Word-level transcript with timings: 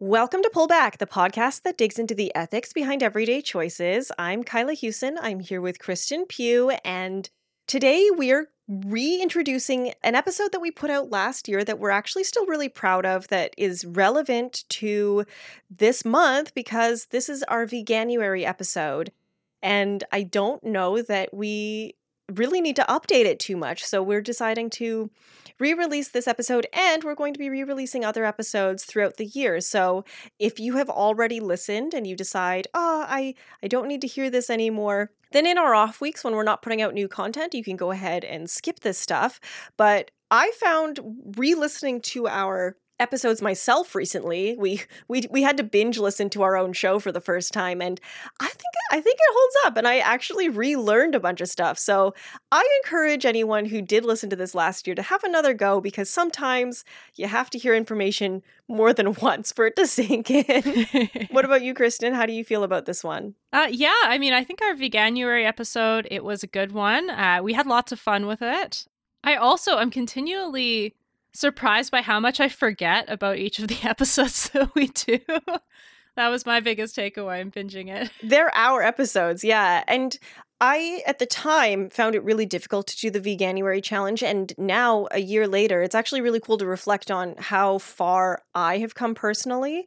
Welcome 0.00 0.42
to 0.42 0.50
Pullback, 0.52 0.98
the 0.98 1.06
podcast 1.06 1.62
that 1.62 1.78
digs 1.78 2.00
into 2.00 2.16
the 2.16 2.34
ethics 2.34 2.72
behind 2.72 3.00
everyday 3.00 3.40
choices. 3.40 4.10
I'm 4.18 4.42
Kyla 4.42 4.72
Hewson. 4.72 5.16
I'm 5.20 5.38
here 5.38 5.60
with 5.60 5.78
Kristen 5.78 6.26
Pugh, 6.26 6.70
and 6.84 7.30
today 7.68 8.10
we're 8.10 8.50
reintroducing 8.66 9.92
an 10.02 10.16
episode 10.16 10.50
that 10.50 10.60
we 10.60 10.72
put 10.72 10.90
out 10.90 11.10
last 11.10 11.46
year 11.46 11.62
that 11.62 11.78
we're 11.78 11.90
actually 11.90 12.24
still 12.24 12.44
really 12.46 12.68
proud 12.68 13.06
of 13.06 13.28
that 13.28 13.54
is 13.56 13.84
relevant 13.84 14.64
to 14.70 15.24
this 15.70 16.04
month 16.04 16.54
because 16.54 17.06
this 17.06 17.28
is 17.28 17.44
our 17.44 17.64
Veganuary 17.64 18.44
episode. 18.44 19.12
And 19.62 20.02
I 20.10 20.24
don't 20.24 20.64
know 20.64 21.02
that 21.02 21.32
we 21.32 21.94
really 22.32 22.60
need 22.60 22.76
to 22.76 22.84
update 22.88 23.26
it 23.26 23.38
too 23.38 23.56
much. 23.56 23.84
So 23.84 24.02
we're 24.02 24.22
deciding 24.22 24.70
to 24.70 25.10
re 25.58 25.74
release 25.74 26.08
this 26.08 26.26
episode 26.26 26.66
and 26.72 27.04
we're 27.04 27.14
going 27.14 27.34
to 27.34 27.38
be 27.38 27.50
re 27.50 27.62
releasing 27.62 28.04
other 28.04 28.24
episodes 28.24 28.84
throughout 28.84 29.16
the 29.16 29.26
year. 29.26 29.60
So 29.60 30.04
if 30.38 30.58
you 30.58 30.76
have 30.76 30.88
already 30.88 31.40
listened 31.40 31.94
and 31.94 32.06
you 32.06 32.16
decide, 32.16 32.66
oh, 32.74 33.04
I, 33.08 33.34
I 33.62 33.68
don't 33.68 33.88
need 33.88 34.00
to 34.00 34.06
hear 34.06 34.30
this 34.30 34.50
anymore, 34.50 35.10
then 35.32 35.46
in 35.46 35.58
our 35.58 35.74
off 35.74 36.00
weeks 36.00 36.24
when 36.24 36.34
we're 36.34 36.44
not 36.44 36.62
putting 36.62 36.80
out 36.80 36.94
new 36.94 37.08
content, 37.08 37.54
you 37.54 37.64
can 37.64 37.76
go 37.76 37.90
ahead 37.90 38.24
and 38.24 38.48
skip 38.48 38.80
this 38.80 38.98
stuff. 38.98 39.40
But 39.76 40.10
I 40.30 40.52
found 40.60 41.00
re 41.36 41.54
listening 41.54 42.00
to 42.02 42.26
our 42.26 42.76
episodes 43.00 43.42
myself 43.42 43.94
recently. 43.94 44.56
We 44.58 44.82
we 45.08 45.24
we 45.30 45.42
had 45.42 45.56
to 45.56 45.64
binge 45.64 45.98
listen 45.98 46.30
to 46.30 46.42
our 46.42 46.56
own 46.56 46.72
show 46.72 46.98
for 46.98 47.10
the 47.10 47.20
first 47.20 47.52
time 47.52 47.82
and 47.82 48.00
I 48.40 48.48
think 48.48 48.74
I 48.90 49.00
think 49.00 49.16
it 49.18 49.34
holds 49.34 49.56
up 49.66 49.76
and 49.76 49.88
I 49.88 49.98
actually 49.98 50.48
relearned 50.48 51.14
a 51.14 51.20
bunch 51.20 51.40
of 51.40 51.48
stuff. 51.48 51.78
So, 51.78 52.14
I 52.52 52.66
encourage 52.84 53.26
anyone 53.26 53.64
who 53.64 53.82
did 53.82 54.04
listen 54.04 54.30
to 54.30 54.36
this 54.36 54.54
last 54.54 54.86
year 54.86 54.94
to 54.94 55.02
have 55.02 55.24
another 55.24 55.54
go 55.54 55.80
because 55.80 56.08
sometimes 56.08 56.84
you 57.16 57.26
have 57.26 57.50
to 57.50 57.58
hear 57.58 57.74
information 57.74 58.42
more 58.68 58.92
than 58.92 59.14
once 59.20 59.50
for 59.52 59.66
it 59.66 59.76
to 59.76 59.86
sink 59.86 60.30
in. 60.30 61.08
what 61.30 61.44
about 61.44 61.62
you, 61.62 61.74
Kristen? 61.74 62.14
How 62.14 62.26
do 62.26 62.32
you 62.32 62.44
feel 62.44 62.62
about 62.62 62.86
this 62.86 63.02
one? 63.02 63.34
Uh, 63.52 63.68
yeah, 63.70 63.94
I 64.04 64.18
mean, 64.18 64.32
I 64.32 64.44
think 64.44 64.62
our 64.62 64.74
Veganuary 64.74 65.44
episode, 65.44 66.06
it 66.10 66.22
was 66.22 66.42
a 66.42 66.48
good 66.48 66.72
one. 66.72 67.10
Uh, 67.10 67.40
we 67.42 67.54
had 67.54 67.66
lots 67.66 67.90
of 67.92 67.98
fun 67.98 68.26
with 68.26 68.42
it. 68.42 68.86
I 69.24 69.36
also 69.36 69.78
am 69.78 69.90
continually 69.90 70.94
surprised 71.34 71.90
by 71.90 72.00
how 72.00 72.20
much 72.20 72.40
I 72.40 72.48
forget 72.48 73.04
about 73.08 73.36
each 73.36 73.58
of 73.58 73.68
the 73.68 73.78
episodes 73.88 74.48
that 74.50 74.74
we 74.74 74.86
do. 74.88 75.18
that 76.16 76.28
was 76.28 76.46
my 76.46 76.60
biggest 76.60 76.96
takeaway 76.96 77.40
in 77.40 77.50
binging 77.50 77.88
it. 77.88 78.10
They're 78.22 78.54
our 78.54 78.82
episodes, 78.82 79.44
yeah. 79.44 79.84
And 79.86 80.16
I, 80.60 81.02
at 81.06 81.18
the 81.18 81.26
time, 81.26 81.90
found 81.90 82.14
it 82.14 82.22
really 82.22 82.46
difficult 82.46 82.86
to 82.86 82.96
do 82.98 83.10
the 83.10 83.20
Veganuary 83.20 83.82
challenge. 83.82 84.22
And 84.22 84.52
now, 84.56 85.08
a 85.10 85.20
year 85.20 85.46
later, 85.46 85.82
it's 85.82 85.94
actually 85.94 86.20
really 86.20 86.40
cool 86.40 86.56
to 86.58 86.66
reflect 86.66 87.10
on 87.10 87.34
how 87.38 87.78
far 87.78 88.42
I 88.54 88.78
have 88.78 88.94
come 88.94 89.14
personally 89.14 89.86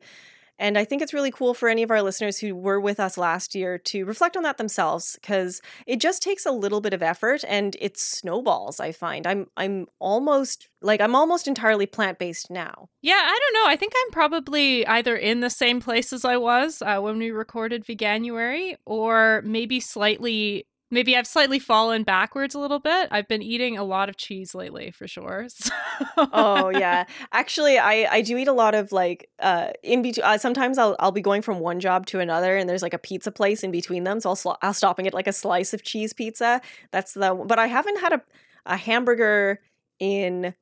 and 0.60 0.78
I 0.78 0.86
think 0.86 1.02
it's 1.02 1.14
really 1.14 1.32
cool 1.32 1.54
for 1.54 1.70
any 1.70 1.84
of 1.84 1.92
our 1.92 2.02
listeners 2.02 2.38
who 2.38 2.56
were 2.56 2.80
with 2.80 3.00
us 3.00 3.18
last 3.18 3.56
year 3.56 3.78
to 3.80 4.06
reflect 4.06 4.38
on 4.38 4.44
that 4.44 4.58
themselves 4.58 5.18
because 5.22 5.62
it 5.86 6.00
just 6.00 6.22
takes 6.22 6.46
a 6.46 6.52
little 6.52 6.82
bit 6.82 6.94
of 6.94 7.02
effort 7.04 7.44
and 7.48 7.76
it 7.80 7.98
snowballs, 7.98 8.80
I 8.80 8.92
find. 8.92 9.26
I'm 9.26 9.48
I'm 9.58 9.88
almost 10.00 10.70
like 10.82 11.02
I'm 11.02 11.16
almost 11.16 11.48
entirely 11.48 11.86
plant-based 11.86 12.52
now. 12.52 12.90
Yeah, 13.02 13.22
I 13.24 13.40
don't 13.40 13.64
know. 13.64 13.70
I 13.70 13.76
think 13.76 13.94
I'm 13.96 14.12
probably 14.12 14.86
either 14.86 15.16
in 15.16 15.40
the 15.40 15.50
same 15.50 15.82
place 15.82 16.14
as 16.14 16.24
I 16.24 16.38
was 16.38 16.82
uh, 16.82 17.00
when 17.00 17.18
we 17.18 17.32
recorded 17.32 17.86
Veganuary 17.86 18.76
or 18.86 19.42
maybe 19.44 19.80
slightly 19.80 20.67
maybe 20.90 21.16
I've 21.16 21.28
slightly 21.28 21.60
fallen 21.60 22.04
backwards 22.04 22.56
a 22.56 22.60
little 22.60 22.80
bit. 22.80 23.10
I've 23.12 23.28
been 23.28 23.42
eating 23.42 23.78
a 23.78 23.84
lot 23.84 24.10
of 24.10 24.18
cheese 24.18 24.56
lately 24.56 24.92
for 24.92 25.08
sure. 25.08 25.48
So. 25.58 26.30
oh 26.32 26.70
yeah. 26.70 27.06
Actually, 27.32 27.80
I 27.80 28.08
I 28.12 28.22
do 28.22 28.38
eat 28.38 28.48
a 28.48 28.54
lot 28.54 28.76
of 28.76 28.92
like 28.92 29.30
uh 29.40 29.70
in 29.82 30.04
between 30.04 30.24
uh, 30.24 30.38
sometimes 30.38 30.78
I'll 30.78 30.96
I'll 31.00 31.12
be 31.12 31.22
going 31.22 31.42
from 31.42 31.60
one 31.60 31.80
job 31.80 32.06
to 32.08 32.20
another 32.20 32.56
and 32.56 32.70
there's 32.70 32.84
like 32.84 32.94
a 32.94 33.00
pizza 33.00 33.32
place 33.32 33.64
in 33.64 33.72
between 33.72 34.04
them, 34.04 34.20
so 34.20 34.30
I'll 34.30 34.36
sl- 34.36 34.60
I'll 34.62 34.74
stop 34.74 35.00
and 35.00 35.06
get 35.06 35.14
like 35.16 35.28
a 35.28 35.34
slice 35.34 35.74
of 35.74 35.84
cheese 35.84 36.14
pizza. 36.14 36.62
That's 36.92 37.14
the 37.14 37.34
but 37.34 37.58
I 37.58 37.68
haven't 37.68 38.00
had 38.00 38.14
a 38.14 38.22
a 38.68 38.78
hamburger 38.78 39.60
in 40.00 40.54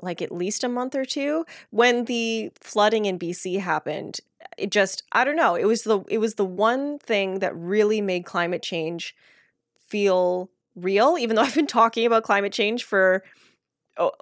like 0.00 0.22
at 0.22 0.32
least 0.32 0.64
a 0.64 0.68
month 0.68 0.94
or 0.94 1.04
two 1.04 1.44
when 1.70 2.04
the 2.06 2.50
flooding 2.60 3.04
in 3.04 3.18
BC 3.18 3.60
happened 3.60 4.20
it 4.56 4.70
just 4.70 5.02
I 5.12 5.24
don't 5.24 5.36
know 5.36 5.54
it 5.54 5.64
was 5.64 5.82
the 5.82 6.00
it 6.08 6.18
was 6.18 6.34
the 6.34 6.44
one 6.44 6.98
thing 6.98 7.40
that 7.40 7.54
really 7.56 8.00
made 8.00 8.24
climate 8.24 8.62
change 8.62 9.14
feel 9.88 10.50
real 10.74 11.16
even 11.18 11.36
though 11.36 11.42
I've 11.48 11.54
been 11.54 11.66
talking 11.66 12.06
about 12.06 12.22
climate 12.24 12.52
change 12.52 12.84
for 12.84 13.24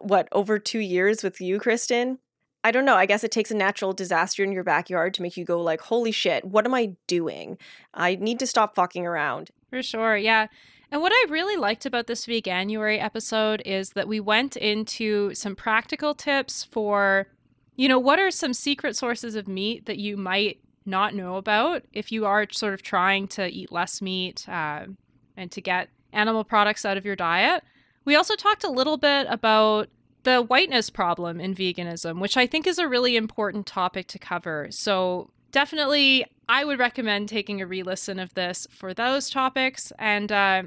what 0.00 0.28
over 0.32 0.59
2 0.59 0.78
years 0.78 1.22
with 1.22 1.41
you 1.41 1.59
Kristen? 1.59 2.19
I 2.65 2.71
don't 2.71 2.84
know 2.84 2.97
I 2.97 3.06
guess 3.06 3.25
it 3.25 3.31
takes 3.31 3.50
a 3.50 3.56
natural 3.56 3.93
disaster 3.93 4.43
in 4.43 4.53
your 4.53 4.65
backyard 4.65 5.15
to 5.15 5.22
make 5.22 5.37
you 5.37 5.44
go 5.44 5.60
like 5.60 5.81
holy 5.81 6.12
shit 6.12 6.44
what 6.44 6.65
am 6.65 6.75
I 6.75 6.97
doing? 7.06 7.59
I 7.94 8.16
need 8.16 8.38
to 8.41 8.47
stop 8.47 8.75
fucking 8.75 9.06
around. 9.06 9.50
For 9.71 9.82
sure 9.82 10.16
yeah. 10.16 10.47
And 10.91 11.00
what 11.00 11.12
I 11.12 11.27
really 11.28 11.56
liked 11.56 11.84
about 11.84 12.06
this 12.06 12.27
Veganuary 12.27 13.03
episode 13.03 13.62
is 13.65 13.91
that 13.91 14.09
we 14.09 14.21
went 14.21 14.56
into 14.56 15.34
some 15.34 15.56
practical 15.56 16.15
tips 16.15 16.62
for, 16.62 17.27
you 17.75 17.88
know, 17.88 17.98
what 17.98 18.21
are 18.21 18.31
some 18.31 18.54
secret 18.54 18.97
sources 18.97 19.34
of 19.34 19.48
meat 19.48 19.87
that 19.87 19.98
you 19.98 20.16
might 20.16 20.60
not 20.84 21.15
know 21.15 21.37
about 21.37 21.83
if 21.93 22.12
you 22.12 22.25
are 22.25 22.47
sort 22.53 22.72
of 22.72 22.83
trying 22.83 23.27
to 23.27 23.48
eat 23.48 23.72
less 23.72 24.00
meat 24.00 24.48
uh, 24.48 24.84
and 25.37 25.51
to 25.53 25.61
get 25.61 25.89
animal 26.13 26.45
products 26.45 26.85
out 26.85 26.97
of 26.97 27.05
your 27.05 27.17
diet. 27.17 27.63
We 28.05 28.15
also 28.15 28.37
talked 28.37 28.65
a 28.65 28.71
little 28.71 28.97
bit 28.97 29.27
about 29.29 29.89
the 30.23 30.43
whiteness 30.43 30.91
problem 30.91 31.41
in 31.41 31.55
veganism, 31.55 32.21
which 32.21 32.37
I 32.37 32.47
think 32.47 32.67
is 32.67 32.79
a 32.79 32.89
really 32.89 33.17
important 33.17 33.67
topic 33.67 34.07
to 34.09 34.19
cover. 34.19 34.69
So, 34.71 35.31
definitely 35.53 36.27
I 36.49 36.65
would 36.65 36.79
recommend 36.79 37.29
taking 37.29 37.61
a 37.61 37.67
re 37.67 37.83
listen 37.83 38.19
of 38.19 38.35
this 38.35 38.67
for 38.71 38.95
those 38.95 39.31
topics. 39.31 39.93
And, 39.99 40.31
uh, 40.31 40.65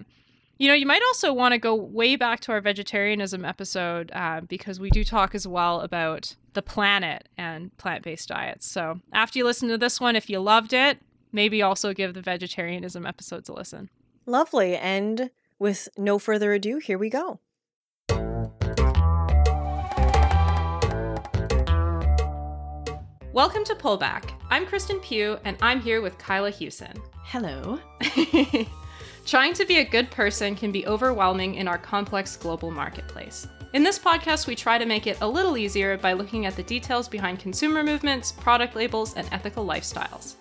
you 0.57 0.67
know, 0.67 0.73
you 0.73 0.85
might 0.85 1.01
also 1.07 1.31
want 1.31 1.53
to 1.53 1.57
go 1.57 1.73
way 1.73 2.15
back 2.15 2.41
to 2.41 2.51
our 2.51 2.59
vegetarianism 2.59 3.45
episode 3.45 4.11
uh, 4.13 4.41
because 4.41 4.79
we 4.79 4.89
do 4.89 5.03
talk 5.03 5.33
as 5.33 5.47
well 5.47 5.81
about 5.81 6.35
the 6.53 6.61
planet 6.61 7.29
and 7.37 7.75
plant 7.77 8.03
based 8.03 8.27
diets. 8.27 8.69
So 8.69 8.99
after 9.13 9.39
you 9.39 9.45
listen 9.45 9.69
to 9.69 9.77
this 9.77 10.01
one, 10.01 10.15
if 10.15 10.29
you 10.29 10.39
loved 10.39 10.73
it, 10.73 10.99
maybe 11.31 11.61
also 11.61 11.93
give 11.93 12.13
the 12.13 12.21
vegetarianism 12.21 13.05
episodes 13.05 13.47
a 13.47 13.53
listen. 13.53 13.89
Lovely. 14.29 14.77
And 14.77 15.31
with 15.57 15.89
no 15.97 16.19
further 16.19 16.53
ado, 16.53 16.77
here 16.77 16.99
we 16.99 17.09
go. 17.09 17.39
Welcome 23.33 23.63
to 23.63 23.73
Pullback. 23.73 24.29
I'm 24.51 24.67
Kristen 24.67 24.99
Pugh, 24.99 25.39
and 25.45 25.57
I'm 25.63 25.81
here 25.81 26.01
with 26.01 26.19
Kyla 26.19 26.51
Hewson. 26.51 26.93
Hello. 27.23 27.79
Trying 29.25 29.55
to 29.55 29.65
be 29.65 29.79
a 29.79 29.83
good 29.83 30.11
person 30.11 30.55
can 30.55 30.71
be 30.71 30.85
overwhelming 30.85 31.55
in 31.55 31.67
our 31.67 31.79
complex 31.79 32.37
global 32.37 32.69
marketplace. 32.69 33.47
In 33.73 33.81
this 33.81 33.97
podcast, 33.97 34.45
we 34.45 34.55
try 34.55 34.77
to 34.77 34.85
make 34.85 35.07
it 35.07 35.21
a 35.21 35.27
little 35.27 35.57
easier 35.57 35.97
by 35.97 36.13
looking 36.13 36.45
at 36.45 36.55
the 36.55 36.61
details 36.61 37.07
behind 37.07 37.39
consumer 37.39 37.83
movements, 37.83 38.31
product 38.31 38.75
labels, 38.75 39.15
and 39.15 39.27
ethical 39.31 39.65
lifestyles. 39.65 40.35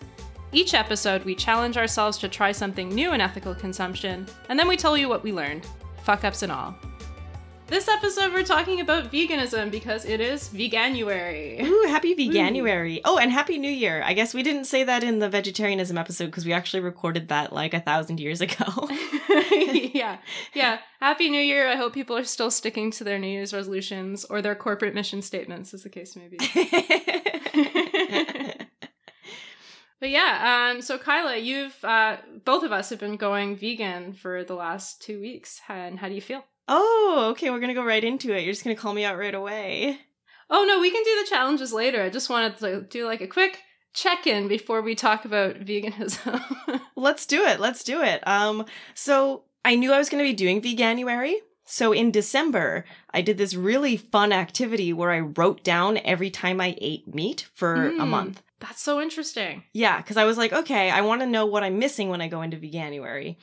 Each 0.51 0.73
episode, 0.73 1.25
we 1.25 1.35
challenge 1.35 1.77
ourselves 1.77 2.17
to 2.19 2.29
try 2.29 2.53
something 2.53 2.89
new 2.89 3.13
in 3.13 3.21
ethical 3.21 3.55
consumption, 3.55 4.27
and 4.49 4.59
then 4.59 4.67
we 4.67 4.79
tell 4.79 4.97
you 4.97 5.07
what 5.07 5.23
we 5.23 5.31
learned, 5.31 5.67
fuck 6.03 6.25
ups 6.25 6.43
and 6.43 6.51
all. 6.51 6.75
This 7.67 7.87
episode, 7.87 8.33
we're 8.33 8.45
talking 8.45 8.81
about 8.81 9.13
veganism 9.13 9.71
because 9.71 10.07
it 10.07 10.23
is 10.23 10.49
Veganuary. 10.49 11.63
Ooh, 11.63 11.87
happy 11.87 12.15
Veganuary. 12.17 12.97
Ooh. 12.97 13.03
Oh, 13.05 13.19
and 13.19 13.31
Happy 13.31 13.59
New 13.59 13.71
Year. 13.71 14.03
I 14.03 14.15
guess 14.15 14.33
we 14.33 14.43
didn't 14.43 14.65
say 14.65 14.85
that 14.85 15.05
in 15.05 15.19
the 15.19 15.29
vegetarianism 15.29 15.99
episode 15.99 16.27
because 16.27 16.47
we 16.47 16.55
actually 16.55 16.81
recorded 16.81 17.29
that 17.29 17.53
like 17.53 17.75
a 17.75 17.81
thousand 17.81 18.21
years 18.21 18.41
ago. 18.41 18.89
yeah. 19.93 20.17
Yeah. 20.55 20.79
Happy 20.99 21.29
New 21.29 21.43
Year. 21.43 21.69
I 21.69 21.77
hope 21.77 21.93
people 21.93 22.17
are 22.17 22.25
still 22.25 22.51
sticking 22.51 22.91
to 22.93 23.05
their 23.05 23.19
New 23.19 23.29
Year's 23.29 23.53
resolutions 23.53 24.25
or 24.25 24.41
their 24.41 24.55
corporate 24.55 24.95
mission 24.95 25.21
statements, 25.21 25.75
as 25.75 25.83
the 25.83 25.91
case 25.91 26.17
may 26.17 26.29
be. 26.29 26.39
But 30.01 30.11
yeah, 30.11 30.71
um, 30.73 30.81
so 30.81 30.97
Kyla, 30.97 31.37
you've 31.37 31.77
uh, 31.85 32.19
both 32.45 32.63
of 32.63 32.73
us 32.73 32.91
have 32.91 33.01
been 33.01 33.17
going 33.17 33.57
vegan 33.57 34.13
for 34.13 34.45
the 34.45 34.55
last 34.55 35.03
two 35.03 35.21
weeks, 35.21 35.61
and 35.69 35.99
how 35.99 36.09
do 36.09 36.15
you 36.15 36.21
feel? 36.21 36.45
Oh, 36.69 37.29
okay, 37.31 37.51
we're 37.51 37.61
gonna 37.61 37.75
go 37.75 37.85
right 37.85 38.05
into 38.05 38.33
it. 38.33 38.45
You're 38.45 38.53
just 38.53 38.63
gonna 38.63 38.77
call 38.77 38.95
me 38.95 39.05
out 39.05 39.19
right 39.19 39.35
away. 39.35 39.99
Oh 40.51 40.65
no, 40.65 40.81
we 40.81 40.91
can 40.91 41.03
do 41.03 41.23
the 41.23 41.31
challenges 41.31 41.73
later. 41.73 42.03
I 42.03 42.11
just 42.11 42.31
wanted 42.31 42.59
to 42.59 42.83
do 42.83 43.07
like 43.07 43.21
a 43.21 43.27
quick 43.27 43.61
check-in 43.93 44.47
before 44.47 44.83
we 44.83 44.95
talk 44.95 45.25
about 45.25 45.61
veganism. 45.61 46.81
Let's 46.97 47.27
do 47.27 47.45
it. 47.45 47.59
Let's 47.59 47.83
do 47.83 48.03
it. 48.03 48.27
Um, 48.27 48.67
so 48.95 49.45
I 49.65 49.75
knew 49.75 49.93
I 49.93 49.99
was 49.99 50.09
gonna 50.09 50.23
be 50.23 50.33
doing 50.33 50.63
Veganuary. 50.63 51.35
So 51.65 51.93
in 51.93 52.11
December, 52.11 52.87
I 53.13 53.21
did 53.21 53.37
this 53.37 53.55
really 53.55 53.97
fun 53.97 54.33
activity 54.33 54.93
where 54.93 55.11
I 55.11 55.21
wrote 55.21 55.65
down 55.65 55.99
every 55.99 56.31
time 56.31 56.63
I 56.63 56.77
ate 56.81 57.15
meat 57.15 57.47
for 57.53 57.91
mm, 57.91 58.03
a 58.03 58.07
month. 58.07 58.43
That's 58.61 58.83
so 58.83 59.01
interesting. 59.01 59.63
Yeah, 59.73 59.99
because 59.99 60.17
I 60.17 60.25
was 60.25 60.37
like, 60.37 60.53
okay, 60.53 60.91
I 60.91 61.01
want 61.03 61.21
to 61.21 61.27
know 61.27 61.47
what 61.47 61.63
I'm 61.63 61.79
missing 61.79 62.09
when 62.09 62.21
I 62.21 62.29
go 62.29 62.43
into 62.43 62.57
Veganuary. 62.57 63.37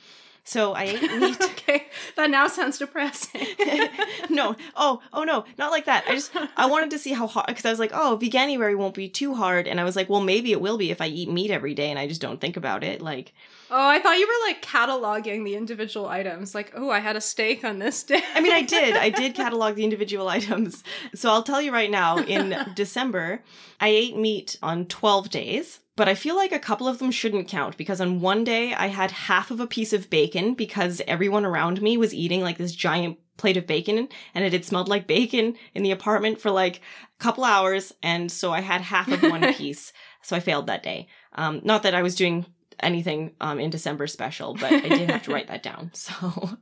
So 0.46 0.74
I 0.74 0.84
ate 0.84 1.02
meat. 1.20 1.42
okay, 1.42 1.86
that 2.14 2.30
now 2.30 2.46
sounds 2.46 2.78
depressing. 2.78 3.44
no, 4.30 4.54
oh, 4.76 5.02
oh 5.12 5.24
no, 5.24 5.44
not 5.58 5.72
like 5.72 5.86
that. 5.86 6.04
I 6.08 6.12
just 6.12 6.30
I 6.56 6.66
wanted 6.66 6.90
to 6.90 7.00
see 7.00 7.12
how 7.12 7.26
hard 7.26 7.48
because 7.48 7.64
I 7.66 7.70
was 7.70 7.80
like, 7.80 7.90
oh, 7.92 8.16
veganuary 8.20 8.76
won't 8.76 8.94
be 8.94 9.08
too 9.08 9.34
hard, 9.34 9.66
and 9.66 9.80
I 9.80 9.84
was 9.84 9.96
like, 9.96 10.08
well, 10.08 10.20
maybe 10.20 10.52
it 10.52 10.60
will 10.60 10.78
be 10.78 10.92
if 10.92 11.00
I 11.00 11.08
eat 11.08 11.28
meat 11.28 11.50
every 11.50 11.74
day 11.74 11.90
and 11.90 11.98
I 11.98 12.06
just 12.06 12.20
don't 12.20 12.40
think 12.40 12.56
about 12.56 12.84
it. 12.84 13.02
Like, 13.02 13.34
oh, 13.72 13.88
I 13.88 13.98
thought 13.98 14.18
you 14.18 14.26
were 14.28 14.48
like 14.48 14.62
cataloging 14.62 15.44
the 15.44 15.56
individual 15.56 16.06
items. 16.06 16.54
Like, 16.54 16.72
oh, 16.76 16.90
I 16.90 17.00
had 17.00 17.16
a 17.16 17.20
steak 17.20 17.64
on 17.64 17.80
this 17.80 18.04
day. 18.04 18.22
I 18.32 18.40
mean, 18.40 18.52
I 18.52 18.62
did, 18.62 18.96
I 18.96 19.10
did 19.10 19.34
catalog 19.42 19.74
the 19.74 19.82
individual 19.82 20.28
items. 20.28 20.84
So 21.16 21.28
I'll 21.28 21.42
tell 21.42 21.60
you 21.60 21.72
right 21.72 21.90
now, 21.90 22.18
in 22.18 22.56
December, 22.76 23.42
I 23.80 23.88
ate 23.88 24.16
meat 24.16 24.58
on 24.62 24.86
twelve 24.86 25.28
days 25.28 25.80
but 25.96 26.08
I 26.08 26.14
feel 26.14 26.36
like 26.36 26.52
a 26.52 26.58
couple 26.58 26.86
of 26.86 26.98
them 26.98 27.10
shouldn't 27.10 27.48
count 27.48 27.76
because 27.76 28.00
on 28.00 28.20
one 28.20 28.44
day 28.44 28.74
I 28.74 28.88
had 28.88 29.10
half 29.10 29.50
of 29.50 29.60
a 29.60 29.66
piece 29.66 29.92
of 29.92 30.10
bacon 30.10 30.54
because 30.54 31.00
everyone 31.08 31.46
around 31.46 31.80
me 31.80 31.96
was 31.96 32.14
eating 32.14 32.42
like 32.42 32.58
this 32.58 32.74
giant 32.74 33.18
plate 33.38 33.56
of 33.56 33.66
bacon 33.66 34.08
and 34.34 34.44
it 34.44 34.52
had 34.52 34.64
smelled 34.64 34.88
like 34.88 35.06
bacon 35.06 35.56
in 35.74 35.82
the 35.82 35.90
apartment 35.90 36.40
for 36.40 36.50
like 36.50 36.76
a 36.76 37.22
couple 37.22 37.44
hours. 37.44 37.92
And 38.02 38.30
so 38.30 38.52
I 38.52 38.60
had 38.60 38.82
half 38.82 39.08
of 39.08 39.22
one 39.22 39.54
piece. 39.54 39.92
So 40.22 40.36
I 40.36 40.40
failed 40.40 40.66
that 40.66 40.82
day. 40.82 41.08
Um, 41.32 41.60
not 41.64 41.82
that 41.82 41.94
I 41.94 42.02
was 42.02 42.14
doing 42.14 42.46
anything 42.80 43.34
um, 43.40 43.58
in 43.58 43.70
December 43.70 44.06
special, 44.06 44.54
but 44.54 44.72
I 44.72 44.88
did 44.88 45.10
have 45.10 45.22
to 45.24 45.32
write 45.32 45.48
that 45.48 45.62
down. 45.62 45.90
So, 46.06 46.58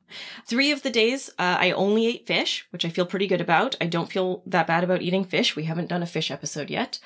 three 0.46 0.70
of 0.70 0.82
the 0.82 0.90
days 0.90 1.28
uh, 1.38 1.56
I 1.58 1.72
only 1.72 2.06
ate 2.06 2.26
fish, 2.26 2.66
which 2.70 2.84
I 2.84 2.88
feel 2.88 3.04
pretty 3.04 3.26
good 3.26 3.40
about. 3.40 3.76
I 3.80 3.86
don't 3.86 4.10
feel 4.10 4.42
that 4.46 4.66
bad 4.66 4.84
about 4.84 5.02
eating 5.02 5.24
fish. 5.24 5.56
We 5.56 5.64
haven't 5.64 5.88
done 5.88 6.02
a 6.02 6.06
fish 6.06 6.30
episode 6.30 6.70
yet. 6.70 6.98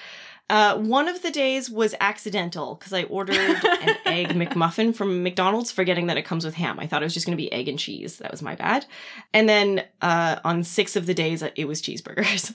Uh, 0.51 0.79
one 0.79 1.09
of 1.09 1.21
the 1.21 1.31
days 1.31 1.69
was 1.69 1.95
accidental 2.01 2.75
because 2.77 2.95
I 2.95 3.03
ordered 3.05 3.37
an 3.37 3.97
egg 4.07 4.29
McMuffin 4.29 4.95
from 4.95 5.23
McDonald's, 5.23 5.71
forgetting 5.71 6.07
that 6.07 6.17
it 6.17 6.25
comes 6.25 6.45
with 6.45 6.55
ham. 6.55 6.81
I 6.81 6.87
thought 6.87 7.03
it 7.03 7.07
was 7.07 7.13
just 7.13 7.27
going 7.27 7.37
to 7.37 7.43
be 7.43 7.53
egg 7.53 7.69
and 7.69 7.79
cheese. 7.79 8.17
That 8.19 8.31
was 8.31 8.41
my 8.41 8.55
bad. 8.55 8.87
And 9.35 9.47
then 9.47 9.85
uh, 10.01 10.37
on 10.45 10.63
six 10.65 10.97
of 10.97 11.05
the 11.05 11.13
days, 11.13 11.43
it 11.43 11.67
was 11.67 11.83
cheeseburgers. 11.83 12.55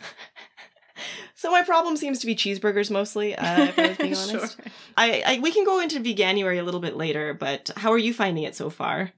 so 1.36 1.52
my 1.52 1.62
problem 1.62 1.96
seems 1.96 2.18
to 2.20 2.26
be 2.26 2.36
cheeseburgers 2.36 2.90
mostly. 2.90 3.36
Uh, 3.36 3.66
if 3.66 3.78
I 3.78 3.88
was 3.90 3.98
being 3.98 4.16
honest, 4.18 4.56
sure. 4.56 4.66
I, 4.98 5.24
I 5.26 5.40
we 5.40 5.52
can 5.52 5.64
go 5.64 5.80
into 5.80 6.00
veganuary 6.00 6.60
a 6.60 6.64
little 6.64 6.80
bit 6.80 6.98
later. 6.98 7.36
But 7.36 7.70
how 7.78 7.92
are 7.92 7.98
you 8.00 8.14
finding 8.14 8.44
it 8.44 8.56
so 8.56 8.70
far? 8.70 9.12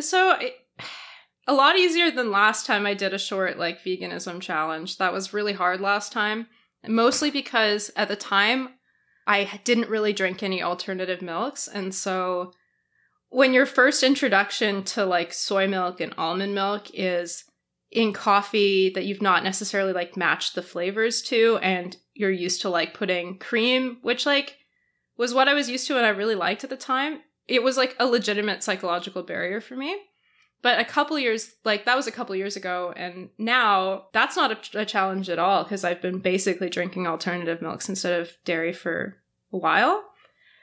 So. 0.00 0.32
It- 0.32 0.56
a 1.46 1.54
lot 1.54 1.76
easier 1.76 2.12
than 2.12 2.30
last 2.30 2.64
time 2.64 2.86
I 2.86 2.94
did 2.94 3.12
a 3.12 3.18
short 3.18 3.58
like 3.58 3.82
veganism 3.82 4.40
challenge. 4.40 4.98
That 4.98 5.12
was 5.12 5.32
really 5.32 5.54
hard 5.54 5.80
last 5.80 6.12
time 6.12 6.46
mostly 6.86 7.30
because 7.30 7.90
at 7.96 8.08
the 8.08 8.16
time 8.16 8.70
I 9.26 9.60
didn't 9.64 9.90
really 9.90 10.12
drink 10.12 10.42
any 10.42 10.62
alternative 10.62 11.22
milks. 11.22 11.68
And 11.68 11.94
so 11.94 12.52
when 13.28 13.52
your 13.52 13.66
first 13.66 14.02
introduction 14.02 14.82
to 14.84 15.04
like 15.04 15.32
soy 15.32 15.68
milk 15.68 16.00
and 16.00 16.14
almond 16.18 16.54
milk 16.54 16.88
is 16.92 17.44
in 17.90 18.12
coffee 18.12 18.90
that 18.94 19.04
you've 19.04 19.22
not 19.22 19.44
necessarily 19.44 19.92
like 19.92 20.16
matched 20.16 20.54
the 20.54 20.62
flavors 20.62 21.22
to 21.22 21.58
and 21.62 21.96
you're 22.14 22.30
used 22.30 22.62
to 22.62 22.68
like 22.68 22.94
putting 22.94 23.38
cream, 23.38 23.98
which 24.02 24.26
like 24.26 24.56
was 25.16 25.34
what 25.34 25.48
I 25.48 25.54
was 25.54 25.68
used 25.68 25.86
to 25.88 25.96
and 25.96 26.06
I 26.06 26.10
really 26.10 26.34
liked 26.34 26.64
at 26.64 26.70
the 26.70 26.76
time. 26.76 27.20
It 27.46 27.62
was 27.62 27.76
like 27.76 27.96
a 27.98 28.06
legitimate 28.06 28.62
psychological 28.62 29.22
barrier 29.22 29.60
for 29.60 29.76
me. 29.76 29.96
But 30.62 30.78
a 30.78 30.84
couple 30.84 31.18
years, 31.18 31.54
like 31.64 31.86
that 31.86 31.96
was 31.96 32.06
a 32.06 32.12
couple 32.12 32.36
years 32.36 32.56
ago, 32.56 32.92
and 32.94 33.30
now 33.38 34.06
that's 34.12 34.36
not 34.36 34.52
a, 34.52 34.80
a 34.80 34.84
challenge 34.84 35.30
at 35.30 35.38
all 35.38 35.62
because 35.62 35.84
I've 35.84 36.02
been 36.02 36.18
basically 36.18 36.68
drinking 36.68 37.06
alternative 37.06 37.62
milks 37.62 37.88
instead 37.88 38.20
of 38.20 38.36
dairy 38.44 38.72
for 38.72 39.16
a 39.52 39.56
while. 39.56 40.04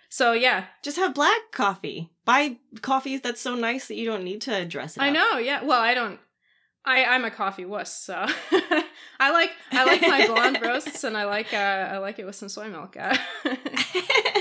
So 0.10 0.34
yeah, 0.34 0.66
just 0.84 0.98
have 0.98 1.14
black 1.14 1.52
coffee. 1.52 2.12
Buy 2.26 2.58
coffees 2.82 3.22
that's 3.22 3.42
so 3.42 3.56
nice 3.56 3.88
that 3.88 3.96
you 3.96 4.06
don't 4.06 4.24
need 4.24 4.42
to 4.42 4.66
dress 4.66 4.98
it. 4.98 5.04
I 5.04 5.10
up. 5.10 5.14
know. 5.14 5.38
Yeah. 5.40 5.64
Well, 5.64 5.82
I 5.82 5.94
don't. 5.94 6.20
I 6.86 7.04
I'm 7.04 7.26
a 7.26 7.32
coffee 7.32 7.66
wuss, 7.66 7.94
so 7.94 8.14
I 9.20 9.32
like 9.32 9.52
I 9.72 9.84
like 9.84 10.02
my 10.02 10.26
blonde 10.34 10.60
roasts, 10.62 11.04
and 11.04 11.18
I 11.18 11.26
like 11.26 11.54
uh 11.54 11.58
I 11.58 11.98
like 11.98 12.20
it 12.20 12.26
with 12.26 12.36
some 12.36 12.50
soy 12.50 12.70
milk. 12.70 12.96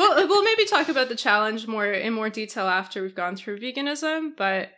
Well, 0.00 0.26
we'll 0.28 0.42
maybe 0.42 0.64
talk 0.64 0.88
about 0.88 1.10
the 1.10 1.14
challenge 1.14 1.66
more 1.66 1.84
in 1.84 2.14
more 2.14 2.30
detail 2.30 2.66
after 2.66 3.02
we've 3.02 3.14
gone 3.14 3.36
through 3.36 3.60
veganism, 3.60 4.30
but 4.34 4.70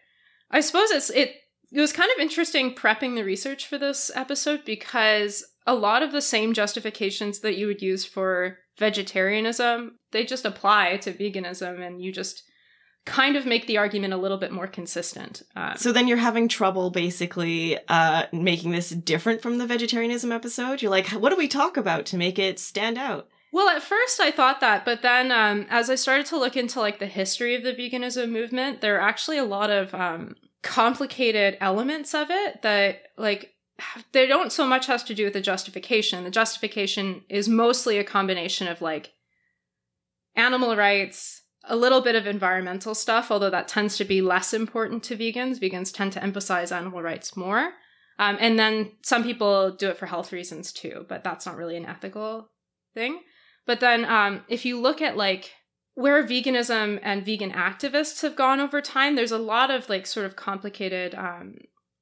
I 0.51 0.61
suppose 0.61 0.91
it's 0.91 1.11
it 1.11 1.37
it 1.71 1.81
was 1.81 1.93
kind 1.93 2.11
of 2.11 2.21
interesting 2.21 2.75
prepping 2.75 3.15
the 3.15 3.23
research 3.23 3.69
for 3.69 3.79
this 3.79 4.11
episode 4.17 4.65
because 4.65 5.45
a 5.65 5.77
lot 5.77 6.03
of 6.03 6.11
the 6.11 6.21
same 6.21 6.53
justifications 6.55 7.39
that 7.39 7.57
you 7.57 7.69
would 7.69 7.81
use 7.81 8.05
for 8.05 8.59
vegetarianism, 8.79 9.97
they 10.11 10.25
just 10.25 10.45
apply 10.45 10.97
to 10.97 11.13
veganism 11.13 11.81
and 11.87 12.03
you 12.03 12.11
just 12.11 12.43
kind 13.05 13.37
of 13.37 13.47
make 13.47 13.69
the 13.69 13.79
argument 13.79 14.13
a 14.13 14.17
little 14.17 14.39
bit 14.39 14.51
more 14.51 14.67
consistent. 14.67 15.43
Um, 15.55 15.75
so 15.77 15.93
then 15.93 16.09
you're 16.09 16.17
having 16.17 16.49
trouble 16.49 16.91
basically 16.91 17.79
uh, 17.87 18.25
making 18.33 18.73
this 18.73 18.91
different 18.91 19.41
from 19.41 19.59
the 19.59 19.69
vegetarianism 19.69 20.33
episode. 20.33 20.83
You're 20.83 20.91
like, 20.91 21.11
what 21.11 21.31
do 21.31 21.37
we 21.37 21.47
talk 21.47 21.77
about 21.77 22.07
to 22.07 22.17
make 22.17 22.41
it 22.41 22.59
stand 22.59 22.99
out? 22.99 23.29
Well, 23.53 23.69
at 23.69 23.83
first 23.83 24.19
I 24.19 24.31
thought 24.31 24.61
that, 24.61 24.87
but 24.87 25.03
then 25.03 25.31
um, 25.31 25.67
as 25.69 25.91
I 25.91 25.95
started 25.95 26.25
to 26.27 26.39
look 26.39 26.57
into 26.57 26.81
like 26.81 26.99
the 26.99 27.07
history 27.07 27.55
of 27.55 27.63
the 27.63 27.75
veganism 27.75 28.31
movement, 28.31 28.81
there 28.81 28.97
are 28.97 29.07
actually 29.07 29.37
a 29.37 29.45
lot 29.45 29.69
of 29.69 29.95
um, 29.95 30.37
complicated 30.63 31.59
elements 31.61 32.15
of 32.15 32.31
it 32.31 32.63
that 32.63 33.03
like 33.19 33.51
they 34.13 34.27
don't 34.27 34.53
so 34.53 34.67
much 34.67 34.87
has 34.87 35.03
to 35.05 35.15
do 35.15 35.25
with 35.25 35.35
the 35.35 35.41
justification. 35.43 36.25
The 36.25 36.31
justification 36.31 37.25
is 37.29 37.47
mostly 37.47 37.99
a 37.99 38.05
combination 38.05 38.69
of 38.69 38.81
like 38.81 39.13
animal 40.35 40.75
rights, 40.75 41.43
a 41.65 41.77
little 41.77 42.01
bit 42.01 42.15
of 42.15 42.27
environmental 42.27 42.95
stuff, 42.95 43.31
although 43.31 43.51
that 43.51 43.69
tends 43.69 43.99
to 43.99 44.05
be 44.07 44.23
less 44.23 44.55
important 44.55 45.03
to 45.05 45.17
vegans. 45.17 45.61
Vegans 45.61 45.93
tend 45.93 46.13
to 46.13 46.23
emphasize 46.23 46.73
animal 46.73 47.03
rights 47.03 47.37
more. 47.37 47.73
Um, 48.19 48.39
and 48.41 48.59
then 48.59 48.93
some 49.03 49.23
people 49.23 49.73
do 49.73 49.89
it 49.89 49.99
for 49.99 50.07
health 50.07 50.33
reasons 50.33 50.73
too, 50.73 51.05
but 51.07 51.23
that's 51.23 51.45
not 51.45 51.57
really 51.57 51.77
an 51.77 51.87
ethical 51.87 52.49
thing. 52.95 53.21
But 53.67 53.81
then 53.81 54.05
um, 54.05 54.43
if 54.49 54.65
you 54.65 54.81
look 54.81 55.01
at 55.01 55.17
like 55.17 55.53
where 55.95 56.25
veganism 56.25 56.99
and 57.03 57.25
vegan 57.25 57.53
activists 57.53 58.23
have 58.23 58.37
gone 58.37 58.61
over 58.61 58.81
time, 58.81 59.15
there's 59.15 59.33
a 59.33 59.39
lot 59.39 59.71
of 59.71 59.89
like 59.89 60.07
sort 60.07 60.27
of 60.27 60.37
complicated 60.37 61.15
um, 61.15 61.57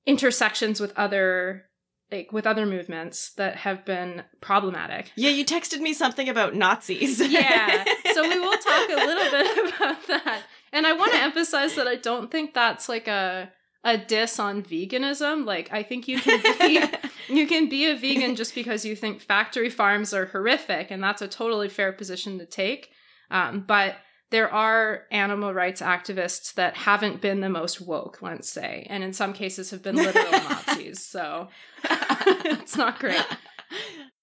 intersections 0.06 0.80
with 0.80 0.92
other 0.96 1.66
like 2.10 2.32
with 2.32 2.46
other 2.46 2.66
movements 2.66 3.32
that 3.34 3.56
have 3.56 3.84
been 3.84 4.24
problematic. 4.40 5.12
Yeah, 5.16 5.30
you 5.30 5.44
texted 5.44 5.80
me 5.80 5.92
something 5.92 6.28
about 6.28 6.54
Nazis. 6.54 7.20
yeah. 7.30 7.84
So 8.12 8.28
we 8.28 8.38
will 8.38 8.58
talk 8.58 8.90
a 8.90 9.06
little 9.06 9.30
bit 9.30 9.74
about 9.76 10.06
that. 10.08 10.42
And 10.72 10.86
I 10.86 10.92
want 10.92 11.12
to 11.12 11.22
emphasize 11.22 11.74
that 11.76 11.86
I 11.86 11.96
don't 11.96 12.30
think 12.30 12.54
that's 12.54 12.88
like 12.88 13.08
a 13.08 13.52
a 13.84 13.96
diss 13.96 14.38
on 14.38 14.62
veganism. 14.62 15.44
Like 15.44 15.72
I 15.72 15.82
think 15.82 16.08
you 16.08 16.20
can 16.20 16.42
be 16.58 16.82
you 17.34 17.46
can 17.46 17.68
be 17.68 17.86
a 17.86 17.96
vegan 17.96 18.36
just 18.36 18.54
because 18.54 18.84
you 18.84 18.94
think 18.94 19.20
factory 19.20 19.70
farms 19.70 20.12
are 20.12 20.26
horrific, 20.26 20.90
and 20.90 21.02
that's 21.02 21.22
a 21.22 21.28
totally 21.28 21.68
fair 21.68 21.92
position 21.92 22.38
to 22.38 22.46
take. 22.46 22.90
Um, 23.30 23.64
but 23.66 23.96
there 24.30 24.52
are 24.52 25.04
animal 25.10 25.52
rights 25.52 25.80
activists 25.80 26.54
that 26.54 26.76
haven't 26.76 27.20
been 27.20 27.40
the 27.40 27.48
most 27.48 27.80
woke, 27.80 28.22
let's 28.22 28.48
say, 28.48 28.86
and 28.88 29.02
in 29.02 29.12
some 29.12 29.32
cases 29.32 29.70
have 29.70 29.82
been 29.82 29.96
literal 29.96 30.30
Nazis. 30.30 31.04
So 31.04 31.48
it's 31.84 32.76
not 32.76 32.98
great. 32.98 33.24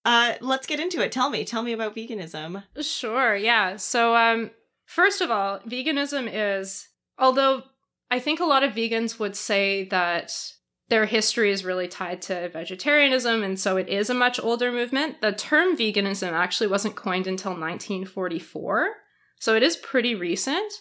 Uh, 0.05 0.35
let's 0.39 0.67
get 0.67 0.79
into 0.79 1.01
it. 1.01 1.11
Tell 1.11 1.29
me, 1.29 1.43
tell 1.43 1.63
me 1.63 1.73
about 1.73 1.95
veganism. 1.95 2.63
Sure. 2.79 3.35
Yeah. 3.35 3.75
So, 3.75 4.15
um, 4.15 4.51
first 4.85 5.19
of 5.19 5.29
all, 5.29 5.59
veganism 5.59 6.29
is, 6.31 6.87
although 7.19 7.63
I 8.09 8.19
think 8.19 8.39
a 8.39 8.45
lot 8.45 8.63
of 8.63 8.73
vegans 8.73 9.19
would 9.19 9.35
say 9.35 9.85
that 9.85 10.31
their 10.89 11.05
history 11.05 11.51
is 11.51 11.65
really 11.65 11.87
tied 11.87 12.21
to 12.23 12.49
vegetarianism, 12.49 13.43
and 13.43 13.59
so 13.59 13.75
it 13.75 13.89
is 13.89 14.09
a 14.09 14.13
much 14.13 14.39
older 14.39 14.71
movement. 14.71 15.21
The 15.21 15.33
term 15.33 15.75
veganism 15.75 16.31
actually 16.31 16.67
wasn't 16.67 16.95
coined 16.95 17.27
until 17.27 17.51
1944, 17.51 18.89
so 19.39 19.55
it 19.55 19.63
is 19.63 19.75
pretty 19.75 20.15
recent. 20.15 20.71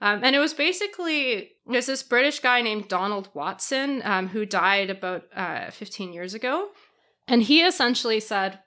Um, 0.00 0.20
and 0.22 0.36
it 0.36 0.38
was 0.38 0.54
basically 0.54 1.50
there's 1.66 1.86
this 1.86 2.02
British 2.02 2.40
guy 2.40 2.60
named 2.62 2.88
Donald 2.88 3.30
Watson 3.34 4.02
um, 4.04 4.28
who 4.28 4.46
died 4.46 4.90
about 4.90 5.24
uh, 5.34 5.70
15 5.70 6.12
years 6.12 6.34
ago, 6.34 6.68
and 7.26 7.42
he 7.42 7.62
essentially 7.62 8.20
said 8.20 8.60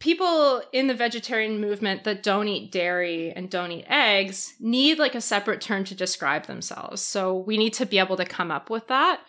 people 0.00 0.62
in 0.72 0.86
the 0.86 0.94
vegetarian 0.94 1.60
movement 1.60 2.04
that 2.04 2.22
don't 2.22 2.48
eat 2.48 2.72
dairy 2.72 3.32
and 3.32 3.50
don't 3.50 3.72
eat 3.72 3.86
eggs 3.88 4.54
need 4.60 4.98
like 4.98 5.14
a 5.14 5.20
separate 5.20 5.60
term 5.60 5.84
to 5.84 5.94
describe 5.94 6.46
themselves. 6.46 7.00
So 7.00 7.38
we 7.38 7.56
need 7.56 7.72
to 7.74 7.86
be 7.86 7.98
able 7.98 8.16
to 8.16 8.24
come 8.24 8.50
up 8.50 8.70
with 8.70 8.88
that. 8.88 9.20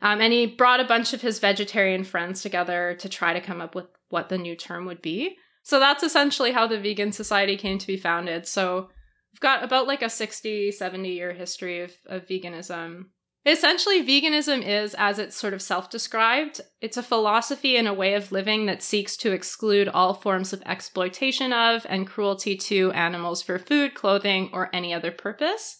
Um, 0.00 0.20
and 0.20 0.32
he 0.32 0.46
brought 0.46 0.80
a 0.80 0.84
bunch 0.84 1.12
of 1.12 1.22
his 1.22 1.38
vegetarian 1.38 2.02
friends 2.02 2.42
together 2.42 2.96
to 3.00 3.08
try 3.08 3.32
to 3.32 3.40
come 3.40 3.60
up 3.60 3.74
with 3.74 3.86
what 4.08 4.28
the 4.28 4.38
new 4.38 4.56
term 4.56 4.84
would 4.86 5.00
be. 5.00 5.36
So 5.62 5.78
that's 5.78 6.02
essentially 6.02 6.50
how 6.52 6.66
the 6.66 6.80
Vegan 6.80 7.12
Society 7.12 7.56
came 7.56 7.78
to 7.78 7.86
be 7.86 7.96
founded. 7.96 8.46
So 8.46 8.88
we've 9.32 9.40
got 9.40 9.62
about 9.62 9.86
like 9.86 10.02
a 10.02 10.10
60, 10.10 10.72
70 10.72 11.08
year 11.08 11.32
history 11.32 11.82
of, 11.82 11.92
of 12.06 12.26
veganism. 12.26 13.06
Essentially, 13.44 14.06
veganism 14.06 14.64
is, 14.64 14.94
as 14.96 15.18
it's 15.18 15.36
sort 15.36 15.52
of 15.52 15.60
self 15.60 15.90
described, 15.90 16.60
it's 16.80 16.96
a 16.96 17.02
philosophy 17.02 17.76
and 17.76 17.88
a 17.88 17.94
way 17.94 18.14
of 18.14 18.30
living 18.30 18.66
that 18.66 18.82
seeks 18.82 19.16
to 19.16 19.32
exclude 19.32 19.88
all 19.88 20.14
forms 20.14 20.52
of 20.52 20.62
exploitation 20.64 21.52
of 21.52 21.84
and 21.88 22.06
cruelty 22.06 22.56
to 22.56 22.92
animals 22.92 23.42
for 23.42 23.58
food, 23.58 23.94
clothing, 23.94 24.48
or 24.52 24.70
any 24.72 24.94
other 24.94 25.10
purpose. 25.10 25.78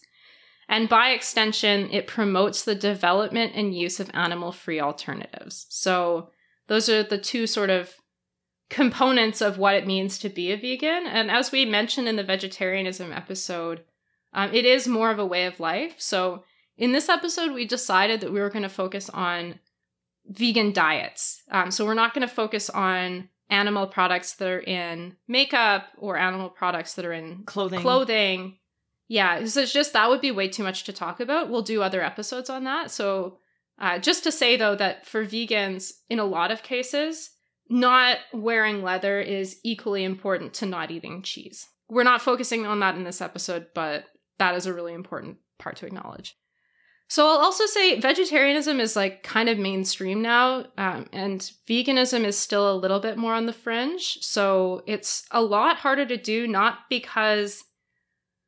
And 0.67 0.89
by 0.89 1.09
extension, 1.09 1.89
it 1.91 2.07
promotes 2.07 2.63
the 2.63 2.75
development 2.75 3.53
and 3.55 3.77
use 3.77 3.99
of 3.99 4.11
animal 4.13 4.51
free 4.51 4.81
alternatives. 4.81 5.65
So, 5.69 6.29
those 6.67 6.89
are 6.89 7.03
the 7.03 7.17
two 7.17 7.47
sort 7.47 7.69
of 7.69 7.93
components 8.69 9.41
of 9.41 9.57
what 9.57 9.75
it 9.75 9.87
means 9.87 10.17
to 10.19 10.29
be 10.29 10.51
a 10.51 10.57
vegan. 10.57 11.05
And 11.05 11.29
as 11.29 11.51
we 11.51 11.65
mentioned 11.65 12.07
in 12.09 12.15
the 12.15 12.23
vegetarianism 12.23 13.13
episode, 13.13 13.83
um, 14.33 14.53
it 14.53 14.65
is 14.65 14.87
more 14.87 15.11
of 15.11 15.19
a 15.19 15.25
way 15.25 15.45
of 15.45 15.59
life. 15.59 15.95
So, 15.97 16.43
in 16.77 16.91
this 16.91 17.09
episode, 17.09 17.53
we 17.53 17.65
decided 17.65 18.21
that 18.21 18.31
we 18.31 18.39
were 18.39 18.49
going 18.49 18.63
to 18.63 18.69
focus 18.69 19.09
on 19.09 19.59
vegan 20.25 20.73
diets. 20.73 21.43
Um, 21.51 21.71
so, 21.71 21.85
we're 21.85 21.93
not 21.93 22.13
going 22.13 22.27
to 22.27 22.33
focus 22.33 22.69
on 22.69 23.29
animal 23.49 23.87
products 23.87 24.33
that 24.33 24.47
are 24.47 24.61
in 24.61 25.15
makeup 25.27 25.85
or 25.97 26.17
animal 26.17 26.49
products 26.49 26.95
that 26.95 27.05
are 27.05 27.13
in 27.13 27.43
Clothing. 27.45 27.81
clothing. 27.81 28.57
Yeah, 29.07 29.45
so 29.45 29.61
it's 29.61 29.73
just 29.73 29.93
that 29.93 30.09
would 30.09 30.21
be 30.21 30.31
way 30.31 30.47
too 30.47 30.63
much 30.63 30.85
to 30.85 30.93
talk 30.93 31.19
about. 31.19 31.49
We'll 31.49 31.61
do 31.61 31.81
other 31.81 32.01
episodes 32.01 32.49
on 32.49 32.63
that. 32.63 32.89
So, 32.89 33.37
uh, 33.77 33.99
just 33.99 34.23
to 34.23 34.31
say 34.31 34.55
though, 34.57 34.75
that 34.75 35.05
for 35.05 35.25
vegans, 35.25 35.91
in 36.09 36.19
a 36.19 36.25
lot 36.25 36.51
of 36.51 36.63
cases, 36.63 37.31
not 37.69 38.17
wearing 38.33 38.81
leather 38.81 39.19
is 39.19 39.59
equally 39.63 40.03
important 40.03 40.53
to 40.55 40.65
not 40.65 40.89
eating 40.89 41.21
cheese. 41.21 41.67
We're 41.89 42.03
not 42.03 42.21
focusing 42.21 42.65
on 42.65 42.79
that 42.79 42.95
in 42.95 43.03
this 43.03 43.21
episode, 43.21 43.67
but 43.75 44.05
that 44.39 44.55
is 44.55 44.65
a 44.65 44.73
really 44.73 44.93
important 44.93 45.37
part 45.59 45.75
to 45.77 45.85
acknowledge. 45.85 46.35
So 47.09 47.27
I'll 47.27 47.37
also 47.37 47.65
say 47.65 47.99
vegetarianism 47.99 48.79
is 48.79 48.95
like 48.95 49.23
kind 49.23 49.47
of 49.47 49.59
mainstream 49.59 50.21
now, 50.21 50.65
um, 50.77 51.07
and 51.11 51.39
veganism 51.67 52.23
is 52.23 52.37
still 52.37 52.71
a 52.71 52.75
little 52.77 52.99
bit 52.99 53.17
more 53.17 53.35
on 53.35 53.45
the 53.45 53.53
fringe. 53.53 54.17
So 54.21 54.81
it's 54.87 55.25
a 55.29 55.41
lot 55.41 55.77
harder 55.77 56.05
to 56.05 56.17
do, 56.17 56.47
not 56.47 56.79
because 56.89 57.63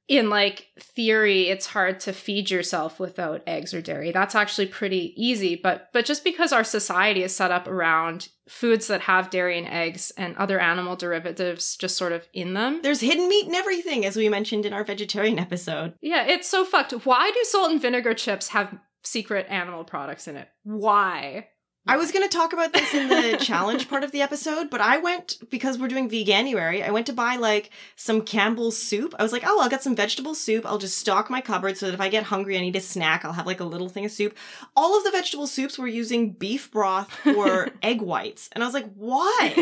in 0.07 0.29
like 0.29 0.67
theory 0.79 1.49
it's 1.49 1.65
hard 1.67 1.99
to 1.99 2.13
feed 2.13 2.51
yourself 2.51 2.99
without 2.99 3.41
eggs 3.47 3.73
or 3.73 3.81
dairy. 3.81 4.11
That's 4.11 4.35
actually 4.35 4.67
pretty 4.67 5.13
easy 5.15 5.55
but 5.55 5.89
but 5.93 6.05
just 6.05 6.23
because 6.23 6.51
our 6.53 6.63
society 6.63 7.23
is 7.23 7.35
set 7.35 7.51
up 7.51 7.67
around 7.67 8.29
foods 8.47 8.87
that 8.87 9.01
have 9.01 9.31
dairy 9.31 9.57
and 9.57 9.67
eggs 9.67 10.11
and 10.17 10.35
other 10.37 10.59
animal 10.59 10.95
derivatives 10.95 11.75
just 11.75 11.97
sort 11.97 12.11
of 12.11 12.27
in 12.33 12.53
them. 12.53 12.81
There's 12.83 13.01
hidden 13.01 13.27
meat 13.27 13.47
and 13.47 13.55
everything, 13.55 14.05
as 14.05 14.15
we 14.15 14.29
mentioned 14.29 14.65
in 14.65 14.73
our 14.73 14.83
vegetarian 14.83 15.39
episode. 15.39 15.95
yeah 16.01 16.25
it's 16.25 16.47
so 16.47 16.63
fucked. 16.65 16.91
Why 17.05 17.31
do 17.31 17.43
salt 17.43 17.71
and 17.71 17.81
vinegar 17.81 18.13
chips 18.13 18.49
have 18.49 18.77
secret 19.03 19.47
animal 19.49 19.83
products 19.83 20.27
in 20.27 20.35
it? 20.35 20.47
Why 20.63 21.47
I 21.87 21.97
was 21.97 22.11
going 22.11 22.27
to 22.27 22.35
talk 22.35 22.51
about 22.51 22.73
this 22.73 22.93
in 22.93 23.09
the 23.09 23.37
challenge 23.41 23.87
part 23.87 24.03
of 24.03 24.11
the 24.11 24.21
episode, 24.21 24.69
but 24.69 24.81
I 24.81 24.97
went 24.97 25.37
because 25.51 25.77
we're 25.77 25.87
doing 25.87 26.09
veganuary. 26.09 26.83
I 26.83 26.91
went 26.91 27.05
to 27.07 27.13
buy 27.13 27.35
like 27.35 27.69
some 27.95 28.21
Campbell's 28.21 28.77
soup. 28.77 29.13
I 29.19 29.23
was 29.23 29.31
like, 29.31 29.43
oh, 29.45 29.61
I'll 29.61 29.69
get 29.69 29.83
some 29.83 29.95
vegetable 29.95 30.33
soup. 30.33 30.65
I'll 30.65 30.79
just 30.79 30.97
stock 30.97 31.29
my 31.29 31.41
cupboard 31.41 31.77
so 31.77 31.85
that 31.85 31.93
if 31.93 32.01
I 32.01 32.09
get 32.09 32.23
hungry, 32.23 32.57
I 32.57 32.61
need 32.61 32.75
a 32.75 32.81
snack, 32.81 33.23
I'll 33.23 33.33
have 33.33 33.45
like 33.45 33.59
a 33.59 33.65
little 33.65 33.89
thing 33.89 34.05
of 34.05 34.11
soup. 34.11 34.35
All 34.75 34.97
of 34.97 35.03
the 35.03 35.11
vegetable 35.11 35.47
soups 35.47 35.77
were 35.77 35.87
using 35.87 36.31
beef 36.31 36.71
broth 36.71 37.09
or 37.27 37.69
egg 37.83 38.01
whites, 38.01 38.49
and 38.53 38.63
I 38.63 38.67
was 38.67 38.73
like, 38.73 38.91
why? 38.95 39.53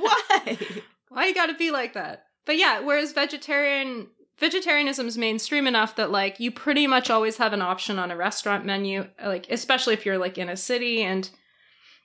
Why? 0.00 0.58
why 1.16 1.26
you 1.26 1.34
gotta 1.34 1.54
be 1.54 1.70
like 1.70 1.94
that 1.94 2.26
but 2.44 2.58
yeah 2.58 2.80
whereas 2.80 3.12
vegetarian 3.12 4.06
vegetarianism 4.38 5.06
is 5.06 5.16
mainstream 5.16 5.66
enough 5.66 5.96
that 5.96 6.10
like 6.10 6.38
you 6.38 6.50
pretty 6.50 6.86
much 6.86 7.08
always 7.08 7.38
have 7.38 7.54
an 7.54 7.62
option 7.62 7.98
on 7.98 8.10
a 8.10 8.16
restaurant 8.16 8.66
menu 8.66 9.06
like 9.24 9.46
especially 9.50 9.94
if 9.94 10.04
you're 10.04 10.18
like 10.18 10.36
in 10.36 10.50
a 10.50 10.56
city 10.56 11.02
and 11.02 11.30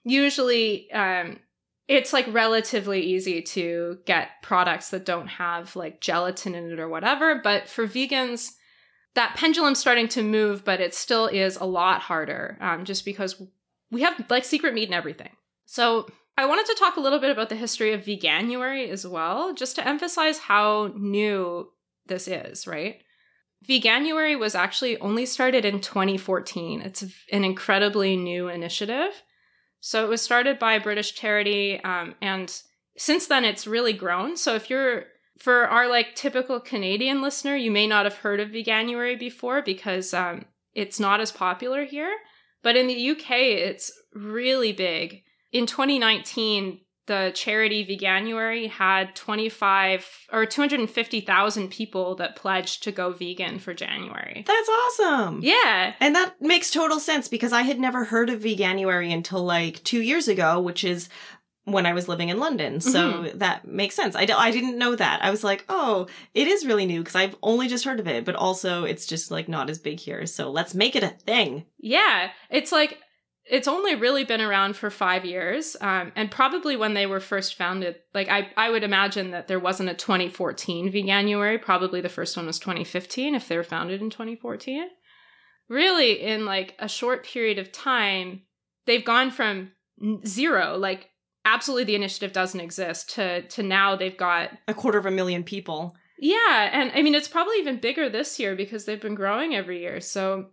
usually 0.04 0.92
um 0.92 1.40
it's 1.88 2.14
like 2.14 2.32
relatively 2.34 3.02
easy 3.02 3.42
to 3.42 3.98
get 4.06 4.30
products 4.42 4.90
that 4.90 5.06
don't 5.06 5.28
have 5.28 5.76
like 5.76 6.00
gelatin 6.02 6.56
in 6.56 6.72
it 6.72 6.80
or 6.80 6.90
whatever 6.90 7.42
but 7.44 7.68
for 7.68 7.88
vegans 7.88 8.52
that 9.14 9.36
pendulum's 9.36 9.80
starting 9.80 10.08
to 10.08 10.24
move 10.24 10.64
but 10.64 10.80
it 10.80 10.96
still 10.96 11.28
is 11.28 11.58
a 11.58 11.66
lot 11.66 12.02
harder 12.02 12.58
um, 12.62 12.86
just 12.86 13.04
because 13.06 13.42
we 13.92 14.02
have 14.02 14.26
like 14.30 14.46
secret 14.46 14.74
meat 14.74 14.88
and 14.88 14.96
everything 14.96 15.32
so 15.66 16.08
I 16.38 16.46
wanted 16.46 16.66
to 16.68 16.76
talk 16.76 16.96
a 16.96 17.02
little 17.02 17.20
bit 17.20 17.30
about 17.30 17.50
the 17.50 17.56
history 17.56 17.94
of 17.94 18.04
veganuary 18.04 18.90
as 18.90 19.06
well, 19.06 19.54
just 19.54 19.76
to 19.76 19.88
emphasize 19.88 20.40
how 20.40 20.92
new 20.96 21.70
this 22.08 22.28
is, 22.28 22.66
right? 22.66 23.02
Veganuary 23.68 24.40
was 24.40 24.56
actually 24.56 24.98
only 25.00 25.26
started 25.26 25.66
in 25.66 25.82
2014. 25.82 26.82
It's 26.82 27.04
an 27.32 27.44
incredibly 27.44 28.16
new 28.16 28.48
initiative. 28.48 29.22
So 29.82 30.06
it 30.06 30.10
was 30.10 30.22
started 30.22 30.58
by 30.60 30.74
a 30.74 30.82
British 30.82 31.14
charity, 31.14 31.84
um, 31.84 32.16
and 32.22 32.56
since 32.98 33.28
then 33.28 33.44
it's 33.44 33.68
really 33.68 33.94
grown. 33.94 34.38
So 34.38 34.56
if 34.56 34.70
you're 34.70 35.06
for 35.40 35.68
our 35.68 35.90
like 35.90 36.16
typical 36.16 36.60
Canadian 36.60 37.22
listener, 37.22 37.56
you 37.56 37.72
may 37.72 37.88
not 37.88 38.06
have 38.06 38.18
heard 38.18 38.40
of 38.40 38.50
Veganuary 38.50 39.18
before 39.18 39.64
because 39.64 40.14
um, 40.14 40.46
it's 40.76 41.00
not 41.00 41.20
as 41.20 41.32
popular 41.32 41.84
here. 41.84 42.16
But 42.62 42.78
in 42.78 42.86
the 42.86 43.10
UK, 43.10 43.32
it's 43.32 43.92
really 44.14 44.72
big 44.72 45.24
in 45.52 45.66
2019 45.66 46.82
the 47.12 47.32
charity 47.36 47.86
veganuary 47.86 48.70
had 48.70 49.14
25 49.16 50.08
or 50.32 50.46
250,000 50.46 51.70
people 51.70 52.16
that 52.16 52.36
pledged 52.38 52.84
to 52.84 52.92
go 52.92 53.12
vegan 53.12 53.60
for 53.60 53.74
January. 53.74 54.44
That's 54.48 54.70
awesome. 54.70 55.42
Yeah. 55.44 55.94
And 56.00 56.16
that 56.16 56.42
makes 56.42 56.72
total 56.72 57.00
sense 57.00 57.28
because 57.28 57.52
I 57.54 57.64
had 57.64 57.80
never 57.80 58.06
heard 58.06 58.30
of 58.30 58.42
Veganuary 58.42 59.14
until 59.14 59.44
like 59.44 59.84
two 59.84 60.02
years 60.02 60.28
ago, 60.30 60.60
which 60.62 60.84
is 60.84 61.10
when 61.66 61.86
I 61.86 61.94
was 61.94 62.08
living 62.08 62.30
in 62.30 62.40
London. 62.40 62.80
So 62.80 63.00
Mhm. 63.12 63.40
that 63.40 63.68
makes 63.68 63.94
sense. 63.96 64.16
I, 64.16 64.26
d- 64.26 64.34
I 64.34 64.50
didn't 64.52 64.78
know 64.80 64.96
that. 64.96 65.24
I 65.24 65.30
was 65.30 65.44
like, 65.44 65.64
oh, 65.70 66.08
it 66.34 66.48
is 66.48 66.66
really 66.66 66.86
new 66.86 67.02
because 67.02 67.16
I've 67.16 67.36
only 67.44 67.68
just 67.68 67.86
heard 67.86 68.00
of 68.00 68.08
it, 68.08 68.26
but 68.26 68.36
also 68.36 68.84
it's 68.86 69.06
just 69.06 69.30
like 69.32 69.48
not 69.50 69.70
as 69.70 69.80
big 69.80 70.00
here. 70.00 70.26
So 70.26 70.50
let's 70.50 70.74
make 70.74 70.96
it 70.96 71.04
a 71.04 71.10
thing. 71.10 71.66
Yeah. 71.80 72.32
It's 72.50 72.72
like 72.72 72.98
it's 73.52 73.68
only 73.68 73.96
really 73.96 74.24
been 74.24 74.40
around 74.40 74.78
for 74.78 74.90
five 74.90 75.26
years. 75.26 75.76
Um, 75.82 76.14
and 76.16 76.32
probably 76.32 76.78
when 76.78 76.94
they 76.94 77.06
were 77.06 77.20
first 77.20 77.56
founded, 77.56 77.98
like 78.14 78.30
I, 78.30 78.50
I 78.56 78.70
would 78.70 78.84
imagine 78.84 79.32
that 79.32 79.50
there 79.50 79.60
wasn't 79.60 79.90
a 79.90 79.94
2014 79.94 80.92
Veganuary. 80.92 81.62
Probably 81.62 82.00
the 82.00 82.08
first 82.08 82.38
one 82.38 82.46
was 82.46 82.60
2015 82.60 83.36
if 83.36 83.50
they 83.50 83.58
were 83.58 83.64
founded 83.64 84.02
in 84.02 84.10
2014. 84.10 84.86
Really, 85.68 86.22
in 86.22 86.46
like 86.46 86.76
a 86.80 86.88
short 86.88 87.26
period 87.26 87.60
of 87.60 87.74
time, 87.74 88.44
they've 88.86 89.04
gone 89.04 89.32
from 89.32 89.72
zero, 90.26 90.78
like 90.78 91.10
absolutely 91.44 91.84
the 91.84 91.96
initiative 91.96 92.32
doesn't 92.32 92.62
exist, 92.62 93.10
to 93.16 93.42
to 93.50 93.64
now 93.64 93.98
they've 93.98 94.18
got 94.18 94.52
A 94.70 94.74
quarter 94.74 94.98
of 94.98 95.06
a 95.06 95.12
million 95.12 95.44
people. 95.44 95.94
yeah, 96.20 96.70
and 96.72 96.92
I 96.96 97.02
mean 97.02 97.16
it's 97.16 97.28
probably 97.28 97.58
even 97.60 97.82
bigger 97.82 98.10
this 98.10 98.40
year 98.40 98.56
because 98.56 98.86
they've 98.86 99.02
been 99.02 99.16
growing 99.16 99.56
every 99.56 99.82
year. 99.82 100.00
So 100.00 100.52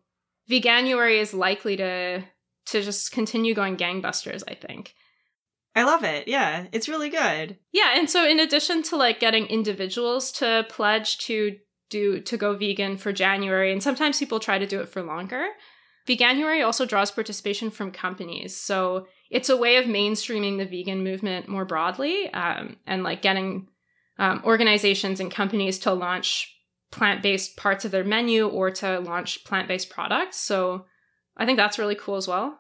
Veganuary 0.51 1.21
is 1.21 1.33
likely 1.33 1.77
to 1.77 2.25
to 2.71 2.83
just 2.83 3.13
continue 3.13 3.55
going 3.55 3.77
gangbusters, 3.77 4.43
I 4.49 4.55
think. 4.55 4.95
I 5.75 5.85
love 5.85 6.03
it. 6.03 6.27
Yeah, 6.27 6.67
it's 6.73 6.89
really 6.89 7.11
good. 7.11 7.59
Yeah, 7.73 7.95
and 7.97 8.11
so 8.11 8.27
in 8.27 8.41
addition 8.41 8.83
to 8.85 8.97
like 8.97 9.21
getting 9.21 9.47
individuals 9.47 10.33
to 10.33 10.67
pledge 10.69 11.19
to 11.19 11.57
do 11.91 12.21
to 12.21 12.37
go 12.37 12.57
vegan 12.57 12.97
for 12.97 13.13
January, 13.13 13.73
and 13.73 13.83
sometimes 13.83 14.19
people 14.19 14.41
try 14.41 14.59
to 14.59 14.67
do 14.67 14.81
it 14.81 14.89
for 14.89 15.03
longer, 15.03 15.47
Veganuary 16.09 16.65
also 16.65 16.87
draws 16.87 17.11
participation 17.11 17.71
from 17.71 17.91
companies. 17.91 18.57
So 18.57 19.07
it's 19.31 19.51
a 19.51 19.57
way 19.57 19.77
of 19.77 19.85
mainstreaming 19.85 20.57
the 20.57 20.65
vegan 20.65 21.05
movement 21.05 21.49
more 21.49 21.67
broadly, 21.67 22.33
um, 22.33 22.77
and 22.87 23.03
like 23.03 23.21
getting 23.21 23.69
um, 24.19 24.41
organizations 24.45 25.21
and 25.21 25.31
companies 25.31 25.79
to 25.81 25.93
launch 25.93 26.55
plant-based 26.91 27.59
parts 27.59 27.85
of 27.85 27.91
their 27.91 28.05
menu 28.05 28.49
or 28.49 28.71
to 28.71 29.01
launch 29.01 29.45
plant-based 29.45 29.91
products. 29.91 30.39
So 30.39 30.87
I 31.39 31.47
think 31.47 31.57
that's 31.57 31.79
really 31.79 31.95
cool 31.95 32.17
as 32.17 32.29
well. 32.29 32.59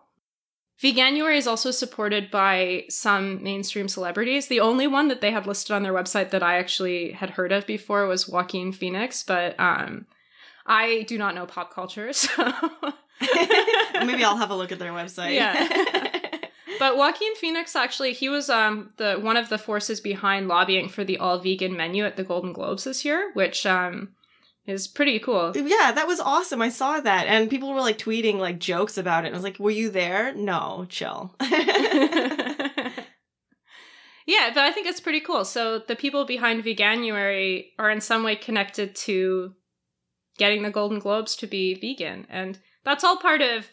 Veganuary 0.81 1.37
is 1.37 1.49
also 1.49 1.73
supported 1.73 2.31
by 2.31 2.85
some 2.89 3.43
mainstream 3.43 3.89
celebrities. 3.89 4.47
The 4.47 4.61
only 4.61 4.87
one 4.87 5.09
that 5.09 5.21
they 5.21 5.33
had 5.33 5.47
listed 5.47 5.73
on 5.73 5.83
their 5.83 5.93
website 5.93 6.31
that 6.31 6.43
I 6.43 6.59
actually 6.59 7.11
had 7.11 7.31
heard 7.31 7.51
of 7.51 7.67
before 7.67 8.07
was 8.07 8.29
Joaquin 8.29 8.73
Phoenix, 8.73 9.25
but 9.25 9.59
um, 9.59 10.07
I 10.67 11.03
do 11.09 11.19
not 11.19 11.35
know 11.35 11.47
pop 11.47 11.75
culture, 11.75 12.13
so. 12.13 12.53
Maybe 14.05 14.23
I'll 14.23 14.37
have 14.37 14.51
a 14.51 14.57
look 14.57 14.71
at 14.71 14.79
their 14.79 14.93
website. 14.93 15.35
Yeah. 15.35 16.25
But 16.79 16.97
Joaquin 16.97 17.35
Phoenix 17.35 17.75
actually, 17.75 18.13
he 18.13 18.29
was 18.29 18.49
um 18.49 18.91
the 18.99 19.15
one 19.15 19.37
of 19.37 19.49
the 19.49 19.59
forces 19.59 20.01
behind 20.01 20.47
lobbying 20.47 20.89
for 20.89 21.03
the 21.03 21.19
all 21.19 21.39
vegan 21.39 21.77
menu 21.77 22.05
at 22.05 22.17
the 22.17 22.23
Golden 22.23 22.53
Globes 22.53 22.85
this 22.85 23.05
year, 23.05 23.33
which 23.35 23.67
um 23.67 24.11
is 24.69 24.87
pretty 24.87 25.19
cool. 25.19 25.53
Yeah, 25.57 25.93
that 25.93 26.07
was 26.07 26.21
awesome. 26.21 26.61
I 26.61 26.69
saw 26.69 27.01
that. 27.01 27.27
And 27.27 27.49
people 27.49 27.73
were 27.73 27.81
like 27.81 27.99
tweeting 27.99 28.37
like 28.37 28.59
jokes 28.59 28.99
about 28.99 29.25
it. 29.25 29.29
And 29.29 29.35
I 29.35 29.39
was 29.39 29.45
like, 29.45 29.59
were 29.59 29.71
you 29.71 29.91
there? 29.91 30.35
No, 30.35 30.87
chill. 30.89 31.35
yeah, 31.41 31.55
but 34.53 34.59
I 34.59 34.71
think 34.71 34.87
it's 34.87 35.01
pretty 35.01 35.21
cool. 35.21 35.45
So 35.47 35.79
the 35.79 35.97
people 35.97 36.27
behind 36.27 36.63
Veganuary 36.63 37.71
are 37.79 37.91
in 37.91 38.03
some 38.03 38.23
way 38.23 38.37
connected 38.37 38.95
to 38.97 39.55
getting 40.37 40.63
the 40.63 40.71
Golden 40.71 40.99
Globes 40.99 41.35
to 41.37 41.47
be 41.47 41.75
vegan, 41.75 42.27
and 42.31 42.59
that's 42.85 43.03
all 43.03 43.17
part 43.17 43.43
of 43.43 43.67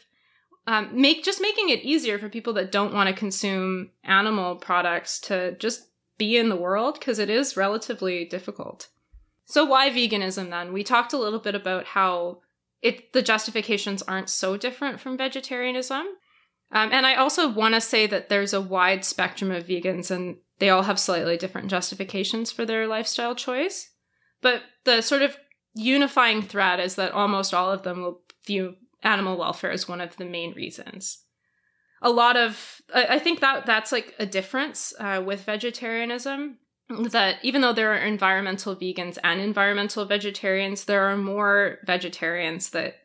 um, 0.65 0.89
make 0.99 1.23
just 1.23 1.41
making 1.41 1.69
it 1.69 1.83
easier 1.83 2.17
for 2.17 2.27
people 2.27 2.53
that 2.53 2.71
don't 2.71 2.93
want 2.93 3.07
to 3.07 3.15
consume 3.15 3.91
animal 4.03 4.55
products 4.55 5.19
to 5.21 5.55
just 5.57 5.89
be 6.17 6.37
in 6.37 6.49
the 6.49 6.55
world 6.55 6.97
because 6.99 7.19
it 7.19 7.29
is 7.29 7.55
relatively 7.55 8.25
difficult. 8.25 8.87
So 9.45 9.63
why 9.63 9.89
veganism 9.89 10.49
then? 10.49 10.73
We 10.73 10.83
talked 10.83 11.13
a 11.13 11.17
little 11.17 11.39
bit 11.39 11.55
about 11.55 11.85
how 11.85 12.41
it 12.81 13.13
the 13.13 13.21
justifications 13.21 14.01
aren't 14.03 14.29
so 14.29 14.57
different 14.57 14.99
from 14.99 15.17
vegetarianism. 15.17 16.05
Um, 16.71 16.89
and 16.91 17.05
I 17.05 17.15
also 17.15 17.47
want 17.47 17.75
to 17.75 17.81
say 17.81 18.07
that 18.07 18.29
there's 18.29 18.53
a 18.53 18.61
wide 18.61 19.05
spectrum 19.05 19.51
of 19.51 19.67
vegans, 19.67 20.09
and 20.09 20.37
they 20.59 20.69
all 20.69 20.83
have 20.83 20.99
slightly 20.99 21.37
different 21.37 21.69
justifications 21.69 22.51
for 22.51 22.65
their 22.65 22.87
lifestyle 22.87 23.35
choice. 23.35 23.91
But 24.41 24.63
the 24.83 25.01
sort 25.01 25.21
of 25.21 25.37
unifying 25.73 26.41
thread 26.41 26.79
is 26.79 26.95
that 26.95 27.11
almost 27.11 27.53
all 27.53 27.71
of 27.71 27.83
them 27.83 28.01
will 28.01 28.21
view 28.45 28.75
animal 29.03 29.37
welfare 29.37 29.71
as 29.71 29.87
one 29.87 30.01
of 30.01 30.17
the 30.17 30.25
main 30.25 30.53
reasons. 30.53 31.23
A 32.01 32.09
lot 32.09 32.37
of, 32.37 32.81
I, 32.93 33.19
think 33.19 33.39
that 33.39 33.65
that's 33.65 33.91
like 33.91 34.13
a 34.19 34.25
difference 34.25 34.93
uh, 34.99 35.23
with 35.25 35.43
vegetarianism. 35.43 36.57
That 36.89 37.37
even 37.41 37.61
though 37.61 37.73
there 37.73 37.93
are 37.93 37.97
environmental 37.97 38.75
vegans 38.75 39.17
and 39.23 39.41
environmental 39.41 40.05
vegetarians, 40.05 40.85
there 40.85 41.05
are 41.09 41.17
more 41.17 41.79
vegetarians 41.85 42.69
that 42.71 42.95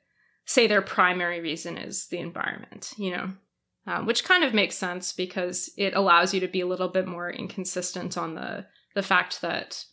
say 0.45 0.67
their 0.67 0.83
primary 0.83 1.41
reason 1.41 1.79
is 1.79 2.09
the 2.09 2.19
environment, 2.19 2.93
you 2.99 3.11
know, 3.13 3.33
um, 3.87 4.05
which 4.05 4.25
kind 4.25 4.45
of 4.45 4.53
makes 4.53 4.77
sense 4.77 5.13
because 5.13 5.71
it 5.79 5.95
allows 5.95 6.35
you 6.35 6.41
to 6.41 6.49
be 6.49 6.61
a 6.61 6.67
little 6.67 6.89
bit 6.89 7.07
more 7.07 7.31
inconsistent 7.31 8.19
on 8.19 8.35
the 8.35 8.67
the 8.95 9.03
fact 9.03 9.41
that 9.41 9.85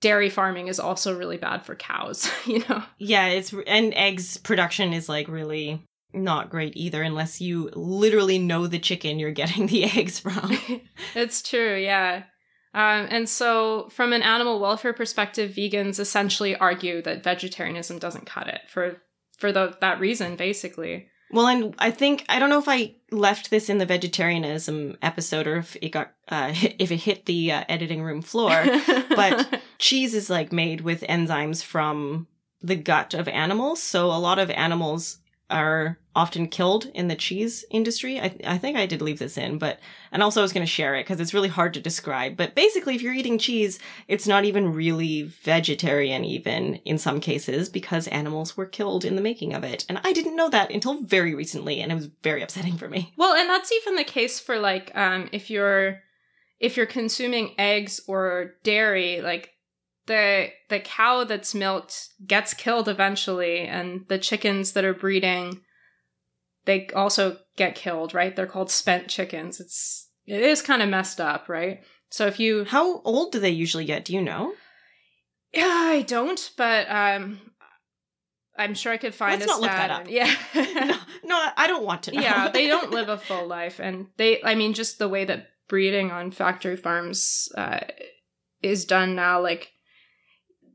dairy 0.00 0.30
farming 0.30 0.68
is 0.68 0.80
also 0.80 1.16
really 1.16 1.36
bad 1.36 1.64
for 1.64 1.74
cows, 1.74 2.30
you 2.46 2.64
know? 2.68 2.82
Yeah, 2.98 3.28
it's 3.28 3.54
and 3.66 3.94
eggs 3.94 4.36
production 4.36 4.92
is 4.92 5.08
like 5.08 5.28
really 5.28 5.82
not 6.14 6.50
great 6.50 6.76
either 6.76 7.02
unless 7.02 7.40
you 7.40 7.70
literally 7.74 8.38
know 8.38 8.66
the 8.66 8.78
chicken 8.78 9.18
you're 9.18 9.30
getting 9.42 9.66
the 9.66 9.84
eggs 9.84 10.18
from. 10.18 10.58
it's 11.14 11.42
true, 11.42 11.76
yeah. 11.76 12.24
Um, 12.74 13.06
and 13.10 13.28
so, 13.28 13.88
from 13.90 14.12
an 14.12 14.22
animal 14.22 14.58
welfare 14.58 14.94
perspective, 14.94 15.52
vegans 15.52 15.98
essentially 15.98 16.56
argue 16.56 17.02
that 17.02 17.22
vegetarianism 17.22 17.98
doesn't 17.98 18.26
cut 18.26 18.48
it 18.48 18.62
for 18.68 19.02
for 19.36 19.52
the, 19.52 19.76
that 19.80 20.00
reason, 20.00 20.36
basically. 20.36 21.08
Well, 21.32 21.48
and 21.48 21.74
I 21.78 21.90
think 21.90 22.24
I 22.28 22.38
don't 22.38 22.50
know 22.50 22.58
if 22.58 22.68
I 22.68 22.94
left 23.10 23.50
this 23.50 23.68
in 23.68 23.78
the 23.78 23.86
vegetarianism 23.86 24.98
episode 25.02 25.46
or 25.46 25.56
if 25.56 25.76
it 25.80 25.88
got 25.90 26.12
uh, 26.28 26.52
if 26.78 26.90
it 26.90 26.98
hit 26.98 27.26
the 27.26 27.52
uh, 27.52 27.64
editing 27.68 28.02
room 28.02 28.22
floor, 28.22 28.64
but 29.10 29.60
cheese 29.78 30.14
is 30.14 30.30
like 30.30 30.52
made 30.52 30.82
with 30.82 31.00
enzymes 31.02 31.62
from 31.62 32.26
the 32.62 32.76
gut 32.76 33.14
of 33.14 33.28
animals. 33.28 33.82
So 33.82 34.06
a 34.06 34.18
lot 34.18 34.38
of 34.38 34.50
animals 34.50 35.18
are 35.52 35.98
often 36.14 36.46
killed 36.46 36.86
in 36.94 37.08
the 37.08 37.14
cheese 37.14 37.64
industry. 37.70 38.20
I, 38.20 38.36
I 38.44 38.58
think 38.58 38.76
I 38.76 38.86
did 38.86 39.00
leave 39.00 39.18
this 39.18 39.38
in, 39.38 39.58
but, 39.58 39.78
and 40.10 40.22
also 40.22 40.40
I 40.40 40.42
was 40.42 40.52
going 40.52 40.66
to 40.66 40.70
share 40.70 40.94
it 40.94 41.04
because 41.04 41.20
it's 41.20 41.32
really 41.32 41.48
hard 41.48 41.72
to 41.74 41.80
describe. 41.80 42.36
But 42.36 42.54
basically, 42.54 42.94
if 42.94 43.02
you're 43.02 43.14
eating 43.14 43.38
cheese, 43.38 43.78
it's 44.08 44.26
not 44.26 44.44
even 44.44 44.74
really 44.74 45.22
vegetarian, 45.22 46.24
even 46.24 46.76
in 46.84 46.98
some 46.98 47.20
cases, 47.20 47.68
because 47.68 48.08
animals 48.08 48.56
were 48.56 48.66
killed 48.66 49.04
in 49.04 49.16
the 49.16 49.22
making 49.22 49.54
of 49.54 49.64
it. 49.64 49.86
And 49.88 50.00
I 50.04 50.12
didn't 50.12 50.36
know 50.36 50.50
that 50.50 50.70
until 50.70 51.02
very 51.02 51.34
recently, 51.34 51.80
and 51.80 51.92
it 51.92 51.94
was 51.94 52.10
very 52.22 52.42
upsetting 52.42 52.76
for 52.76 52.88
me. 52.88 53.14
Well, 53.16 53.34
and 53.34 53.48
that's 53.48 53.72
even 53.72 53.96
the 53.96 54.04
case 54.04 54.40
for 54.40 54.58
like, 54.58 54.90
um, 54.94 55.28
if 55.32 55.50
you're, 55.50 56.00
if 56.60 56.76
you're 56.76 56.86
consuming 56.86 57.54
eggs 57.58 58.00
or 58.06 58.54
dairy, 58.64 59.22
like 59.22 59.51
the 60.06 60.48
the 60.68 60.80
cow 60.80 61.24
that's 61.24 61.54
milked 61.54 62.08
gets 62.26 62.54
killed 62.54 62.88
eventually 62.88 63.60
and 63.60 64.04
the 64.08 64.18
chickens 64.18 64.72
that 64.72 64.84
are 64.84 64.94
breeding 64.94 65.60
they 66.64 66.88
also 66.94 67.38
get 67.56 67.74
killed 67.74 68.14
right? 68.14 68.34
They're 68.36 68.46
called 68.46 68.70
spent 68.70 69.08
chickens. 69.08 69.58
It's 69.60 70.08
it 70.26 70.42
is 70.42 70.62
kind 70.62 70.82
of 70.82 70.88
messed 70.88 71.20
up 71.20 71.48
right? 71.48 71.80
So 72.10 72.26
if 72.26 72.38
you 72.38 72.64
how 72.64 73.00
old 73.02 73.32
do 73.32 73.40
they 73.40 73.50
usually 73.50 73.84
get? 73.84 74.04
Do 74.04 74.12
you 74.12 74.22
know? 74.22 74.52
Yeah 75.52 75.66
i 75.66 76.00
don't 76.02 76.50
but 76.56 76.90
um 76.90 77.38
i'm 78.56 78.72
sure 78.74 78.90
i 78.92 78.96
could 78.96 79.14
find 79.14 79.38
Let's 79.40 79.44
a 79.52 79.60
not 79.60 79.62
stat 79.62 79.90
look 79.90 80.06
that 80.06 80.24
up. 80.24 80.34
yeah. 80.54 80.84
No, 80.86 80.96
no 81.24 81.48
i 81.58 81.66
don't 81.66 81.84
want 81.84 82.04
to 82.04 82.12
know. 82.12 82.22
yeah 82.22 82.48
they 82.48 82.66
don't 82.68 82.90
live 82.98 83.10
a 83.10 83.18
full 83.18 83.46
life 83.46 83.78
and 83.78 84.06
they 84.16 84.42
i 84.44 84.54
mean 84.54 84.72
just 84.72 84.98
the 84.98 85.10
way 85.10 85.26
that 85.26 85.48
breeding 85.68 86.10
on 86.10 86.30
factory 86.30 86.76
farms 86.76 87.50
uh, 87.56 87.80
is 88.62 88.86
done 88.86 89.14
now 89.14 89.42
like 89.42 89.71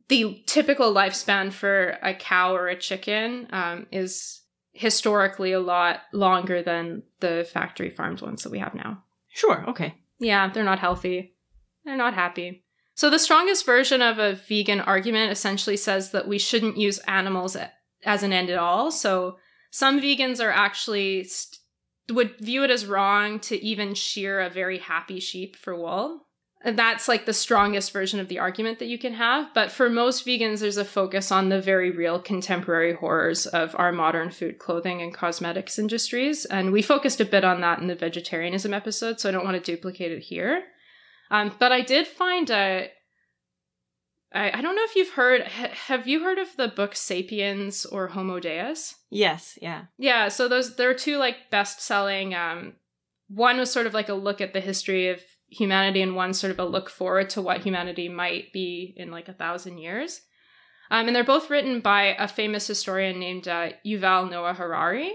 the 0.08 0.42
typical 0.46 0.94
lifespan 0.94 1.52
for 1.52 1.98
a 2.02 2.14
cow 2.14 2.56
or 2.56 2.68
a 2.68 2.80
chicken 2.80 3.48
um, 3.52 3.88
is 3.92 4.42
historically 4.74 5.52
a 5.52 5.60
lot 5.60 6.02
longer 6.14 6.62
than 6.62 7.04
the 7.20 7.48
factory 7.52 7.90
farmed 7.90 8.22
ones 8.22 8.44
that 8.44 8.52
we 8.52 8.60
have 8.60 8.76
now. 8.76 9.04
Sure, 9.30 9.68
okay. 9.70 9.96
Yeah, 10.20 10.50
they're 10.50 10.64
not 10.64 10.80
healthy. 10.80 11.36
They're 11.84 11.98
not 11.98 12.14
happy. 12.14 12.64
So, 12.96 13.10
the 13.10 13.20
strongest 13.20 13.66
version 13.66 14.02
of 14.02 14.18
a 14.18 14.34
vegan 14.34 14.82
argument 14.82 15.32
essentially 15.32 15.78
says 15.78 16.12
that 16.12 16.28
we 16.28 16.40
shouldn't 16.40 16.78
use 16.78 16.98
animals 17.00 17.56
as 18.04 18.24
an 18.24 18.34
end 18.34 18.50
at 18.50 18.58
all. 18.58 18.92
So, 18.92 19.38
some 19.70 20.02
vegans 20.02 20.44
are 20.44 20.52
actually 20.52 21.24
st- 21.26 21.60
would 22.10 22.40
view 22.40 22.64
it 22.64 22.72
as 22.72 22.86
wrong 22.86 23.40
to 23.42 23.62
even 23.64 23.94
shear 23.94 24.40
a 24.40 24.50
very 24.50 24.80
happy 24.80 25.20
sheep 25.20 25.56
for 25.56 25.76
wool. 25.76 26.27
And 26.68 26.78
that's 26.78 27.08
like 27.08 27.26
the 27.26 27.32
strongest 27.32 27.94
version 27.94 28.20
of 28.20 28.28
the 28.28 28.40
argument 28.40 28.80
that 28.80 28.90
you 28.90 29.00
can 29.00 29.14
have. 29.14 29.54
But 29.54 29.72
for 29.72 29.90
most 29.90 30.26
vegans, 30.26 30.60
there's 30.60 30.76
a 30.76 30.84
focus 30.84 31.32
on 31.32 31.48
the 31.48 31.62
very 31.62 31.92
real 31.92 32.20
contemporary 32.20 32.94
horrors 32.94 33.46
of 33.46 33.74
our 33.80 33.94
modern 33.94 34.32
food, 34.32 34.60
clothing, 34.60 35.02
and 35.02 35.14
cosmetics 35.14 35.80
industries. 35.80 36.44
And 36.44 36.74
we 36.74 36.82
focused 36.82 37.22
a 37.22 37.26
bit 37.26 37.46
on 37.46 37.62
that 37.62 37.80
in 37.80 37.88
the 37.88 37.96
vegetarianism 37.96 38.74
episode, 38.74 39.22
so 39.22 39.30
I 39.30 39.32
don't 39.32 39.46
want 39.46 39.64
to 39.64 39.72
duplicate 39.72 40.12
it 40.12 40.24
here. 40.24 40.66
Um, 41.32 41.56
but 41.58 41.72
I 41.72 41.80
did 41.80 42.06
find 42.06 42.50
a. 42.50 42.92
I, 44.34 44.52
I 44.58 44.62
don't 44.62 44.76
know 44.76 44.84
if 44.84 44.96
you've 44.98 45.14
heard. 45.14 45.44
Ha, 45.44 45.70
have 45.88 46.06
you 46.06 46.26
heard 46.26 46.38
of 46.38 46.50
the 46.58 46.68
book 46.68 46.98
*Sapiens* 46.98 47.86
or 47.86 48.10
*Homo 48.10 48.42
Deus*? 48.42 48.96
Yes. 49.10 49.58
Yeah. 49.62 49.84
Yeah. 49.98 50.28
So 50.28 50.50
those 50.50 50.76
there 50.76 50.90
are 50.90 50.94
two 50.94 51.18
like 51.18 51.50
best-selling. 51.50 52.36
Um, 52.36 52.74
one 53.30 53.58
was 53.58 53.72
sort 53.72 53.88
of 53.88 53.94
like 53.94 54.10
a 54.10 54.14
look 54.14 54.42
at 54.42 54.52
the 54.52 54.60
history 54.60 55.08
of 55.08 55.22
humanity 55.50 56.02
and 56.02 56.16
one 56.16 56.34
sort 56.34 56.52
of 56.52 56.60
a 56.60 56.66
look 56.66 56.90
forward 56.90 57.30
to 57.32 57.42
what 57.42 57.62
humanity 57.62 58.10
might 58.10 58.52
be 58.54 58.94
in 58.98 59.12
like 59.12 59.28
a 59.28 59.34
thousand 59.34 59.78
years. 59.78 60.22
Um, 60.90 61.08
and 61.08 61.16
they're 61.16 61.24
both 61.24 61.50
written 61.50 61.80
by 61.82 62.16
a 62.18 62.28
famous 62.28 62.68
historian 62.68 63.20
named 63.20 63.48
uh, 63.48 63.70
Yuval 63.86 64.30
Noah 64.30 64.54
Harari. 64.54 65.14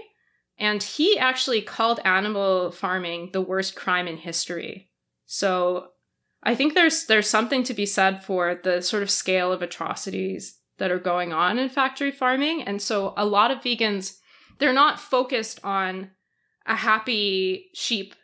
And 0.57 0.83
he 0.83 1.17
actually 1.17 1.61
called 1.61 1.99
animal 2.05 2.71
farming 2.71 3.31
the 3.33 3.41
worst 3.41 3.75
crime 3.75 4.07
in 4.07 4.17
history. 4.17 4.91
So 5.25 5.87
I 6.43 6.55
think 6.55 6.73
there's 6.73 7.05
there's 7.05 7.29
something 7.29 7.63
to 7.63 7.73
be 7.73 7.85
said 7.85 8.23
for 8.23 8.59
the 8.63 8.81
sort 8.81 9.01
of 9.01 9.09
scale 9.09 9.51
of 9.51 9.61
atrocities 9.61 10.59
that 10.77 10.91
are 10.91 10.99
going 10.99 11.33
on 11.33 11.57
in 11.57 11.69
factory 11.69 12.11
farming. 12.11 12.61
And 12.63 12.81
so 12.81 13.13
a 13.17 13.25
lot 13.25 13.49
of 13.49 13.59
vegans, 13.59 14.17
they're 14.59 14.73
not 14.73 14.99
focused 14.99 15.59
on 15.63 16.11
a 16.65 16.75
happy 16.75 17.69
sheep 17.73 18.15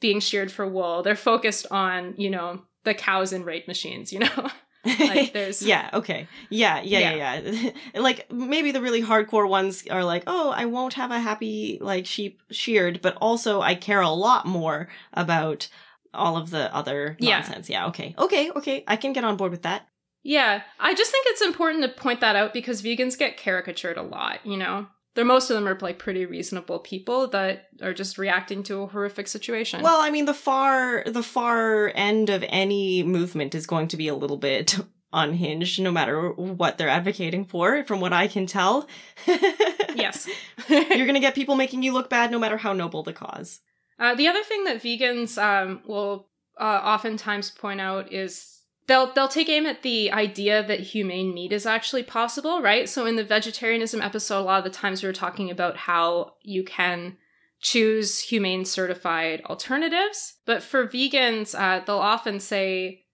being 0.00 0.20
sheared 0.20 0.52
for 0.52 0.66
wool. 0.66 1.02
They're 1.02 1.16
focused 1.16 1.66
on, 1.70 2.14
you 2.16 2.30
know, 2.30 2.62
the 2.84 2.94
cows 2.94 3.32
and 3.32 3.44
rape 3.44 3.66
machines, 3.68 4.12
you 4.12 4.20
know? 4.20 4.50
like 5.00 5.32
there's 5.32 5.60
Yeah, 5.62 5.90
okay. 5.92 6.28
Yeah, 6.50 6.80
yeah, 6.82 6.98
yeah, 6.98 7.14
yeah. 7.14 7.38
yeah. 7.40 7.70
like 8.00 8.30
maybe 8.32 8.70
the 8.70 8.80
really 8.80 9.02
hardcore 9.02 9.48
ones 9.48 9.86
are 9.90 10.04
like, 10.04 10.24
"Oh, 10.26 10.50
I 10.50 10.66
won't 10.66 10.94
have 10.94 11.10
a 11.10 11.18
happy 11.18 11.78
like 11.80 12.06
sheep 12.06 12.42
sheared, 12.50 13.00
but 13.02 13.16
also 13.20 13.60
I 13.60 13.74
care 13.74 14.00
a 14.00 14.10
lot 14.10 14.46
more 14.46 14.88
about 15.12 15.68
all 16.14 16.36
of 16.36 16.50
the 16.50 16.74
other 16.74 17.16
nonsense." 17.20 17.68
Yeah, 17.68 17.80
yeah 17.80 17.88
okay. 17.88 18.14
Okay, 18.16 18.50
okay. 18.52 18.84
I 18.86 18.96
can 18.96 19.12
get 19.12 19.24
on 19.24 19.36
board 19.36 19.50
with 19.50 19.62
that. 19.62 19.88
Yeah, 20.22 20.62
I 20.78 20.94
just 20.94 21.10
think 21.10 21.26
it's 21.28 21.42
important 21.42 21.82
to 21.82 21.88
point 21.88 22.20
that 22.20 22.36
out 22.36 22.52
because 22.52 22.82
vegans 22.82 23.18
get 23.18 23.36
caricatured 23.36 23.96
a 23.96 24.02
lot, 24.02 24.44
you 24.44 24.56
know? 24.56 24.86
They're 25.18 25.24
most 25.24 25.50
of 25.50 25.56
them 25.56 25.66
are 25.66 25.76
like 25.80 25.98
pretty 25.98 26.26
reasonable 26.26 26.78
people 26.78 27.26
that 27.26 27.70
are 27.82 27.92
just 27.92 28.18
reacting 28.18 28.62
to 28.62 28.82
a 28.82 28.86
horrific 28.86 29.26
situation. 29.26 29.82
Well, 29.82 30.00
I 30.00 30.10
mean 30.10 30.26
the 30.26 30.32
far 30.32 31.02
the 31.04 31.24
far 31.24 31.90
end 31.92 32.30
of 32.30 32.44
any 32.46 33.02
movement 33.02 33.56
is 33.56 33.66
going 33.66 33.88
to 33.88 33.96
be 33.96 34.06
a 34.06 34.14
little 34.14 34.36
bit 34.36 34.78
unhinged 35.12 35.80
no 35.80 35.90
matter 35.90 36.30
what 36.30 36.78
they're 36.78 36.88
advocating 36.88 37.44
for 37.44 37.82
from 37.82 37.98
what 37.98 38.12
I 38.12 38.28
can 38.28 38.46
tell. 38.46 38.86
yes. 39.26 40.28
You're 40.68 40.84
going 40.86 41.14
to 41.14 41.20
get 41.20 41.34
people 41.34 41.56
making 41.56 41.82
you 41.82 41.92
look 41.92 42.08
bad 42.08 42.30
no 42.30 42.38
matter 42.38 42.56
how 42.56 42.72
noble 42.72 43.02
the 43.02 43.12
cause. 43.12 43.58
Uh, 43.98 44.14
the 44.14 44.28
other 44.28 44.44
thing 44.44 44.62
that 44.66 44.80
vegans 44.80 45.36
um, 45.36 45.82
will 45.84 46.28
uh, 46.60 46.80
oftentimes 46.84 47.50
point 47.50 47.80
out 47.80 48.12
is 48.12 48.57
they'll 48.88 49.12
they'll 49.12 49.28
take 49.28 49.48
aim 49.48 49.66
at 49.66 49.82
the 49.82 50.10
idea 50.10 50.66
that 50.66 50.80
humane 50.80 51.32
meat 51.32 51.52
is 51.52 51.66
actually 51.66 52.02
possible, 52.02 52.60
right? 52.60 52.88
So 52.88 53.06
in 53.06 53.14
the 53.14 53.24
vegetarianism 53.24 54.02
episode, 54.02 54.40
a 54.40 54.42
lot 54.42 54.58
of 54.58 54.64
the 54.64 54.76
times 54.76 55.02
we 55.02 55.08
were 55.08 55.12
talking 55.12 55.50
about 55.50 55.76
how 55.76 56.32
you 56.42 56.64
can 56.64 57.16
choose 57.60 58.18
humane 58.18 58.64
certified 58.64 59.42
alternatives, 59.44 60.34
but 60.46 60.62
for 60.62 60.86
vegans, 60.86 61.54
uh, 61.56 61.84
they'll 61.84 61.98
often 61.98 62.40
say. 62.40 63.04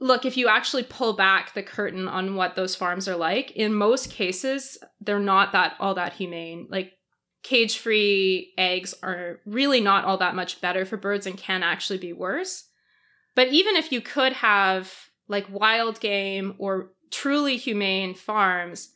Look, 0.00 0.24
if 0.24 0.36
you 0.36 0.48
actually 0.48 0.82
pull 0.82 1.12
back 1.12 1.54
the 1.54 1.62
curtain 1.62 2.08
on 2.08 2.34
what 2.34 2.56
those 2.56 2.74
farms 2.74 3.06
are 3.06 3.14
like, 3.14 3.52
in 3.52 3.72
most 3.72 4.10
cases, 4.10 4.76
they're 5.00 5.20
not 5.20 5.52
that 5.52 5.74
all 5.78 5.94
that 5.94 6.14
humane. 6.14 6.66
Like 6.68 6.94
cage 7.44 7.78
free 7.78 8.52
eggs 8.58 8.96
are 9.00 9.38
really 9.46 9.80
not 9.80 10.04
all 10.04 10.18
that 10.18 10.34
much 10.34 10.60
better 10.60 10.84
for 10.84 10.96
birds 10.96 11.24
and 11.24 11.38
can 11.38 11.62
actually 11.62 12.00
be 12.00 12.12
worse. 12.12 12.68
But 13.36 13.52
even 13.52 13.76
if 13.76 13.92
you 13.92 14.00
could 14.00 14.32
have 14.32 14.92
like 15.28 15.46
wild 15.50 16.00
game 16.00 16.54
or 16.58 16.92
truly 17.10 17.56
humane 17.56 18.14
farms, 18.14 18.90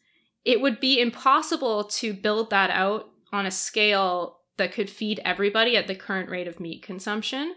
it 0.45 0.61
would 0.61 0.81
be 0.81 1.01
impossible 1.01 1.85
to 1.85 2.15
build 2.15 2.51
that 2.51 2.71
out 2.71 3.09
on 3.33 3.47
a 3.47 3.51
scale 3.51 4.39
that 4.57 4.73
could 4.73 4.89
feed 4.89 5.21
everybody 5.25 5.77
at 5.77 5.87
the 5.87 5.95
current 5.95 6.31
rate 6.31 6.49
of 6.49 6.61
meat 6.61 6.83
consumption. 6.83 7.55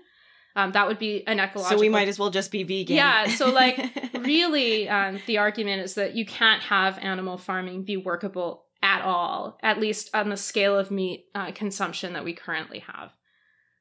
Um, 0.55 0.71
that 0.73 0.87
would 0.87 0.99
be 0.99 1.25
an 1.27 1.39
ecological. 1.39 1.77
So 1.77 1.79
we 1.79 1.89
might 1.89 2.07
as 2.07 2.19
well 2.19 2.31
just 2.31 2.51
be 2.51 2.63
vegan. 2.63 2.95
Yeah. 2.95 3.27
So 3.27 3.49
like, 3.49 3.79
really, 4.19 4.89
um, 4.89 5.19
the 5.25 5.37
argument 5.37 5.83
is 5.83 5.93
that 5.95 6.15
you 6.15 6.25
can't 6.25 6.61
have 6.63 6.97
animal 6.97 7.37
farming 7.37 7.83
be 7.83 7.95
workable 7.95 8.65
at 8.81 9.01
all, 9.01 9.57
at 9.61 9.79
least 9.79 10.09
on 10.13 10.29
the 10.29 10.37
scale 10.37 10.77
of 10.77 10.91
meat 10.91 11.25
uh, 11.35 11.51
consumption 11.51 12.13
that 12.13 12.25
we 12.25 12.33
currently 12.33 12.79
have. 12.79 13.11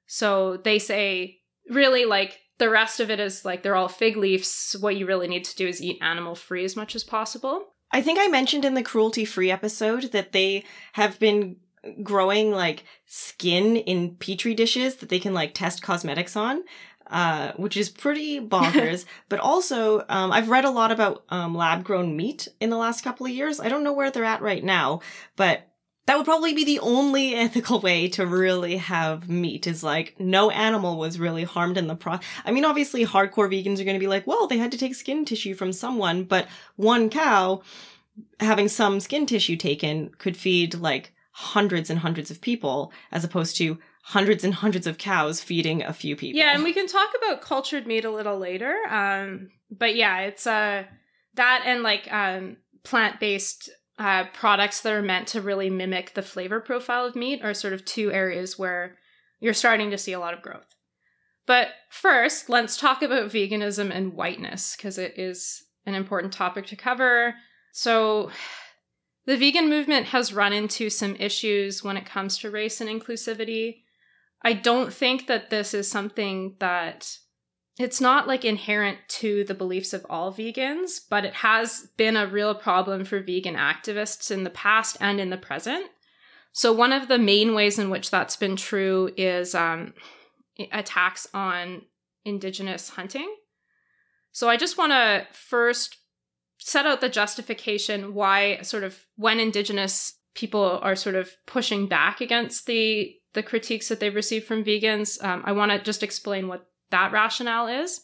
So 0.06 0.56
they 0.58 0.78
say, 0.78 1.38
really, 1.68 2.04
like 2.04 2.38
the 2.58 2.68
rest 2.68 3.00
of 3.00 3.10
it 3.10 3.20
is 3.20 3.44
like 3.44 3.62
they're 3.62 3.76
all 3.76 3.88
fig 3.88 4.16
leaves. 4.16 4.76
What 4.78 4.96
you 4.96 5.06
really 5.06 5.28
need 5.28 5.44
to 5.44 5.56
do 5.56 5.66
is 5.66 5.82
eat 5.82 5.98
animal 6.02 6.34
free 6.34 6.64
as 6.64 6.76
much 6.76 6.94
as 6.94 7.04
possible. 7.04 7.68
I 7.90 8.02
think 8.02 8.18
I 8.20 8.28
mentioned 8.28 8.64
in 8.64 8.74
the 8.74 8.82
cruelty 8.82 9.24
free 9.24 9.50
episode 9.50 10.12
that 10.12 10.32
they 10.32 10.64
have 10.92 11.18
been 11.18 11.56
growing 12.02 12.50
like 12.50 12.84
skin 13.06 13.76
in 13.76 14.16
petri 14.16 14.54
dishes 14.54 14.96
that 14.96 15.08
they 15.08 15.20
can 15.20 15.32
like 15.32 15.54
test 15.54 15.82
cosmetics 15.82 16.36
on. 16.36 16.62
Uh, 17.10 17.52
which 17.52 17.74
is 17.74 17.88
pretty 17.88 18.38
bonkers. 18.46 19.06
but 19.30 19.40
also, 19.40 20.04
um, 20.10 20.30
I've 20.30 20.50
read 20.50 20.66
a 20.66 20.70
lot 20.70 20.92
about 20.92 21.24
um, 21.30 21.54
lab 21.54 21.82
grown 21.82 22.14
meat 22.14 22.48
in 22.60 22.68
the 22.68 22.76
last 22.76 23.02
couple 23.02 23.24
of 23.24 23.32
years. 23.32 23.60
I 23.60 23.70
don't 23.70 23.82
know 23.82 23.94
where 23.94 24.10
they're 24.10 24.24
at 24.24 24.42
right 24.42 24.62
now, 24.62 25.00
but 25.34 25.66
that 26.08 26.16
would 26.16 26.24
probably 26.24 26.54
be 26.54 26.64
the 26.64 26.80
only 26.80 27.34
ethical 27.34 27.80
way 27.80 28.08
to 28.08 28.26
really 28.26 28.78
have 28.78 29.28
meat 29.28 29.66
is 29.66 29.84
like 29.84 30.18
no 30.18 30.50
animal 30.50 30.96
was 30.96 31.18
really 31.18 31.44
harmed 31.44 31.76
in 31.76 31.86
the 31.86 31.94
process. 31.94 32.26
I 32.46 32.50
mean 32.50 32.64
obviously 32.64 33.04
hardcore 33.04 33.52
vegans 33.52 33.78
are 33.78 33.84
going 33.84 33.94
to 33.94 34.00
be 34.00 34.08
like, 34.08 34.26
"Well, 34.26 34.46
they 34.46 34.56
had 34.56 34.72
to 34.72 34.78
take 34.78 34.94
skin 34.94 35.26
tissue 35.26 35.54
from 35.54 35.70
someone, 35.70 36.24
but 36.24 36.48
one 36.76 37.10
cow 37.10 37.60
having 38.40 38.68
some 38.68 39.00
skin 39.00 39.26
tissue 39.26 39.56
taken 39.56 40.08
could 40.16 40.36
feed 40.36 40.74
like 40.74 41.12
hundreds 41.30 41.90
and 41.90 41.98
hundreds 41.98 42.30
of 42.30 42.40
people 42.40 42.90
as 43.12 43.22
opposed 43.22 43.56
to 43.58 43.78
hundreds 44.02 44.42
and 44.44 44.54
hundreds 44.54 44.86
of 44.86 44.96
cows 44.96 45.42
feeding 45.42 45.82
a 45.82 45.92
few 45.92 46.16
people. 46.16 46.38
Yeah, 46.38 46.54
and 46.54 46.64
we 46.64 46.72
can 46.72 46.86
talk 46.86 47.10
about 47.22 47.42
cultured 47.42 47.86
meat 47.86 48.06
a 48.06 48.10
little 48.10 48.38
later. 48.38 48.74
Um, 48.88 49.50
but 49.70 49.94
yeah, 49.94 50.20
it's 50.20 50.46
uh 50.46 50.84
that 51.34 51.64
and 51.66 51.82
like 51.82 52.10
um 52.10 52.56
plant-based 52.82 53.68
uh, 53.98 54.24
products 54.32 54.80
that 54.80 54.92
are 54.92 55.02
meant 55.02 55.28
to 55.28 55.40
really 55.40 55.68
mimic 55.68 56.14
the 56.14 56.22
flavor 56.22 56.60
profile 56.60 57.04
of 57.04 57.16
meat 57.16 57.42
are 57.42 57.54
sort 57.54 57.72
of 57.72 57.84
two 57.84 58.12
areas 58.12 58.58
where 58.58 58.96
you're 59.40 59.54
starting 59.54 59.90
to 59.90 59.98
see 59.98 60.12
a 60.12 60.20
lot 60.20 60.34
of 60.34 60.42
growth. 60.42 60.74
But 61.46 61.68
first, 61.90 62.48
let's 62.48 62.76
talk 62.76 63.02
about 63.02 63.30
veganism 63.30 63.90
and 63.90 64.12
whiteness 64.12 64.76
because 64.76 64.98
it 64.98 65.18
is 65.18 65.64
an 65.86 65.94
important 65.94 66.32
topic 66.32 66.66
to 66.66 66.76
cover. 66.76 67.34
So, 67.72 68.30
the 69.26 69.36
vegan 69.36 69.68
movement 69.68 70.06
has 70.06 70.32
run 70.32 70.52
into 70.52 70.88
some 70.88 71.16
issues 71.16 71.82
when 71.82 71.96
it 71.96 72.06
comes 72.06 72.38
to 72.38 72.50
race 72.50 72.80
and 72.80 72.88
inclusivity. 72.88 73.82
I 74.42 74.52
don't 74.52 74.92
think 74.92 75.26
that 75.26 75.50
this 75.50 75.74
is 75.74 75.90
something 75.90 76.56
that 76.60 77.18
it's 77.78 78.00
not 78.00 78.26
like 78.26 78.44
inherent 78.44 78.98
to 79.08 79.44
the 79.44 79.54
beliefs 79.54 79.92
of 79.92 80.04
all 80.10 80.32
vegans, 80.32 81.00
but 81.08 81.24
it 81.24 81.34
has 81.34 81.88
been 81.96 82.16
a 82.16 82.26
real 82.26 82.54
problem 82.54 83.04
for 83.04 83.20
vegan 83.20 83.54
activists 83.54 84.30
in 84.30 84.42
the 84.42 84.50
past 84.50 84.96
and 85.00 85.20
in 85.20 85.30
the 85.30 85.36
present. 85.36 85.86
So, 86.52 86.72
one 86.72 86.92
of 86.92 87.06
the 87.06 87.18
main 87.18 87.54
ways 87.54 87.78
in 87.78 87.88
which 87.88 88.10
that's 88.10 88.36
been 88.36 88.56
true 88.56 89.10
is 89.16 89.54
um, 89.54 89.94
attacks 90.72 91.28
on 91.32 91.82
indigenous 92.24 92.90
hunting. 92.90 93.32
So, 94.32 94.48
I 94.48 94.56
just 94.56 94.76
want 94.76 94.90
to 94.90 95.26
first 95.32 95.98
set 96.58 96.84
out 96.84 97.00
the 97.00 97.08
justification 97.08 98.12
why, 98.12 98.60
sort 98.62 98.82
of, 98.82 99.06
when 99.14 99.38
indigenous 99.38 100.14
people 100.34 100.80
are 100.82 100.96
sort 100.96 101.14
of 101.14 101.30
pushing 101.46 101.86
back 101.86 102.20
against 102.20 102.66
the 102.66 103.14
the 103.34 103.42
critiques 103.42 103.88
that 103.88 104.00
they've 104.00 104.14
received 104.14 104.46
from 104.46 104.64
vegans. 104.64 105.22
Um, 105.22 105.42
I 105.44 105.52
want 105.52 105.70
to 105.70 105.78
just 105.78 106.02
explain 106.02 106.48
what 106.48 106.66
that 106.90 107.12
rationale 107.12 107.66
is. 107.66 108.02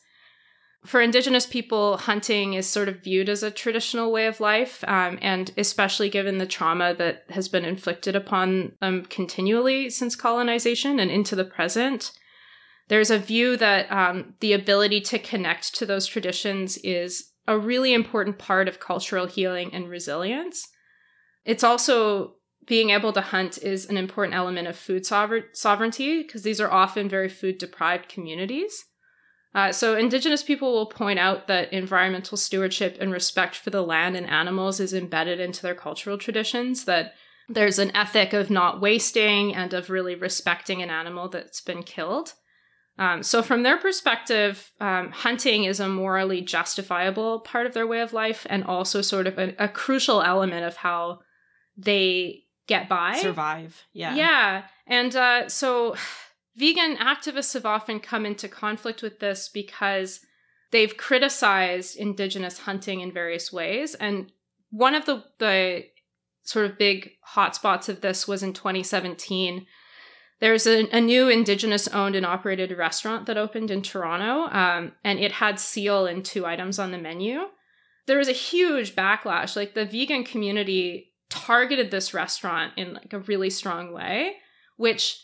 For 0.85 1.01
Indigenous 1.01 1.47
people, 1.47 1.97
hunting 1.97 2.53
is 2.53 2.69
sort 2.69 2.89
of 2.89 3.03
viewed 3.03 3.31
as 3.31 3.43
a 3.43 3.51
traditional 3.51 4.13
way 4.13 4.27
of 4.27 4.39
life, 4.39 4.85
um, 4.87 5.19
and 5.23 5.51
especially 5.57 6.11
given 6.11 6.37
the 6.37 6.47
trauma 6.47 6.95
that 6.95 7.25
has 7.31 7.49
been 7.49 7.65
inflicted 7.65 8.15
upon 8.15 8.73
them 8.83 9.07
continually 9.07 9.89
since 9.89 10.15
colonization 10.15 10.99
and 11.01 11.11
into 11.11 11.35
the 11.35 11.45
present, 11.45 12.13
there's 12.89 13.11
a 13.11 13.19
view 13.19 13.57
that 13.57 13.91
um, 13.91 14.35
the 14.41 14.53
ability 14.53 15.01
to 15.01 15.19
connect 15.19 15.75
to 15.77 15.87
those 15.87 16.07
traditions 16.07 16.77
is 16.79 17.33
a 17.47 17.59
really 17.59 17.95
important 17.95 18.39
part 18.39 18.69
of 18.69 18.81
cultural 18.81 19.27
healing 19.27 19.73
and 19.73 19.89
resilience. 19.89 20.69
It's 21.47 21.65
also 21.65 22.35
being 22.67 22.91
able 22.91 23.13
to 23.13 23.21
hunt 23.21 23.59
is 23.59 23.87
an 23.87 23.97
important 23.97 24.35
element 24.35 24.69
of 24.69 24.77
food 24.77 25.03
sover- 25.03 25.55
sovereignty 25.55 26.23
because 26.23 26.43
these 26.43 26.61
are 26.61 26.71
often 26.71 27.09
very 27.09 27.29
food 27.29 27.59
deprived 27.59 28.09
communities. 28.09 28.85
Uh, 29.55 29.71
so, 29.71 29.97
Indigenous 29.97 30.43
people 30.43 30.73
will 30.73 30.87
point 30.87 31.19
out 31.19 31.47
that 31.47 31.73
environmental 31.73 32.37
stewardship 32.37 32.97
and 33.01 33.13
respect 33.13 33.55
for 33.55 33.71
the 33.71 33.83
land 33.83 34.17
and 34.17 34.27
animals 34.27 34.81
is 34.81 34.93
embedded 34.93 35.39
into 35.39 35.63
their 35.63 35.77
cultural 35.77 36.19
traditions, 36.19 36.87
that 36.87 37.15
there's 37.49 37.79
an 37.79 37.95
ethic 37.95 38.33
of 38.33 38.51
not 38.51 38.81
wasting 38.81 39.55
and 39.55 39.73
of 39.73 39.91
really 39.91 40.17
respecting 40.17 40.83
an 40.83 40.91
animal 40.91 41.29
that's 41.29 41.61
been 41.61 41.85
killed. 41.85 42.33
Um, 42.99 43.23
so, 43.23 43.43
from 43.43 43.63
their 43.63 43.77
perspective, 43.77 44.73
um, 44.81 45.11
hunting 45.11 45.65
is 45.65 45.79
a 45.79 45.89
morally 45.89 46.41
justifiable 46.41 47.41
part 47.41 47.67
of 47.67 47.75
their 47.75 47.87
way 47.87 48.01
of 48.01 48.13
life 48.13 48.47
and 48.51 48.65
also 48.65 49.03
sort 49.03 49.29
of 49.29 49.39
a, 49.39 49.55
a 49.59 49.69
crucial 49.69 50.23
element 50.23 50.65
of 50.65 50.77
how 50.77 51.21
they 51.77 52.44
get 52.67 52.89
by, 52.89 53.19
survive. 53.19 53.85
Yeah. 53.93 54.15
Yeah. 54.15 54.63
And 54.87 55.15
uh, 55.15 55.49
so 55.49 55.97
vegan 56.57 56.97
activists 56.97 57.55
have 57.55 57.67
often 57.67 58.01
come 58.01 58.27
into 58.27 58.49
conflict 58.49 59.03
with 59.03 59.21
this 59.21 59.49
because 59.49 60.21
they've 60.71 60.97
criticized 60.97 61.97
indigenous 61.97 62.61
hunting 62.61 63.01
in 63.01 63.13
various 63.13 63.53
ways. 63.53 63.95
And 63.95 64.33
one 64.71 64.95
of 64.95 65.07
the, 65.07 65.25
the 65.39 65.85
sort 66.43 66.67
of 66.67 66.79
big 66.79 67.13
hotspots 67.35 67.89
of 67.89 68.01
this 68.01 68.29
was 68.29 68.43
in 68.43 68.53
2017. 68.53 69.67
There's 70.41 70.67
a, 70.67 70.89
a 70.95 71.01
new 71.01 71.29
indigenous 71.29 71.89
owned 71.89 72.17
and 72.17 72.27
operated 72.27 72.77
restaurant 72.77 73.27
that 73.27 73.39
opened 73.39 73.71
in 73.71 73.83
Toronto, 73.83 74.55
um, 74.55 74.93
and 75.03 75.19
it 75.19 75.33
had 75.33 75.59
seal 75.59 76.07
and 76.07 76.25
two 76.25 76.45
items 76.45 76.79
on 76.79 76.91
the 76.91 76.99
menu. 76.99 77.45
There 78.07 78.19
was 78.19 78.29
a 78.29 78.33
huge 78.33 78.95
backlash. 78.95 79.57
Like 79.57 79.75
the 79.75 79.87
vegan 79.87 80.25
community 80.25 81.14
targeted 81.45 81.91
this 81.91 82.15
restaurant 82.15 82.73
in 82.77 82.95
like 82.95 83.13
a 83.13 83.19
really 83.21 83.51
strong 83.51 83.93
way, 83.93 84.37
which 84.77 85.21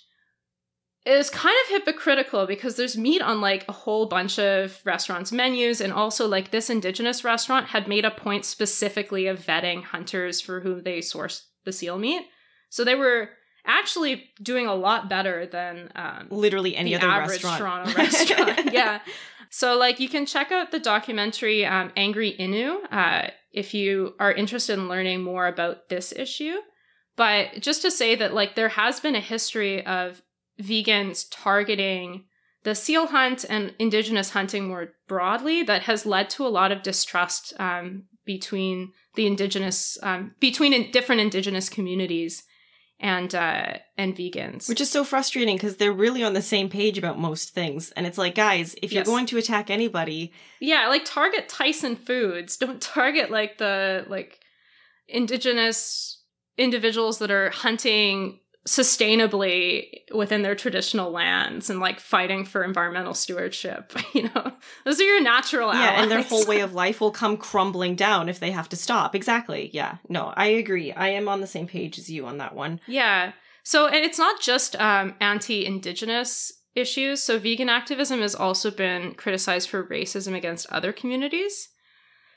is 1.06 1.30
kind 1.30 1.56
of 1.64 1.70
hypocritical 1.70 2.46
because 2.46 2.76
there's 2.76 2.96
meat 2.96 3.22
on 3.22 3.40
like 3.40 3.66
a 3.68 3.72
whole 3.72 4.06
bunch 4.06 4.38
of 4.38 4.80
restaurants' 4.84 5.32
menus, 5.32 5.80
and 5.80 5.92
also 5.92 6.28
like 6.28 6.50
this 6.50 6.68
indigenous 6.68 7.24
restaurant 7.24 7.68
had 7.68 7.88
made 7.88 8.04
a 8.04 8.10
point 8.10 8.44
specifically 8.44 9.26
of 9.26 9.38
vetting 9.38 9.82
hunters 9.82 10.40
for 10.40 10.60
whom 10.60 10.82
they 10.82 11.00
source 11.00 11.46
the 11.64 11.72
seal 11.72 11.98
meat. 11.98 12.22
So 12.68 12.84
they 12.84 12.94
were 12.94 13.30
actually 13.66 14.30
doing 14.42 14.66
a 14.66 14.74
lot 14.74 15.08
better 15.08 15.46
than 15.46 15.90
um, 15.94 16.28
literally 16.30 16.76
any 16.76 16.94
other 16.94 17.08
average 17.08 17.44
restaurant. 17.44 17.90
Toronto 17.90 17.96
restaurant. 17.96 18.72
yeah. 18.72 19.00
So 19.50 19.76
like 19.76 20.00
you 20.00 20.08
can 20.08 20.26
check 20.26 20.52
out 20.52 20.70
the 20.70 20.78
documentary 20.78 21.64
um, 21.64 21.92
Angry 21.96 22.36
Inuk. 22.38 22.80
Uh, 22.90 23.30
if 23.52 23.74
you 23.74 24.14
are 24.18 24.32
interested 24.32 24.78
in 24.78 24.88
learning 24.88 25.22
more 25.22 25.46
about 25.46 25.88
this 25.88 26.12
issue. 26.12 26.56
But 27.16 27.60
just 27.60 27.82
to 27.82 27.90
say 27.90 28.14
that, 28.14 28.34
like, 28.34 28.54
there 28.54 28.70
has 28.70 29.00
been 29.00 29.16
a 29.16 29.20
history 29.20 29.84
of 29.84 30.22
vegans 30.60 31.26
targeting 31.30 32.24
the 32.62 32.74
seal 32.74 33.08
hunt 33.08 33.44
and 33.48 33.74
indigenous 33.78 34.30
hunting 34.30 34.68
more 34.68 34.92
broadly 35.08 35.62
that 35.62 35.82
has 35.82 36.04
led 36.04 36.28
to 36.30 36.46
a 36.46 36.48
lot 36.48 36.72
of 36.72 36.82
distrust 36.82 37.54
um, 37.58 38.04
between 38.24 38.92
the 39.14 39.26
indigenous, 39.26 39.98
um, 40.02 40.34
between 40.40 40.90
different 40.90 41.20
indigenous 41.20 41.68
communities 41.68 42.44
and 43.00 43.34
uh 43.34 43.78
and 43.96 44.14
vegans. 44.14 44.68
Which 44.68 44.80
is 44.80 44.90
so 44.90 45.04
frustrating 45.04 45.56
because 45.56 45.76
they're 45.76 45.92
really 45.92 46.22
on 46.22 46.34
the 46.34 46.42
same 46.42 46.68
page 46.68 46.98
about 46.98 47.18
most 47.18 47.50
things. 47.50 47.90
And 47.92 48.06
it's 48.06 48.18
like 48.18 48.34
guys 48.34 48.76
if 48.82 48.92
you're 48.92 49.04
going 49.04 49.26
to 49.26 49.38
attack 49.38 49.70
anybody 49.70 50.32
yeah 50.60 50.86
like 50.88 51.04
target 51.04 51.48
tyson 51.48 51.96
foods. 51.96 52.56
Don't 52.58 52.80
target 52.80 53.30
like 53.30 53.58
the 53.58 54.04
like 54.08 54.40
indigenous 55.08 56.22
individuals 56.56 57.18
that 57.18 57.30
are 57.30 57.50
hunting 57.50 58.38
sustainably 58.68 60.02
within 60.14 60.42
their 60.42 60.54
traditional 60.54 61.10
lands 61.10 61.70
and 61.70 61.80
like 61.80 61.98
fighting 61.98 62.44
for 62.44 62.62
environmental 62.62 63.14
stewardship 63.14 63.92
you 64.14 64.22
know 64.34 64.52
those 64.84 65.00
are 65.00 65.04
your 65.04 65.22
natural 65.22 65.70
allies. 65.70 65.82
yeah 65.82 66.02
and 66.02 66.10
their 66.10 66.22
whole 66.22 66.44
way 66.46 66.60
of 66.66 66.74
life 66.74 67.00
will 67.00 67.10
come 67.10 67.36
crumbling 67.36 67.96
down 67.96 68.28
if 68.28 68.38
they 68.38 68.50
have 68.50 68.68
to 68.68 68.76
stop 68.76 69.14
exactly 69.14 69.70
yeah 69.72 69.96
no 70.08 70.32
i 70.36 70.46
agree 70.46 70.92
i 70.92 71.08
am 71.08 71.28
on 71.28 71.40
the 71.40 71.46
same 71.46 71.66
page 71.66 71.98
as 71.98 72.10
you 72.10 72.26
on 72.26 72.38
that 72.38 72.54
one 72.54 72.80
Yeah. 72.86 73.32
So 73.62 73.86
and 73.88 74.04
it's 74.04 74.18
not 74.18 74.40
just 74.40 74.74
um, 74.80 75.14
anti-indigenous 75.20 76.52
issues. 76.74 77.22
So 77.22 77.38
vegan 77.38 77.68
activism 77.68 78.20
has 78.20 78.34
also 78.34 78.70
been 78.70 79.14
criticized 79.14 79.68
for 79.68 79.84
racism 79.86 80.34
against 80.34 80.66
other 80.70 80.92
communities. 80.92 81.68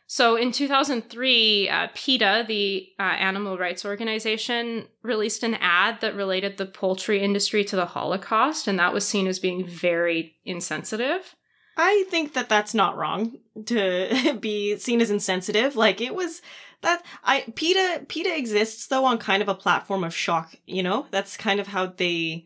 So 0.06 0.36
in 0.36 0.52
2003, 0.52 1.70
uh, 1.70 1.88
PETA, 1.96 2.46
the 2.48 2.88
uh, 3.00 3.04
animal 3.04 3.58
rights 3.58 3.86
organization, 3.86 4.88
released 5.02 5.44
an 5.44 5.56
ad 5.56 6.02
that 6.02 6.16
related 6.16 6.58
the 6.58 6.66
poultry 6.66 7.22
industry 7.22 7.64
to 7.66 7.76
the 7.76 7.86
Holocaust, 7.86 8.68
and 8.68 8.78
that 8.80 8.94
was 8.94 9.08
seen 9.08 9.28
as 9.28 9.40
being 9.40 9.66
very 9.66 10.36
insensitive. 10.46 11.36
I 11.78 12.06
think 12.10 12.34
that 12.34 12.50
that's 12.50 12.74
not 12.74 12.98
wrong 12.98 13.38
to 13.66 14.38
be 14.40 14.78
seen 14.78 15.02
as 15.02 15.10
insensitive. 15.10 15.76
Like 15.76 16.02
it 16.02 16.14
was 16.14 16.42
that 16.82 17.04
I 17.24 17.42
PETA 17.56 18.06
PETA 18.08 18.38
exists 18.38 18.88
though 18.88 19.06
on 19.06 19.18
kind 19.18 19.42
of 19.42 19.50
a 19.50 19.56
platform 19.56 20.04
of 20.04 20.16
shock, 20.16 20.54
you 20.66 20.84
know? 20.84 21.08
That's 21.12 21.38
kind 21.38 21.60
of 21.60 21.68
how 21.68 21.88
they 21.88 22.46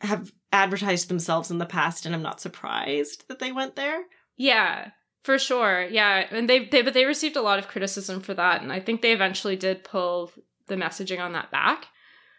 have 0.00 0.32
advertised 0.52 1.08
themselves 1.08 1.50
in 1.50 1.58
the 1.58 1.66
past 1.66 2.06
and 2.06 2.14
I'm 2.14 2.22
not 2.22 2.40
surprised 2.40 3.28
that 3.28 3.38
they 3.38 3.52
went 3.52 3.76
there. 3.76 4.04
Yeah. 4.36 4.92
For 5.28 5.38
sure, 5.38 5.86
yeah, 5.90 6.26
and 6.30 6.48
they 6.48 6.64
they 6.64 6.80
but 6.80 6.94
they 6.94 7.04
received 7.04 7.36
a 7.36 7.42
lot 7.42 7.58
of 7.58 7.68
criticism 7.68 8.22
for 8.22 8.32
that, 8.32 8.62
and 8.62 8.72
I 8.72 8.80
think 8.80 9.02
they 9.02 9.12
eventually 9.12 9.56
did 9.56 9.84
pull 9.84 10.32
the 10.68 10.74
messaging 10.74 11.20
on 11.20 11.32
that 11.32 11.50
back. 11.50 11.88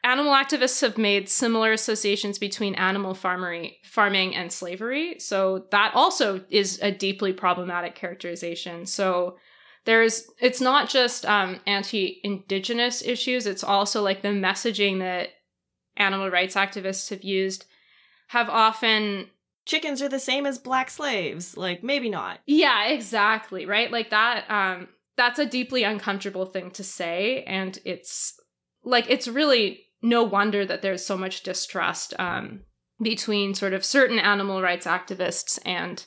Animal 0.04 0.34
activists 0.34 0.82
have 0.82 0.97
made 0.97 1.30
similar 1.30 1.71
associations 1.71 2.39
between 2.39 2.73
animal 2.73 3.13
farmery, 3.13 3.73
farming 3.84 4.36
and 4.36 4.52
slavery, 4.52 5.19
so 5.19 5.67
that 5.69 5.91
also 5.93 6.43
is 6.49 6.80
a 6.82 6.91
deeply 6.91 7.32
problematic 7.32 7.93
characterization. 7.93 8.88
So 8.88 9.38
there's 9.86 10.28
it's 10.41 10.60
not 10.60 10.89
just 10.89 11.28
um, 11.28 11.60
anti-indigenous 11.67 13.04
issues; 13.04 13.45
it's 13.45 13.63
also 13.63 14.02
like 14.02 14.23
the 14.23 14.30
messaging 14.30 14.97
that 14.97 15.30
animal 15.95 16.32
rights 16.32 16.56
activists 16.56 17.12
have 17.12 17.23
used 17.23 17.65
have 18.30 18.49
often 18.49 19.28
chickens 19.70 20.02
are 20.02 20.10
the 20.10 20.20
same 20.20 20.46
as 20.48 20.58
black 20.58 20.90
slaves. 20.90 21.56
Like 21.56 21.84
maybe 21.84 22.10
not. 22.10 22.40
Yeah, 22.48 22.88
exactly, 22.88 23.66
right? 23.66 23.92
Like 23.92 24.10
that 24.10 24.50
um 24.50 24.90
that's 25.16 25.40
a 25.40 25.46
deeply 25.46 25.84
uncomfortable 25.84 26.46
thing 26.46 26.72
to 26.72 26.84
say 26.84 27.44
and 27.44 27.78
it's 27.86 28.40
like 28.84 29.06
it's 29.10 29.28
really 29.28 29.84
no 30.02 30.24
wonder 30.24 30.66
that 30.66 30.82
there's 30.82 31.06
so 31.06 31.18
much 31.18 31.44
distrust 31.44 32.14
um 32.20 32.62
between 33.02 33.54
sort 33.54 33.74
of 33.74 33.86
certain 33.86 34.20
animal 34.20 34.62
rights 34.62 34.86
activists 34.86 35.60
and 35.66 36.06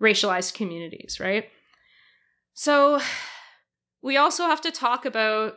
racialized 0.00 0.54
communities, 0.54 1.18
right? 1.20 1.46
So 2.52 3.00
we 4.02 4.16
also 4.16 4.44
have 4.44 4.60
to 4.62 4.70
talk 4.70 5.04
about 5.04 5.54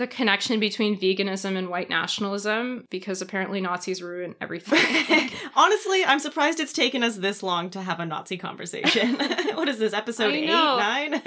the 0.00 0.06
connection 0.06 0.58
between 0.58 0.98
veganism 0.98 1.56
and 1.56 1.68
white 1.68 1.90
nationalism 1.90 2.86
because 2.88 3.20
apparently 3.20 3.60
Nazis 3.60 4.02
ruin 4.02 4.34
everything. 4.40 5.30
Honestly, 5.54 6.02
I'm 6.06 6.18
surprised 6.18 6.58
it's 6.58 6.72
taken 6.72 7.02
us 7.02 7.18
this 7.18 7.42
long 7.42 7.68
to 7.70 7.82
have 7.82 8.00
a 8.00 8.06
Nazi 8.06 8.38
conversation. 8.38 9.14
what 9.54 9.68
is 9.68 9.78
this 9.78 9.92
episode 9.92 10.32
eight, 10.32 10.46
nine? 10.46 11.20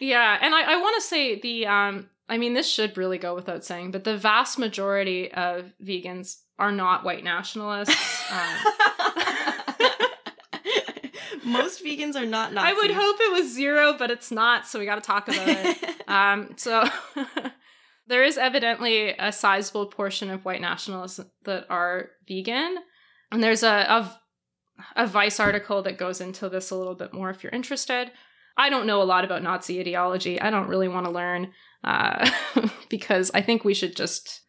yeah, 0.00 0.38
and 0.42 0.54
I, 0.56 0.72
I 0.72 0.76
want 0.80 0.96
to 0.96 1.02
say 1.02 1.40
the 1.40 1.68
um, 1.68 2.10
I 2.28 2.36
mean 2.36 2.54
this 2.54 2.68
should 2.68 2.98
really 2.98 3.16
go 3.16 3.32
without 3.32 3.64
saying, 3.64 3.92
but 3.92 4.02
the 4.02 4.16
vast 4.16 4.58
majority 4.58 5.32
of 5.32 5.72
vegans 5.80 6.40
are 6.58 6.72
not 6.72 7.04
white 7.04 7.22
nationalists. 7.22 7.94
Um, 8.32 8.40
Most 11.44 11.84
vegans 11.84 12.16
are 12.16 12.26
not 12.26 12.52
Nazis. 12.52 12.72
I 12.72 12.80
would 12.80 12.90
hope 12.90 13.16
it 13.20 13.32
was 13.32 13.52
zero, 13.52 13.92
but 13.96 14.10
it's 14.10 14.32
not, 14.32 14.66
so 14.66 14.78
we 14.78 14.86
got 14.86 14.94
to 14.96 15.00
talk 15.02 15.28
about 15.28 15.46
it. 15.46 16.08
um, 16.08 16.54
so 16.56 16.88
there 18.06 18.24
is 18.24 18.36
evidently 18.36 19.14
a 19.18 19.32
sizable 19.32 19.86
portion 19.86 20.30
of 20.30 20.44
white 20.44 20.60
nationalists 20.60 21.20
that 21.44 21.66
are 21.70 22.10
vegan. 22.28 22.76
And 23.32 23.42
there's 23.42 23.62
a, 23.62 23.68
a, 23.68 24.20
a 24.96 25.06
Vice 25.06 25.40
article 25.40 25.82
that 25.82 25.98
goes 25.98 26.20
into 26.20 26.48
this 26.48 26.70
a 26.70 26.76
little 26.76 26.94
bit 26.94 27.12
more 27.12 27.30
if 27.30 27.42
you're 27.42 27.52
interested. 27.52 28.10
I 28.56 28.70
don't 28.70 28.86
know 28.86 29.02
a 29.02 29.04
lot 29.04 29.24
about 29.24 29.42
Nazi 29.42 29.80
ideology. 29.80 30.40
I 30.40 30.50
don't 30.50 30.68
really 30.68 30.88
want 30.88 31.06
to 31.06 31.12
learn 31.12 31.52
uh, 31.82 32.30
because 32.88 33.30
I 33.34 33.42
think 33.42 33.64
we 33.64 33.74
should 33.74 33.96
just 33.96 34.42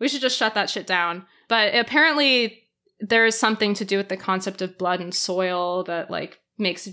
we 0.00 0.08
should 0.08 0.20
just 0.20 0.36
shut 0.36 0.54
that 0.54 0.68
shit 0.68 0.86
down. 0.86 1.26
But 1.48 1.76
apparently, 1.76 2.64
there 2.98 3.24
is 3.24 3.38
something 3.38 3.74
to 3.74 3.84
do 3.84 3.98
with 3.98 4.08
the 4.08 4.16
concept 4.16 4.60
of 4.60 4.78
blood 4.78 5.00
and 5.00 5.14
soil 5.14 5.84
that 5.84 6.10
like 6.10 6.40
makes 6.58 6.88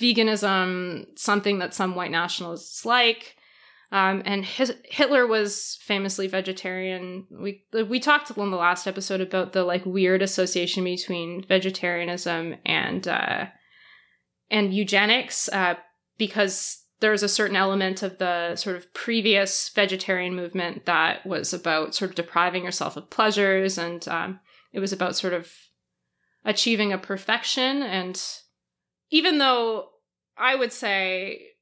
veganism 0.00 1.06
something 1.16 1.58
that 1.60 1.74
some 1.74 1.94
white 1.94 2.10
nationalists 2.10 2.84
like. 2.84 3.36
Um, 3.90 4.22
and 4.26 4.44
his, 4.44 4.74
Hitler 4.84 5.26
was 5.26 5.78
famously 5.80 6.26
vegetarian. 6.26 7.26
We 7.30 7.64
we 7.72 8.00
talked 8.00 8.30
in 8.30 8.50
the 8.50 8.56
last 8.56 8.86
episode 8.86 9.22
about 9.22 9.54
the 9.54 9.64
like 9.64 9.86
weird 9.86 10.20
association 10.20 10.84
between 10.84 11.44
vegetarianism 11.46 12.56
and 12.66 13.08
uh, 13.08 13.46
and 14.50 14.74
eugenics, 14.74 15.48
uh, 15.48 15.76
because 16.18 16.84
there's 17.00 17.22
a 17.22 17.28
certain 17.28 17.56
element 17.56 18.02
of 18.02 18.18
the 18.18 18.56
sort 18.56 18.76
of 18.76 18.92
previous 18.92 19.70
vegetarian 19.70 20.34
movement 20.34 20.84
that 20.84 21.24
was 21.24 21.54
about 21.54 21.94
sort 21.94 22.10
of 22.10 22.14
depriving 22.16 22.64
yourself 22.64 22.96
of 22.96 23.08
pleasures, 23.08 23.78
and 23.78 24.06
um, 24.08 24.38
it 24.72 24.80
was 24.80 24.92
about 24.92 25.16
sort 25.16 25.32
of 25.32 25.50
achieving 26.44 26.92
a 26.92 26.98
perfection. 26.98 27.82
And 27.82 28.22
even 29.10 29.38
though 29.38 29.88
I 30.36 30.54
would 30.54 30.72
say 30.72 31.52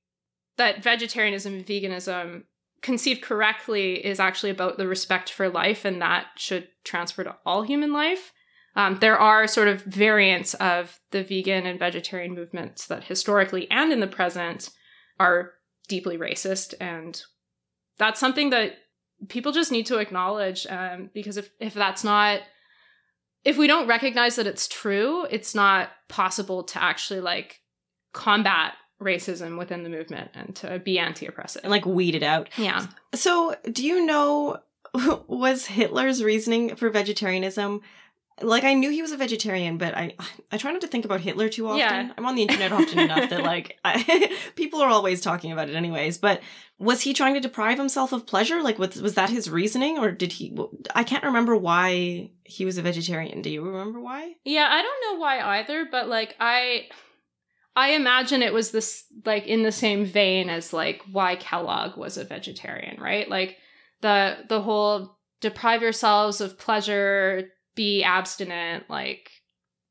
that 0.57 0.83
vegetarianism 0.83 1.55
and 1.55 1.67
veganism 1.67 2.45
conceived 2.83 3.23
correctly 3.23 4.05
is 4.05 4.21
actually 4.21 4.51
about 4.51 4.79
the 4.79 4.87
respect 4.87 5.31
for 5.31 5.49
life 5.49 5.85
and 5.85 6.01
that 6.01 6.27
should 6.37 6.69
transfer 6.85 7.25
to 7.25 7.37
all 7.45 7.63
human 7.63 7.93
life. 7.93 8.33
Um, 8.77 8.99
there 9.01 9.19
are 9.19 9.47
sort 9.47 9.69
of 9.69 9.83
variants 9.83 10.55
of 10.55 11.01
the 11.11 11.25
vegan 11.25 11.67
and 11.67 11.79
vegetarian 11.79 12.35
movements 12.35 12.87
that 12.87 13.05
historically 13.05 13.71
and 13.71 13.93
in 13.93 14.01
the 14.01 14.07
present 14.07 14.71
are 15.19 15.53
deeply 15.89 16.19
racist 16.19 16.75
and 16.81 17.23
that's 17.99 18.21
something 18.21 18.51
that 18.51 18.75
people 19.29 19.53
just 19.53 19.73
need 19.73 19.87
to 19.87 19.99
acknowledge 19.99 20.67
um, 20.67 21.11
because 21.15 21.39
if, 21.39 21.51
if 21.59 21.73
that's 21.73 22.05
not 22.05 22.41
if 23.45 23.57
we 23.57 23.67
don't 23.67 23.87
recognize 23.87 24.37
that 24.37 24.47
it's 24.47 24.69
true 24.69 25.25
it's 25.31 25.55
not 25.55 25.89
possible 26.09 26.63
to 26.65 26.83
actually 26.83 27.21
like 27.21 27.61
combat 28.13 28.75
racism 29.01 29.59
within 29.59 29.83
the 29.83 29.91
movement 29.91 30.31
and 30.35 30.55
to 30.57 30.79
be 30.79 30.99
anti-oppressive 30.99 31.63
and 31.63 31.71
like 31.71 31.85
weed 31.85 32.15
it 32.15 32.23
out. 32.23 32.49
Yeah. 32.57 32.87
So, 33.15 33.55
do 33.71 33.85
you 33.85 34.05
know 34.05 34.61
was 35.27 35.67
Hitler's 35.67 36.23
reasoning 36.23 36.77
for 36.77 36.89
vegetarianism? 36.91 37.83
Like 38.43 38.65
I 38.65 38.75
knew 38.75 38.91
he 38.91 39.01
was 39.01 39.13
a 39.13 39.17
vegetarian, 39.17 39.79
but 39.79 39.97
I 39.97 40.15
I 40.53 40.59
try 40.59 40.71
not 40.71 40.83
to 40.83 40.87
think 40.87 41.07
about 41.07 41.23
Hitler 41.23 41.49
too 41.49 41.69
often. 41.69 41.79
Yeah. 41.79 42.13
I'm 42.19 42.27
on 42.27 42.35
the 42.35 42.43
internet 42.43 42.71
often 42.71 42.99
enough 42.99 43.31
that 43.31 43.43
like 43.43 43.79
I, 43.85 44.37
people 44.57 44.83
are 44.83 44.91
always 44.91 45.23
talking 45.23 45.53
about 45.53 45.71
it 45.71 45.75
anyways. 45.75 46.19
But 46.19 46.43
was 46.79 47.01
he 47.01 47.15
trying 47.15 47.33
to 47.33 47.41
deprive 47.41 47.79
himself 47.79 48.13
of 48.13 48.27
pleasure? 48.27 48.61
Like 48.61 48.79
was 48.79 49.01
was 49.01 49.15
that 49.15 49.31
his 49.31 49.49
reasoning, 49.49 49.97
or 49.97 50.13
did 50.13 50.33
he? 50.33 50.55
I 50.95 51.03
can't 51.03 51.25
remember 51.25 51.57
why 51.57 52.31
he 52.45 52.67
was 52.67 52.77
a 52.77 52.83
vegetarian. 52.83 53.41
Do 53.41 53.49
you 53.49 53.63
remember 53.63 54.01
why? 54.01 54.35
Yeah, 54.45 54.69
I 54.71 54.83
don't 54.83 55.15
know 55.15 55.19
why 55.19 55.41
either. 55.41 55.89
But 55.91 56.09
like 56.09 56.37
I 56.39 56.89
I 57.77 57.91
imagine 57.91 58.43
it 58.43 58.55
was 58.55 58.71
this 58.71 59.05
like 59.27 59.47
in 59.47 59.63
the 59.63 59.71
same 59.71 60.07
vein 60.07 60.49
as 60.49 60.73
like 60.73 61.03
why 61.13 61.37
Kellogg 61.37 61.99
was 61.99 62.17
a 62.17 62.25
vegetarian, 62.25 62.99
right? 63.01 63.29
Like 63.29 63.59
the 64.01 64.39
the 64.49 64.63
whole 64.63 65.19
deprive 65.43 65.83
yourselves 65.83 66.41
of 66.41 66.59
pleasure, 66.59 67.51
be 67.75 68.03
abstinent, 68.03 68.89
like 68.89 69.31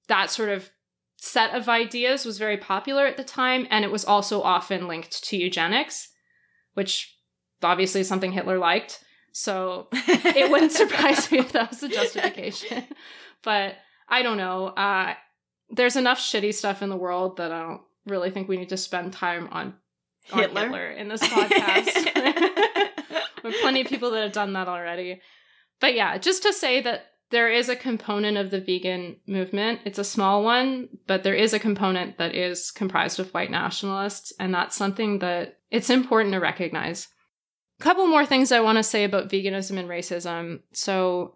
that 0.07 0.31
sort 0.31 0.49
of 0.49 0.69
set 1.17 1.53
of 1.53 1.69
ideas 1.69 2.25
was 2.25 2.39
very 2.39 2.57
popular 2.57 3.05
at 3.05 3.17
the 3.17 3.23
time 3.23 3.67
and 3.69 3.85
it 3.85 3.91
was 3.91 4.05
also 4.05 4.41
often 4.41 4.87
linked 4.87 5.23
to 5.23 5.37
eugenics, 5.37 6.09
which 6.73 7.15
obviously 7.61 8.01
is 8.01 8.07
something 8.07 8.31
Hitler 8.31 8.57
liked. 8.57 9.03
So 9.31 9.89
it 9.93 10.49
wouldn't 10.49 10.71
surprise 10.71 11.31
me 11.31 11.39
if 11.39 11.51
that 11.51 11.69
was 11.69 11.81
the 11.81 11.89
justification. 11.89 12.83
but 13.43 13.75
I 14.09 14.23
don't 14.23 14.37
know. 14.37 14.67
Uh 14.67 15.13
there's 15.69 15.95
enough 15.95 16.19
shitty 16.19 16.54
stuff 16.54 16.82
in 16.82 16.89
the 16.89 16.95
world 16.95 17.38
that 17.38 17.51
I 17.51 17.62
don't 17.62 17.82
really 18.06 18.32
think 18.32 18.47
we 18.47 18.58
need 18.58 18.69
to 18.69 18.78
spend 18.78 19.13
time 19.13 19.47
on, 19.51 19.73
on 20.32 20.39
Hitler? 20.39 20.62
Hitler 20.62 20.89
in 20.91 21.08
this 21.08 21.21
podcast. 21.28 22.13
there 22.13 23.51
are 23.51 23.62
plenty 23.62 23.82
of 23.82 23.88
people 23.88 24.12
that 24.12 24.23
have 24.23 24.32
done 24.32 24.54
that 24.54 24.67
already. 24.67 25.21
But 25.80 25.95
yeah, 25.95 26.17
just 26.17 26.43
to 26.43 26.54
say 26.54 26.82
that 26.82 27.06
there 27.32 27.51
is 27.51 27.69
a 27.69 27.75
component 27.75 28.38
of 28.38 28.51
the 28.51 28.62
vegan 28.62 29.17
movement. 29.28 29.82
It's 29.84 29.99
a 29.99 30.04
small 30.04 30.43
one, 30.43 30.89
but 31.08 31.23
there 31.23 31.34
is 31.34 31.54
a 31.54 31.60
component 31.60 32.17
that 32.17 32.36
is 32.36 32.71
comprised 32.71 33.19
of 33.19 33.34
white 33.34 33.51
nationalists, 33.51 34.32
and 34.39 34.54
that's 34.54 34.75
something 34.75 35.19
that 35.19 35.60
it's 35.71 35.89
important 35.89 36.34
to 36.34 36.39
recognize. 36.39 37.08
A 37.80 37.84
couple 37.84 38.08
more 38.08 38.25
things 38.25 38.51
I 38.51 38.62
want 38.62 38.78
to 38.78 38.84
say 38.84 39.04
about 39.04 39.30
veganism 39.30 39.78
and 39.78 39.89
racism. 39.89 40.60
So, 40.71 41.36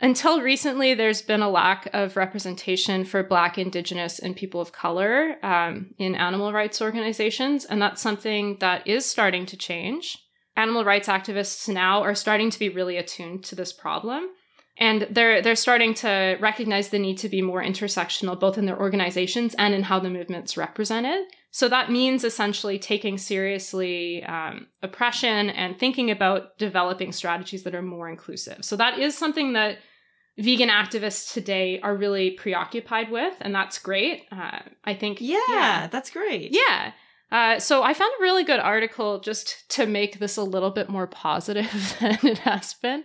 until 0.00 0.40
recently, 0.40 0.94
there's 0.94 1.22
been 1.22 1.42
a 1.42 1.50
lack 1.50 1.88
of 1.92 2.16
representation 2.16 3.04
for 3.04 3.22
Black, 3.22 3.58
Indigenous, 3.58 4.18
and 4.18 4.36
people 4.36 4.60
of 4.60 4.72
color 4.72 5.36
um, 5.44 5.94
in 5.98 6.14
animal 6.14 6.52
rights 6.52 6.80
organizations, 6.80 7.64
and 7.64 7.82
that's 7.82 8.00
something 8.00 8.58
that 8.60 8.86
is 8.86 9.04
starting 9.06 9.44
to 9.46 9.56
change. 9.56 10.18
Animal 10.56 10.84
rights 10.84 11.08
activists 11.08 11.72
now 11.72 12.02
are 12.02 12.14
starting 12.14 12.50
to 12.50 12.58
be 12.58 12.68
really 12.68 12.96
attuned 12.96 13.44
to 13.44 13.54
this 13.54 13.72
problem. 13.72 14.28
and 14.78 15.06
they're 15.10 15.42
they're 15.42 15.56
starting 15.56 15.92
to 15.92 16.36
recognize 16.40 16.88
the 16.88 16.98
need 16.98 17.18
to 17.18 17.28
be 17.28 17.42
more 17.42 17.62
intersectional 17.62 18.38
both 18.38 18.56
in 18.56 18.66
their 18.66 18.78
organizations 18.78 19.54
and 19.58 19.74
in 19.74 19.82
how 19.82 19.98
the 19.98 20.10
movement's 20.10 20.56
represented 20.56 21.26
so 21.50 21.68
that 21.68 21.90
means 21.90 22.24
essentially 22.24 22.78
taking 22.78 23.18
seriously 23.18 24.22
um, 24.24 24.66
oppression 24.82 25.50
and 25.50 25.78
thinking 25.78 26.10
about 26.10 26.56
developing 26.58 27.12
strategies 27.12 27.64
that 27.64 27.74
are 27.74 27.82
more 27.82 28.08
inclusive 28.08 28.64
so 28.64 28.76
that 28.76 28.98
is 28.98 29.18
something 29.18 29.52
that 29.52 29.78
vegan 30.38 30.68
activists 30.68 31.32
today 31.32 31.80
are 31.80 31.94
really 31.94 32.30
preoccupied 32.30 33.10
with 33.10 33.34
and 33.40 33.54
that's 33.54 33.78
great. 33.78 34.26
Uh, 34.30 34.60
i 34.84 34.94
think 34.94 35.20
yeah, 35.20 35.38
yeah. 35.48 35.88
that's 35.88 36.10
great. 36.10 36.52
Yeah. 36.52 36.92
Uh, 37.30 37.58
so 37.58 37.82
I 37.82 37.92
found 37.92 38.12
a 38.18 38.22
really 38.22 38.44
good 38.44 38.60
article 38.60 39.20
just 39.20 39.68
to 39.72 39.86
make 39.86 40.18
this 40.18 40.36
a 40.36 40.42
little 40.42 40.70
bit 40.70 40.88
more 40.88 41.06
positive 41.06 41.96
than 42.00 42.18
it 42.22 42.38
has 42.38 42.74
been. 42.74 43.00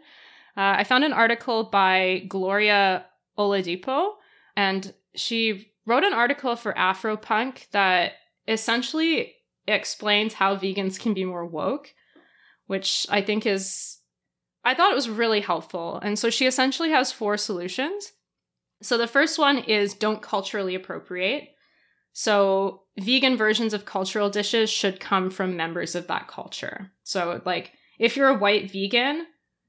Uh, 0.56 0.78
I 0.78 0.84
found 0.84 1.04
an 1.04 1.14
article 1.14 1.64
by 1.66 2.24
Gloria 2.28 3.06
Oladipo, 3.38 4.14
and 4.56 4.94
she 5.16 5.72
wrote 5.86 6.04
an 6.04 6.14
article 6.14 6.56
for 6.56 6.74
Afropunk 6.74 7.70
that 7.72 8.14
essentially 8.48 9.34
explains 9.68 10.34
how 10.34 10.56
vegans 10.56 11.00
can 11.00 11.14
be 11.14 11.26
more 11.26 11.46
woke, 11.46 11.94
which 12.68 13.08
I 13.10 13.22
think 13.22 13.46
is, 13.46 13.98
I 14.64 14.74
thought 14.74 14.92
it 14.92 14.96
was 14.96 15.10
really 15.10 15.42
helpful. 15.42 16.00
And 16.02 16.18
so 16.18 16.30
she 16.30 16.46
essentially 16.46 16.92
has 16.92 17.12
four 17.12 17.38
solutions. 17.38 18.14
So 18.82 18.98
the 18.98 19.08
first 19.08 19.38
one 19.38 19.60
is 19.60 19.94
don't 19.94 20.22
culturally 20.22 20.76
appropriate. 20.76 21.50
So 22.14 22.84
vegan 22.98 23.38
versions 23.38 23.74
of 23.74 23.86
cultural 23.86 24.30
dishes 24.30 24.70
should 24.70 25.00
come 25.00 25.30
from 25.30 25.58
members 25.58 25.96
of 25.96 26.08
that 26.08 26.28
culture. 26.28 26.92
So, 27.04 27.42
like, 27.46 27.72
if 27.98 28.16
you're 28.16 28.30
a 28.30 28.38
white 28.38 28.72
vegan, 28.72 29.26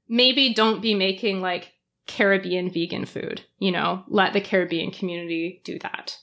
maybe 0.07 0.53
don't 0.53 0.81
be 0.81 0.93
making 0.93 1.41
like 1.41 1.73
Caribbean 2.07 2.69
vegan 2.69 3.05
food. 3.05 3.41
You 3.57 3.71
know, 3.71 4.03
let 4.07 4.33
the 4.33 4.41
Caribbean 4.41 4.91
community 4.91 5.61
do 5.63 5.79
that, 5.79 6.17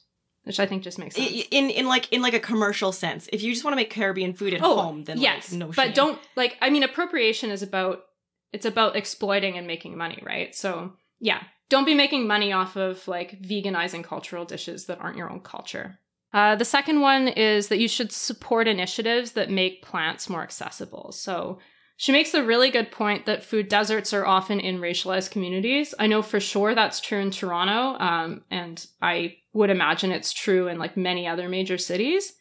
which 0.45 0.61
I 0.61 0.67
think 0.67 0.83
just 0.83 0.99
makes 0.99 1.17
sense. 1.17 1.47
In 1.51 1.71
in 1.71 1.87
like 1.87 2.13
in 2.13 2.23
like 2.23 2.35
a 2.35 2.41
commercial 2.41 2.93
sense, 2.93 3.29
if 3.33 3.43
you 3.43 3.53
just 3.53 3.65
want 3.65 3.73
to 3.73 3.77
make 3.77 3.91
Caribbean 3.91 4.35
food 4.35 4.55
at 4.55 4.63
oh, 4.63 4.77
home, 4.77 5.05
then 5.05 5.19
yes, 5.19 5.51
like, 5.51 5.59
no. 5.59 5.67
But 5.69 5.87
shame. 5.87 5.95
don't 5.95 6.19
like. 6.37 6.57
I 6.63 6.71
mean, 6.71 6.85
appropriation 6.85 7.51
is 7.51 7.63
about 7.63 8.05
it's 8.53 8.67
about 8.67 8.97
exploiting 8.97 9.57
and 9.57 9.67
making 9.67 9.97
money, 9.97 10.23
right? 10.25 10.55
So 10.55 10.93
yeah, 11.21 11.43
don't 11.69 11.87
be 11.87 11.95
making 11.95 12.27
money 12.27 12.53
off 12.53 12.77
of 12.77 13.07
like 13.09 13.41
veganizing 13.41 14.05
cultural 14.05 14.45
dishes 14.45 14.87
that 14.87 15.01
aren't 15.01 15.17
your 15.17 15.31
own 15.31 15.41
culture. 15.41 15.99
Uh, 16.33 16.57
the 16.57 16.65
second 16.65 17.01
one 17.01 17.29
is 17.29 17.69
that 17.69 17.79
you 17.79 17.89
should 17.89 18.11
support 18.11 18.67
initiatives 18.67 19.33
that 19.33 19.51
make 19.51 19.83
plants 19.83 20.31
more 20.31 20.43
accessible. 20.43 21.13
So 21.13 21.59
she 21.97 22.11
makes 22.11 22.33
the 22.33 22.45
really 22.45 22.71
good 22.71 22.91
point 22.91 23.27
that 23.27 23.45
food 23.45 23.69
deserts 23.69 24.13
are 24.13 24.27
often 24.27 24.59
in 24.59 24.81
racialized 24.81 25.31
communities. 25.31 25.95
I 25.99 26.07
know 26.07 26.23
for 26.23 26.41
sure 26.41 26.75
that's 26.75 27.01
true 27.01 27.21
in 27.21 27.31
Toronto, 27.31 28.03
um, 28.03 28.43
and 28.51 28.85
I 29.01 29.37
would 29.53 29.71
imagine 29.71 30.11
it's 30.11 30.33
true 30.33 30.69
in 30.69 30.79
like 30.79 30.97
many 30.97 31.29
other 31.29 31.49
major 31.49 31.79
cities. 31.79 32.33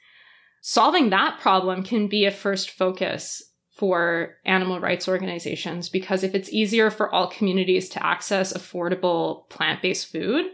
Solving 0.62 1.10
that 1.10 1.40
problem 1.40 1.84
can 1.84 2.08
be 2.08 2.26
a 2.26 2.32
first 2.32 2.72
focus 2.72 3.51
for 3.82 4.36
animal 4.46 4.80
rights 4.80 5.08
organizations 5.08 5.90
because 5.90 6.24
if 6.24 6.36
it's 6.36 6.54
easier 6.54 6.92
for 6.92 7.12
all 7.12 7.26
communities 7.26 7.90
to 7.90 8.06
access 8.06 8.54
affordable 8.54 9.50
plant 9.50 9.82
based 9.82 10.12
food, 10.12 10.46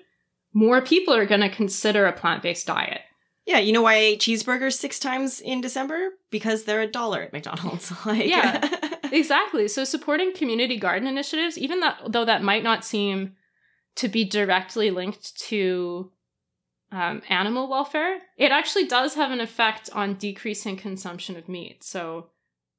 more 0.54 0.82
people 0.82 1.14
are 1.14 1.26
going 1.26 1.42
to 1.42 1.50
consider 1.50 2.06
a 2.06 2.14
plant 2.14 2.42
based 2.42 2.68
diet. 2.68 3.02
Yeah, 3.46 3.60
you 3.60 3.74
know 3.74 3.82
why 3.82 3.96
I 3.96 3.98
ate 3.98 4.22
cheeseburgers 4.22 4.78
six 4.78 4.98
times 4.98 5.42
in 5.42 5.60
December? 5.60 6.12
Because 6.30 6.64
they're 6.64 6.80
a 6.80 6.88
dollar 6.88 7.22
at 7.22 7.34
McDonald's. 7.34 7.92
like, 8.06 8.28
yeah, 8.28 8.66
exactly. 9.12 9.68
So 9.68 9.84
supporting 9.84 10.32
community 10.32 10.78
garden 10.78 11.06
initiatives, 11.06 11.58
even 11.58 11.82
that 11.82 12.00
though 12.08 12.24
that 12.24 12.44
might 12.44 12.64
not 12.64 12.86
seem 12.86 13.36
to 13.96 14.08
be 14.08 14.24
directly 14.24 14.90
linked 14.90 15.38
to 15.50 16.14
um, 16.94 17.22
animal 17.28 17.70
welfare, 17.70 18.20
it 18.38 18.54
actually 18.54 18.88
does 18.88 19.16
have 19.16 19.32
an 19.32 19.42
effect 19.42 19.90
on 19.92 20.14
decreasing 20.14 20.78
consumption 20.78 21.36
of 21.36 21.50
meat. 21.50 21.84
So 21.84 22.28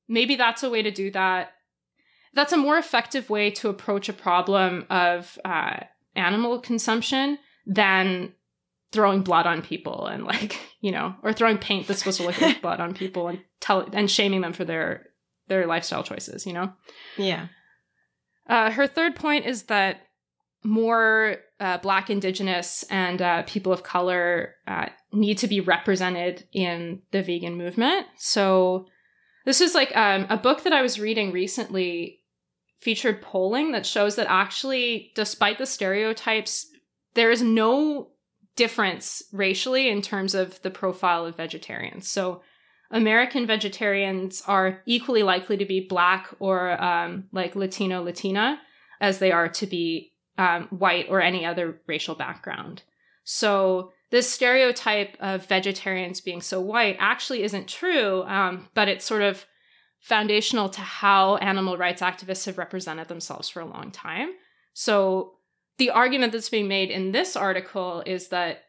maybe 0.09 0.37
that's 0.37 0.63
a 0.63 0.71
way 0.71 0.83
to 0.83 0.91
do 0.91 1.11
that. 1.13 1.53
That's 2.35 2.53
a 2.53 2.57
more 2.57 2.79
effective 2.79 3.31
way 3.31 3.51
to 3.53 3.69
approach 3.69 4.09
a 4.09 4.13
problem 4.13 4.87
of 4.91 5.39
uh, 5.45 5.81
animal 6.15 6.61
consumption 6.61 7.39
than 7.67 8.33
throwing 8.91 9.23
blood 9.23 9.47
on 9.47 9.61
people 9.61 10.07
and 10.07 10.25
like 10.25 10.59
you 10.81 10.91
know 10.91 11.15
or 11.23 11.33
throwing 11.33 11.59
paint 11.59 11.87
that's 11.87 11.99
supposed 11.99 12.19
to 12.19 12.27
look 12.27 12.41
like 12.41 12.63
blood 12.63 12.81
on 12.81 12.95
people 12.95 13.29
and 13.29 13.41
tell 13.61 13.87
and 13.93 14.11
shaming 14.11 14.41
them 14.41 14.55
for 14.55 14.65
their 14.65 15.09
their 15.49 15.67
lifestyle 15.67 16.03
choices 16.03 16.47
you 16.47 16.53
know? 16.53 16.73
Yeah. 17.17 17.49
Uh, 18.49 18.71
her 18.71 18.87
third 18.87 19.15
point 19.15 19.45
is 19.45 19.65
that 19.65 20.09
more 20.65 21.37
uh, 21.61 21.79
black 21.79 22.11
indigenous 22.11 22.85
and 22.91 23.21
uh, 23.21 23.43
people 23.45 23.73
of 23.73 23.83
color 23.83 24.55
uh, 24.67 24.87
need 25.13 25.39
to 25.39 25.49
be 25.49 25.61
represented 25.61 26.47
in 26.53 27.03
the 27.11 27.23
vegan 27.23 27.57
movement. 27.57 28.07
So 28.17 28.87
this 29.49 29.61
is 29.61 29.75
like 29.75 29.97
um, 29.97 30.27
a 30.29 30.37
book 30.37 30.63
that 30.63 30.73
i 30.73 30.83
was 30.83 31.01
reading 31.01 31.33
recently 31.33 32.21
featured 32.81 33.21
polling 33.21 33.73
that 33.73 33.85
shows 33.85 34.15
that 34.15 34.29
actually 34.29 35.11
despite 35.17 35.59
the 35.59 35.67
stereotypes 35.67 36.67
there 37.15 37.31
is 37.31 37.43
no 37.43 38.11
difference 38.59 39.23
racially 39.33 39.89
in 39.89 40.03
terms 40.03 40.35
of 40.35 40.61
the 40.63 40.71
profile 40.71 41.25
of 41.25 41.37
vegetarians. 41.37 42.11
So 42.11 42.43
American 42.91 43.47
vegetarians 43.47 44.43
are 44.49 44.83
equally 44.85 45.23
likely 45.23 45.57
to 45.59 45.65
be 45.65 45.87
black 45.89 46.29
or 46.41 46.83
um, 46.83 47.29
like 47.31 47.55
Latino, 47.55 48.03
Latina 48.03 48.61
as 49.01 49.21
they 49.21 49.31
are 49.31 49.49
to 49.49 49.67
be 49.67 50.13
um, 50.39 50.67
white 50.71 51.07
or 51.09 51.21
any 51.21 51.47
other 51.47 51.81
racial 51.87 52.17
background. 52.17 52.83
So 53.23 53.93
this 54.11 54.31
stereotype 54.31 55.17
of 55.21 55.47
vegetarians 55.47 56.21
being 56.21 56.41
so 56.41 56.61
white 56.61 56.97
actually 56.99 57.43
isn't 57.43 57.69
true, 57.69 58.23
um, 58.23 58.69
but 58.75 58.89
it's 58.89 59.05
sort 59.05 59.23
of 59.23 59.45
foundational 60.01 60.69
to 60.71 60.81
how 60.81 61.37
animal 61.37 61.77
rights 61.77 62.01
activists 62.01 62.47
have 62.47 62.59
represented 62.59 63.09
themselves 63.09 63.49
for 63.49 63.61
a 63.61 63.67
long 63.67 63.91
time. 63.91 64.31
So 64.73 65.35
the 65.77 65.91
argument 65.91 66.33
that's 66.33 66.49
being 66.49 66.69
made 66.69 66.91
in 66.91 67.13
this 67.13 67.37
article 67.37 68.03
is 68.07 68.29
that 68.29 68.65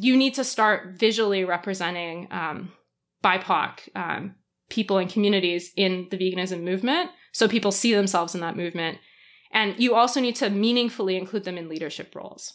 you 0.00 0.16
need 0.16 0.34
to 0.34 0.44
start 0.44 0.98
visually 0.98 1.44
representing 1.44 2.28
um, 2.30 2.72
BIPOC 3.24 3.88
um, 3.96 4.34
people 4.68 4.98
and 4.98 5.10
communities 5.10 5.72
in 5.76 6.06
the 6.10 6.18
veganism 6.18 6.62
movement 6.62 7.10
so 7.32 7.48
people 7.48 7.72
see 7.72 7.92
themselves 7.94 8.34
in 8.34 8.40
that 8.42 8.56
movement. 8.56 8.98
And 9.50 9.78
you 9.78 9.94
also 9.94 10.20
need 10.20 10.36
to 10.36 10.50
meaningfully 10.50 11.16
include 11.16 11.44
them 11.44 11.58
in 11.58 11.68
leadership 11.68 12.14
roles. 12.14 12.54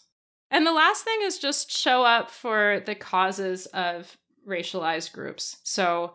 And 0.52 0.66
the 0.66 0.72
last 0.72 1.04
thing 1.04 1.20
is 1.24 1.38
just 1.38 1.72
show 1.72 2.04
up 2.04 2.32
for 2.32 2.82
the 2.86 2.96
causes 2.96 3.66
of 3.68 4.18
racialized 4.48 5.14
groups. 5.14 5.58
So 5.64 6.14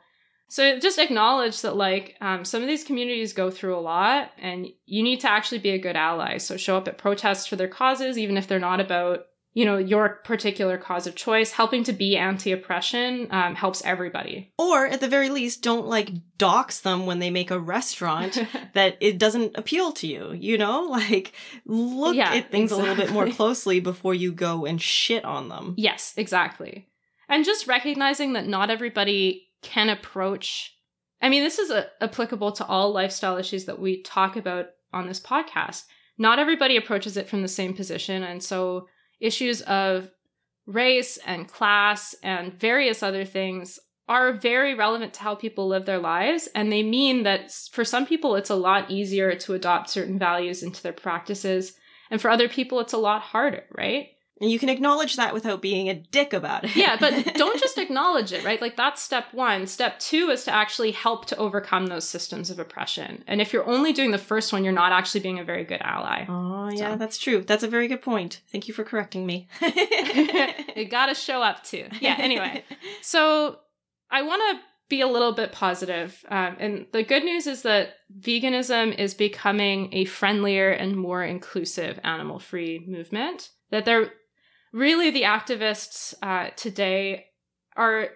so 0.48 0.78
just 0.78 0.98
acknowledge 0.98 1.62
that 1.62 1.76
like 1.76 2.16
um, 2.20 2.44
some 2.44 2.62
of 2.62 2.68
these 2.68 2.84
communities 2.84 3.32
go 3.32 3.50
through 3.50 3.76
a 3.76 3.80
lot 3.80 4.30
and 4.38 4.68
you 4.86 5.02
need 5.02 5.20
to 5.20 5.30
actually 5.30 5.58
be 5.58 5.70
a 5.70 5.78
good 5.78 5.96
ally. 5.96 6.36
So 6.38 6.56
show 6.56 6.76
up 6.76 6.86
at 6.86 6.98
protests 6.98 7.46
for 7.46 7.56
their 7.56 7.66
causes, 7.66 8.18
even 8.18 8.36
if 8.36 8.46
they're 8.46 8.60
not 8.60 8.80
about, 8.80 9.26
you 9.54 9.64
know, 9.64 9.78
your 9.78 10.20
particular 10.24 10.76
cause 10.76 11.06
of 11.06 11.14
choice. 11.14 11.52
Helping 11.52 11.84
to 11.84 11.92
be 11.92 12.16
anti-oppression 12.16 13.28
um, 13.30 13.54
helps 13.54 13.82
everybody. 13.84 14.52
Or 14.58 14.86
at 14.86 15.00
the 15.00 15.08
very 15.08 15.30
least, 15.30 15.62
don't 15.62 15.86
like 15.86 16.10
dox 16.36 16.80
them 16.80 17.06
when 17.06 17.20
they 17.20 17.30
make 17.30 17.50
a 17.50 17.58
restaurant 17.58 18.38
that 18.74 18.98
it 19.00 19.18
doesn't 19.18 19.56
appeal 19.56 19.92
to 19.92 20.06
you. 20.06 20.32
You 20.32 20.58
know, 20.58 20.82
like 20.90 21.32
look 21.64 22.16
yeah, 22.16 22.34
at 22.34 22.50
things 22.50 22.72
exactly. 22.72 22.88
a 22.88 22.90
little 22.90 23.04
bit 23.04 23.14
more 23.14 23.30
closely 23.30 23.80
before 23.80 24.14
you 24.14 24.32
go 24.32 24.66
and 24.66 24.82
shit 24.82 25.24
on 25.24 25.48
them. 25.48 25.74
Yes, 25.78 26.12
exactly. 26.16 26.88
And 27.28 27.44
just 27.44 27.66
recognizing 27.66 28.34
that 28.34 28.46
not 28.46 28.70
everybody 28.70 29.48
can 29.62 29.88
approach 29.88 30.74
I 31.24 31.30
mean, 31.30 31.42
this 31.42 31.58
is 31.58 31.70
a, 31.70 31.86
applicable 32.02 32.52
to 32.52 32.66
all 32.66 32.92
lifestyle 32.92 33.38
issues 33.38 33.64
that 33.64 33.78
we 33.78 34.02
talk 34.02 34.36
about 34.36 34.66
on 34.92 35.06
this 35.06 35.20
podcast. 35.20 35.84
Not 36.18 36.38
everybody 36.38 36.76
approaches 36.76 37.16
it 37.16 37.30
from 37.30 37.40
the 37.40 37.48
same 37.48 37.72
position. 37.72 38.22
And 38.22 38.42
so 38.42 38.88
issues 39.24 39.62
of 39.62 40.10
race 40.66 41.18
and 41.26 41.48
class 41.48 42.14
and 42.22 42.52
various 42.52 43.02
other 43.02 43.24
things 43.24 43.78
are 44.08 44.34
very 44.34 44.74
relevant 44.74 45.14
to 45.14 45.20
how 45.20 45.34
people 45.34 45.66
live 45.66 45.86
their 45.86 45.98
lives. 45.98 46.48
And 46.54 46.70
they 46.70 46.82
mean 46.82 47.22
that 47.22 47.50
for 47.72 47.84
some 47.84 48.06
people, 48.06 48.36
it's 48.36 48.50
a 48.50 48.54
lot 48.54 48.90
easier 48.90 49.34
to 49.34 49.54
adopt 49.54 49.90
certain 49.90 50.18
values 50.18 50.62
into 50.62 50.82
their 50.82 50.92
practices. 50.92 51.72
And 52.10 52.20
for 52.20 52.30
other 52.30 52.48
people, 52.48 52.80
it's 52.80 52.92
a 52.92 52.98
lot 52.98 53.22
harder, 53.22 53.64
right? 53.70 54.08
And 54.40 54.50
you 54.50 54.58
can 54.58 54.68
acknowledge 54.68 55.16
that 55.16 55.32
without 55.32 55.62
being 55.62 55.88
a 55.88 55.94
dick 55.94 56.32
about 56.32 56.64
it. 56.64 56.74
yeah, 56.74 56.96
but 56.98 57.34
don't 57.34 57.60
just 57.60 57.78
acknowledge 57.78 58.32
it, 58.32 58.44
right? 58.44 58.60
Like 58.60 58.76
that's 58.76 59.00
step 59.00 59.26
one. 59.32 59.66
Step 59.66 59.98
two 60.00 60.30
is 60.30 60.44
to 60.44 60.52
actually 60.52 60.90
help 60.90 61.26
to 61.26 61.36
overcome 61.36 61.86
those 61.86 62.08
systems 62.08 62.50
of 62.50 62.58
oppression. 62.58 63.22
And 63.26 63.40
if 63.40 63.52
you're 63.52 63.66
only 63.66 63.92
doing 63.92 64.10
the 64.10 64.18
first 64.18 64.52
one, 64.52 64.64
you're 64.64 64.72
not 64.72 64.92
actually 64.92 65.20
being 65.20 65.38
a 65.38 65.44
very 65.44 65.64
good 65.64 65.80
ally. 65.82 66.26
Oh, 66.28 66.68
yeah, 66.72 66.92
so. 66.92 66.96
that's 66.96 67.18
true. 67.18 67.42
That's 67.42 67.62
a 67.62 67.68
very 67.68 67.86
good 67.86 68.02
point. 68.02 68.40
Thank 68.50 68.66
you 68.66 68.74
for 68.74 68.82
correcting 68.82 69.24
me. 69.24 69.48
you 69.60 70.84
gotta 70.86 71.14
show 71.14 71.40
up 71.40 71.62
too. 71.62 71.86
Yeah, 72.00 72.16
anyway. 72.18 72.64
So 73.02 73.58
I 74.10 74.22
want 74.22 74.42
to 74.50 74.64
be 74.88 75.00
a 75.00 75.06
little 75.06 75.32
bit 75.32 75.52
positive. 75.52 76.24
Um, 76.28 76.56
and 76.58 76.86
the 76.92 77.02
good 77.02 77.24
news 77.24 77.46
is 77.46 77.62
that 77.62 77.94
veganism 78.20 78.98
is 78.98 79.14
becoming 79.14 79.88
a 79.92 80.04
friendlier 80.04 80.70
and 80.70 80.96
more 80.96 81.22
inclusive 81.22 81.98
animal 82.04 82.38
free 82.38 82.84
movement. 82.86 83.50
That 83.70 83.84
they're 83.84 84.12
really 84.74 85.10
the 85.10 85.22
activists 85.22 86.12
uh, 86.20 86.50
today 86.56 87.26
are 87.76 88.08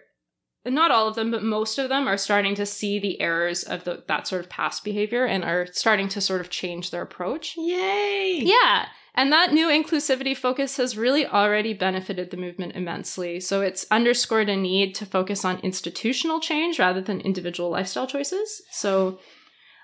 not 0.67 0.91
all 0.91 1.09
of 1.09 1.15
them, 1.15 1.31
but 1.31 1.43
most 1.43 1.79
of 1.79 1.89
them 1.89 2.07
are 2.09 2.17
starting 2.17 2.55
to 2.57 2.67
see 2.67 2.99
the 2.99 3.21
errors 3.21 3.63
of 3.63 3.85
the, 3.85 4.03
that 4.09 4.27
sort 4.27 4.43
of 4.43 4.51
past 4.51 4.85
behavior 4.85 5.25
and 5.25 5.45
are 5.45 5.67
starting 5.73 6.09
to 6.09 6.21
sort 6.21 6.41
of 6.41 6.51
change 6.51 6.91
their 6.91 7.01
approach. 7.01 7.55
Yay! 7.57 8.41
Yeah. 8.43 8.87
And 9.15 9.33
that 9.33 9.53
new 9.53 9.69
inclusivity 9.69 10.37
focus 10.37 10.77
has 10.77 10.97
really 10.97 11.27
already 11.27 11.75
benefited 11.75 12.31
the 12.31 12.37
movement 12.37 12.75
immensely. 12.75 13.41
So 13.41 13.63
it's 13.63 13.87
underscored 13.91 14.49
a 14.49 14.57
need 14.57 14.95
to 14.97 15.07
focus 15.07 15.45
on 15.45 15.61
institutional 15.61 16.41
change 16.41 16.79
rather 16.79 17.01
than 17.01 17.21
individual 17.21 17.71
lifestyle 17.71 18.07
choices. 18.07 18.63
So 18.73 19.21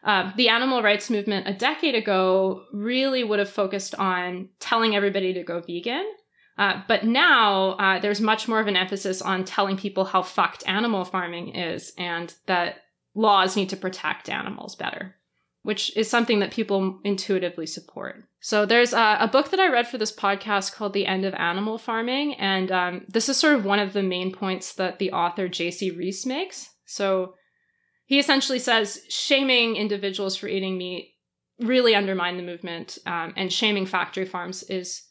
uh, 0.05 0.33
the 0.37 0.49
animal 0.49 0.83
rights 0.83 1.09
movement 1.09 1.49
a 1.49 1.55
decade 1.55 1.95
ago 1.95 2.65
really 2.73 3.25
would 3.25 3.39
have 3.39 3.49
focused 3.49 3.95
on 3.95 4.51
telling 4.61 4.95
everybody 4.95 5.33
to 5.35 5.43
go 5.43 5.61
vegan. 5.61 6.05
Uh, 6.57 6.81
but 6.87 7.05
now 7.05 7.71
uh, 7.73 7.99
there's 7.99 8.21
much 8.21 8.47
more 8.47 8.61
of 8.61 8.67
an 8.67 8.77
emphasis 8.77 9.21
on 9.21 9.45
telling 9.45 9.77
people 9.77 10.05
how 10.05 10.23
fucked 10.23 10.67
animal 10.69 11.05
farming 11.05 11.55
is 11.55 11.93
and 11.99 12.35
that 12.47 12.83
laws 13.15 13.57
need 13.57 13.69
to 13.69 13.77
protect 13.77 14.29
animals 14.29 14.77
better 14.77 15.17
which 15.65 15.97
is 15.97 16.11
something 16.11 16.41
that 16.41 16.53
people 16.53 17.01
intuitively 17.05 17.67
support. 17.67 18.23
So 18.41 18.67
there's 18.67 18.93
a, 18.93 19.17
a, 19.21 19.29
book 19.29 19.51
that 19.51 19.59
I 19.59 19.69
read 19.69 19.89
for 19.89 19.97
this 19.97 20.15
podcast 20.15 20.75
called 20.75 20.93
The 20.93 21.07
End 21.07 21.25
of 21.25 21.33
Animal 21.33 21.79
Farming. 21.79 22.35
And 22.35 22.71
um, 22.71 23.07
this 23.09 23.31
is 23.31 23.39
sort 23.39 23.55
of 23.55 23.65
one 23.65 23.79
of 23.79 23.95
the 23.95 24.03
main 24.03 24.31
points 24.31 24.75
that 24.75 24.99
the 24.99 25.13
author 25.13 25.49
Jacy 25.49 25.91
Reese 25.91 26.27
makes. 26.27 26.69
So 26.85 27.37
he 28.05 28.19
essentially 28.19 28.59
says 28.59 29.01
shaming 29.09 29.77
individuals 29.77 30.37
for 30.37 30.49
eating 30.49 30.77
meat 30.77 31.15
really 31.61 31.95
undermine 31.95 32.37
the 32.37 32.43
movement, 32.43 32.99
um, 33.07 33.33
and 33.37 33.53
shaming 33.53 33.87
factory 33.87 34.27
farms 34.27 34.65
is 34.65 35.03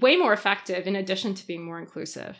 way 0.00 0.16
more 0.16 0.32
effective 0.32 0.86
in 0.86 0.96
addition 0.96 1.34
to 1.34 1.46
being 1.46 1.64
more 1.64 1.78
inclusive. 1.78 2.38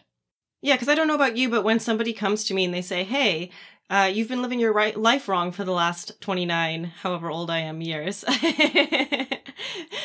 Yeah, 0.62 0.74
because 0.74 0.88
I 0.88 0.94
don't 0.94 1.08
know 1.08 1.14
about 1.14 1.36
you, 1.36 1.50
but 1.50 1.62
when 1.62 1.78
somebody 1.78 2.12
comes 2.12 2.44
to 2.44 2.54
me 2.54 2.64
and 2.64 2.72
they 2.72 2.80
say, 2.80 3.04
hey, 3.04 3.50
uh, 3.90 4.10
you've 4.12 4.28
been 4.28 4.40
living 4.40 4.58
your 4.58 4.72
right 4.72 4.96
life 4.96 5.28
wrong 5.28 5.52
for 5.52 5.62
the 5.62 5.72
last 5.72 6.18
29, 6.22 6.84
however 6.84 7.30
old 7.30 7.50
I 7.50 7.58
am, 7.58 7.82
years. 7.82 8.24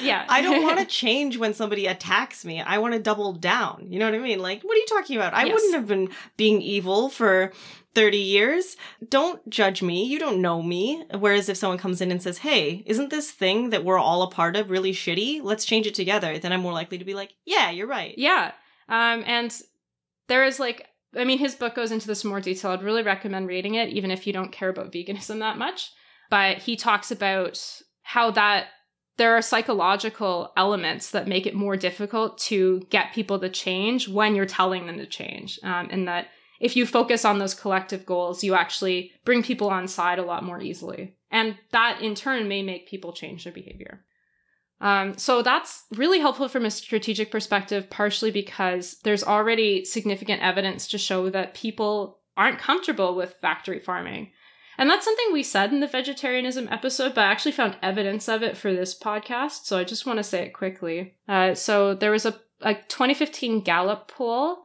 yeah. 0.01 0.25
I 0.27 0.41
don't 0.41 0.63
want 0.63 0.79
to 0.79 0.85
change 0.93 1.37
when 1.37 1.53
somebody 1.53 1.87
attacks 1.87 2.43
me. 2.43 2.61
I 2.61 2.77
want 2.79 2.93
to 2.93 2.99
double 2.99 3.31
down. 3.31 3.87
You 3.89 3.99
know 3.99 4.05
what 4.05 4.15
I 4.15 4.19
mean? 4.19 4.39
Like, 4.39 4.63
what 4.63 4.75
are 4.75 4.79
you 4.79 4.85
talking 4.89 5.15
about? 5.15 5.33
I 5.33 5.45
yes. 5.45 5.53
wouldn't 5.53 5.75
have 5.75 5.87
been 5.87 6.09
being 6.35 6.61
evil 6.61 7.07
for 7.07 7.53
30 7.95 8.17
years. 8.17 8.77
Don't 9.07 9.47
judge 9.49 9.81
me. 9.81 10.05
You 10.05 10.19
don't 10.19 10.41
know 10.41 10.61
me. 10.61 11.05
Whereas 11.17 11.49
if 11.49 11.57
someone 11.57 11.79
comes 11.79 12.01
in 12.01 12.11
and 12.11 12.21
says, 12.21 12.39
hey, 12.39 12.83
isn't 12.85 13.09
this 13.09 13.31
thing 13.31 13.71
that 13.71 13.83
we're 13.83 13.97
all 13.97 14.21
a 14.21 14.29
part 14.29 14.55
of 14.55 14.69
really 14.69 14.91
shitty? 14.91 15.41
Let's 15.43 15.65
change 15.65 15.87
it 15.87 15.95
together. 15.95 16.37
Then 16.37 16.53
I'm 16.53 16.61
more 16.61 16.73
likely 16.73 16.97
to 16.97 17.05
be 17.05 17.15
like, 17.15 17.33
yeah, 17.45 17.71
you're 17.71 17.87
right. 17.87 18.13
Yeah. 18.17 18.51
Um, 18.87 19.23
and 19.25 19.55
there 20.27 20.45
is 20.45 20.59
like 20.59 20.87
I 21.17 21.23
mean, 21.23 21.39
his 21.39 21.55
book 21.55 21.75
goes 21.75 21.91
into 21.91 22.07
this 22.07 22.23
more 22.23 22.39
detail. 22.39 22.71
I'd 22.71 22.83
really 22.83 23.01
recommend 23.03 23.47
reading 23.47 23.75
it, 23.75 23.89
even 23.89 24.11
if 24.11 24.27
you 24.27 24.33
don't 24.33 24.51
care 24.51 24.69
about 24.69 24.91
veganism 24.91 25.39
that 25.39 25.57
much. 25.57 25.91
But 26.29 26.59
he 26.59 26.75
talks 26.75 27.09
about 27.09 27.59
how 28.03 28.31
that 28.31 28.67
there 29.17 29.35
are 29.35 29.41
psychological 29.41 30.53
elements 30.55 31.11
that 31.11 31.27
make 31.27 31.45
it 31.45 31.55
more 31.55 31.75
difficult 31.75 32.37
to 32.37 32.81
get 32.89 33.13
people 33.13 33.39
to 33.39 33.49
change 33.49 34.07
when 34.07 34.35
you're 34.35 34.45
telling 34.45 34.85
them 34.85 34.97
to 34.97 35.05
change. 35.05 35.59
Um, 35.63 35.89
and 35.91 36.07
that 36.07 36.27
if 36.59 36.75
you 36.75 36.85
focus 36.85 37.25
on 37.25 37.39
those 37.39 37.53
collective 37.53 38.05
goals, 38.05 38.43
you 38.43 38.53
actually 38.53 39.11
bring 39.25 39.43
people 39.43 39.69
on 39.69 39.87
side 39.87 40.19
a 40.19 40.25
lot 40.25 40.43
more 40.43 40.61
easily. 40.61 41.15
And 41.31 41.55
that 41.71 42.01
in 42.01 42.15
turn 42.15 42.47
may 42.47 42.63
make 42.63 42.89
people 42.89 43.13
change 43.13 43.43
their 43.43 43.53
behavior. 43.53 44.03
Um, 44.81 45.17
so 45.17 45.41
that's 45.41 45.83
really 45.91 46.19
helpful 46.19 46.47
from 46.47 46.65
a 46.65 46.71
strategic 46.71 47.31
perspective, 47.31 47.89
partially 47.89 48.31
because 48.31 48.97
there's 49.03 49.23
already 49.23 49.83
significant 49.83 50.41
evidence 50.41 50.87
to 50.87 50.97
show 50.97 51.29
that 51.29 51.53
people 51.53 52.19
aren't 52.37 52.59
comfortable 52.59 53.15
with 53.15 53.35
factory 53.41 53.79
farming. 53.79 54.31
And 54.77 54.89
that's 54.89 55.03
something 55.03 55.33
we 55.33 55.43
said 55.43 55.73
in 55.73 55.81
the 55.81 55.87
vegetarianism 55.87 56.69
episode, 56.71 57.13
but 57.13 57.25
I 57.25 57.31
actually 57.31 57.51
found 57.51 57.75
evidence 57.81 58.29
of 58.29 58.43
it 58.43 58.55
for 58.55 58.73
this 58.73 58.97
podcast. 58.97 59.65
So 59.65 59.77
I 59.77 59.83
just 59.83 60.05
want 60.05 60.17
to 60.17 60.23
say 60.23 60.45
it 60.45 60.53
quickly. 60.53 61.15
Uh, 61.27 61.53
so 61.53 61.93
there 61.93 62.11
was 62.11 62.25
a, 62.25 62.39
a 62.61 62.75
2015 62.75 63.61
Gallup 63.61 64.07
poll 64.07 64.59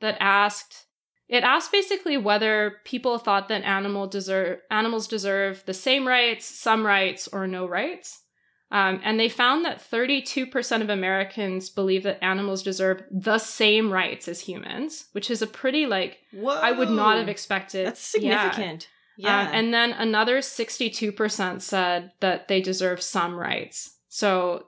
that 0.00 0.18
asked, 0.20 0.85
it 1.28 1.42
asked 1.42 1.72
basically 1.72 2.16
whether 2.16 2.76
people 2.84 3.18
thought 3.18 3.48
that 3.48 3.62
animal 3.62 4.06
deserve, 4.06 4.60
animals 4.70 5.08
deserve 5.08 5.64
the 5.66 5.74
same 5.74 6.06
rights, 6.06 6.46
some 6.46 6.86
rights, 6.86 7.28
or 7.28 7.46
no 7.46 7.66
rights. 7.66 8.22
Um, 8.70 9.00
and 9.04 9.18
they 9.18 9.28
found 9.28 9.64
that 9.64 9.78
32% 9.78 10.82
of 10.82 10.90
Americans 10.90 11.70
believe 11.70 12.02
that 12.02 12.22
animals 12.22 12.62
deserve 12.62 13.02
the 13.10 13.38
same 13.38 13.92
rights 13.92 14.26
as 14.26 14.40
humans, 14.40 15.06
which 15.12 15.30
is 15.30 15.40
a 15.40 15.46
pretty, 15.46 15.86
like, 15.86 16.18
Whoa. 16.32 16.54
I 16.54 16.72
would 16.72 16.90
not 16.90 17.16
have 17.16 17.28
expected. 17.28 17.86
That's 17.86 18.00
significant. 18.00 18.88
Yeah. 19.16 19.44
yeah. 19.44 19.50
and 19.56 19.72
then 19.72 19.92
another 19.92 20.38
62% 20.38 21.60
said 21.60 22.12
that 22.20 22.48
they 22.48 22.60
deserve 22.60 23.00
some 23.02 23.36
rights. 23.36 23.96
So 24.08 24.66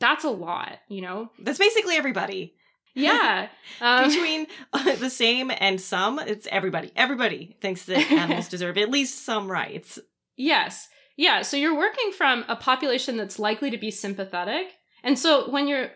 that's 0.00 0.24
a 0.24 0.30
lot, 0.30 0.78
you 0.88 1.00
know? 1.00 1.30
That's 1.40 1.58
basically 1.58 1.94
everybody. 1.94 2.54
Yeah. 2.94 3.48
Um, 3.80 4.08
Between 4.08 4.46
uh, 4.72 4.96
the 4.96 5.10
same 5.10 5.50
and 5.50 5.80
some, 5.80 6.18
it's 6.18 6.46
everybody. 6.50 6.92
Everybody 6.96 7.56
thinks 7.60 7.84
that 7.86 8.10
animals 8.10 8.48
deserve 8.48 8.78
at 8.78 8.90
least 8.90 9.24
some 9.24 9.50
rights. 9.50 9.98
Yes. 10.36 10.88
Yeah, 11.16 11.42
so 11.42 11.56
you're 11.56 11.76
working 11.76 12.10
from 12.12 12.44
a 12.48 12.56
population 12.56 13.16
that's 13.16 13.38
likely 13.38 13.70
to 13.70 13.78
be 13.78 13.90
sympathetic. 13.90 14.66
And 15.04 15.18
so 15.18 15.50
when 15.50 15.68
you're 15.68 15.90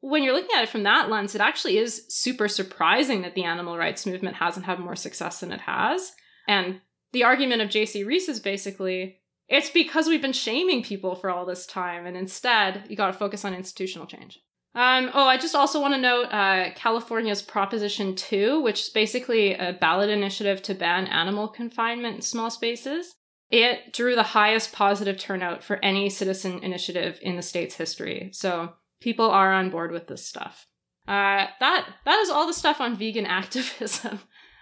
when 0.00 0.22
you're 0.22 0.34
looking 0.34 0.54
at 0.54 0.64
it 0.64 0.68
from 0.68 0.82
that 0.82 1.08
lens, 1.08 1.34
it 1.34 1.40
actually 1.40 1.78
is 1.78 2.04
super 2.08 2.46
surprising 2.46 3.22
that 3.22 3.34
the 3.34 3.44
animal 3.44 3.78
rights 3.78 4.04
movement 4.04 4.36
hasn't 4.36 4.66
had 4.66 4.78
more 4.78 4.96
success 4.96 5.40
than 5.40 5.50
it 5.50 5.62
has. 5.62 6.12
And 6.46 6.82
the 7.12 7.24
argument 7.24 7.62
of 7.62 7.70
Jacy 7.70 8.04
Reese 8.04 8.28
is 8.28 8.38
basically 8.38 9.16
it's 9.48 9.70
because 9.70 10.06
we've 10.06 10.22
been 10.22 10.32
shaming 10.32 10.82
people 10.82 11.14
for 11.14 11.30
all 11.30 11.46
this 11.46 11.66
time, 11.66 12.06
and 12.06 12.16
instead 12.16 12.84
you 12.88 12.96
got 12.96 13.08
to 13.08 13.12
focus 13.18 13.44
on 13.44 13.54
institutional 13.54 14.06
change. 14.06 14.40
Um, 14.74 15.10
oh, 15.14 15.26
I 15.26 15.36
just 15.36 15.54
also 15.54 15.80
want 15.80 15.94
to 15.94 16.00
note 16.00 16.24
uh, 16.32 16.70
California's 16.74 17.42
Proposition 17.42 18.16
2, 18.16 18.60
which 18.60 18.82
is 18.82 18.88
basically 18.88 19.54
a 19.54 19.72
ballot 19.72 20.10
initiative 20.10 20.62
to 20.62 20.74
ban 20.74 21.06
animal 21.06 21.46
confinement 21.46 22.16
in 22.16 22.22
small 22.22 22.50
spaces. 22.50 23.14
It 23.50 23.92
drew 23.92 24.16
the 24.16 24.24
highest 24.24 24.72
positive 24.72 25.16
turnout 25.16 25.62
for 25.62 25.76
any 25.84 26.10
citizen 26.10 26.58
initiative 26.64 27.20
in 27.22 27.36
the 27.36 27.42
state's 27.42 27.76
history. 27.76 28.30
So 28.32 28.72
people 29.00 29.30
are 29.30 29.52
on 29.52 29.70
board 29.70 29.92
with 29.92 30.08
this 30.08 30.26
stuff. 30.26 30.66
Uh, 31.06 31.46
that 31.60 31.86
that 32.04 32.18
is 32.20 32.30
all 32.30 32.46
the 32.46 32.54
stuff 32.54 32.80
on 32.80 32.96
vegan 32.96 33.26
activism. 33.40 34.18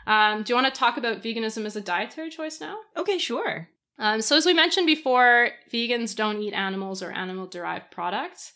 Um, 0.07 0.43
do 0.43 0.53
you 0.53 0.61
want 0.61 0.73
to 0.73 0.79
talk 0.79 0.97
about 0.97 1.23
veganism 1.23 1.65
as 1.65 1.77
a 1.77 1.81
dietary 1.81 2.29
choice 2.29 2.61
now? 2.61 2.77
Okay, 2.97 3.19
sure. 3.19 3.69
Um, 3.99 4.21
so 4.21 4.37
as 4.37 4.45
we 4.45 4.53
mentioned 4.53 4.87
before, 4.87 5.51
vegans 5.73 6.17
don't 6.17 6.43
eat 6.43 6.55
animals 6.55 7.03
or 7.03 7.13
animal-derived 7.13 7.91
products, 7.93 8.53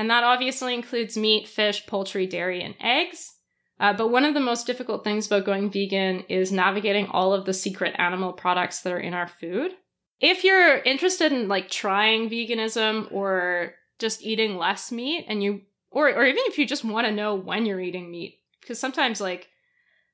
and 0.00 0.08
that 0.08 0.24
obviously 0.24 0.72
includes 0.72 1.14
meat, 1.14 1.46
fish, 1.46 1.86
poultry, 1.86 2.26
dairy, 2.26 2.62
and 2.62 2.74
eggs. 2.80 3.34
Uh, 3.78 3.92
but 3.92 4.08
one 4.08 4.24
of 4.24 4.32
the 4.32 4.40
most 4.40 4.66
difficult 4.66 5.04
things 5.04 5.26
about 5.26 5.44
going 5.44 5.70
vegan 5.70 6.20
is 6.20 6.50
navigating 6.50 7.06
all 7.08 7.34
of 7.34 7.44
the 7.44 7.52
secret 7.52 7.94
animal 7.98 8.32
products 8.32 8.80
that 8.80 8.94
are 8.94 8.98
in 8.98 9.12
our 9.12 9.28
food. 9.28 9.72
If 10.18 10.42
you're 10.42 10.78
interested 10.78 11.32
in 11.32 11.48
like 11.48 11.68
trying 11.68 12.30
veganism 12.30 13.12
or 13.12 13.74
just 13.98 14.22
eating 14.22 14.56
less 14.56 14.90
meat 14.90 15.26
and 15.28 15.42
you 15.42 15.60
or 15.90 16.08
or 16.08 16.24
even 16.24 16.42
if 16.46 16.56
you 16.56 16.66
just 16.66 16.82
want 16.82 17.06
to 17.06 17.12
know 17.12 17.34
when 17.34 17.66
you're 17.66 17.78
eating 17.78 18.10
meat 18.10 18.40
because 18.62 18.78
sometimes 18.78 19.20
like 19.20 19.48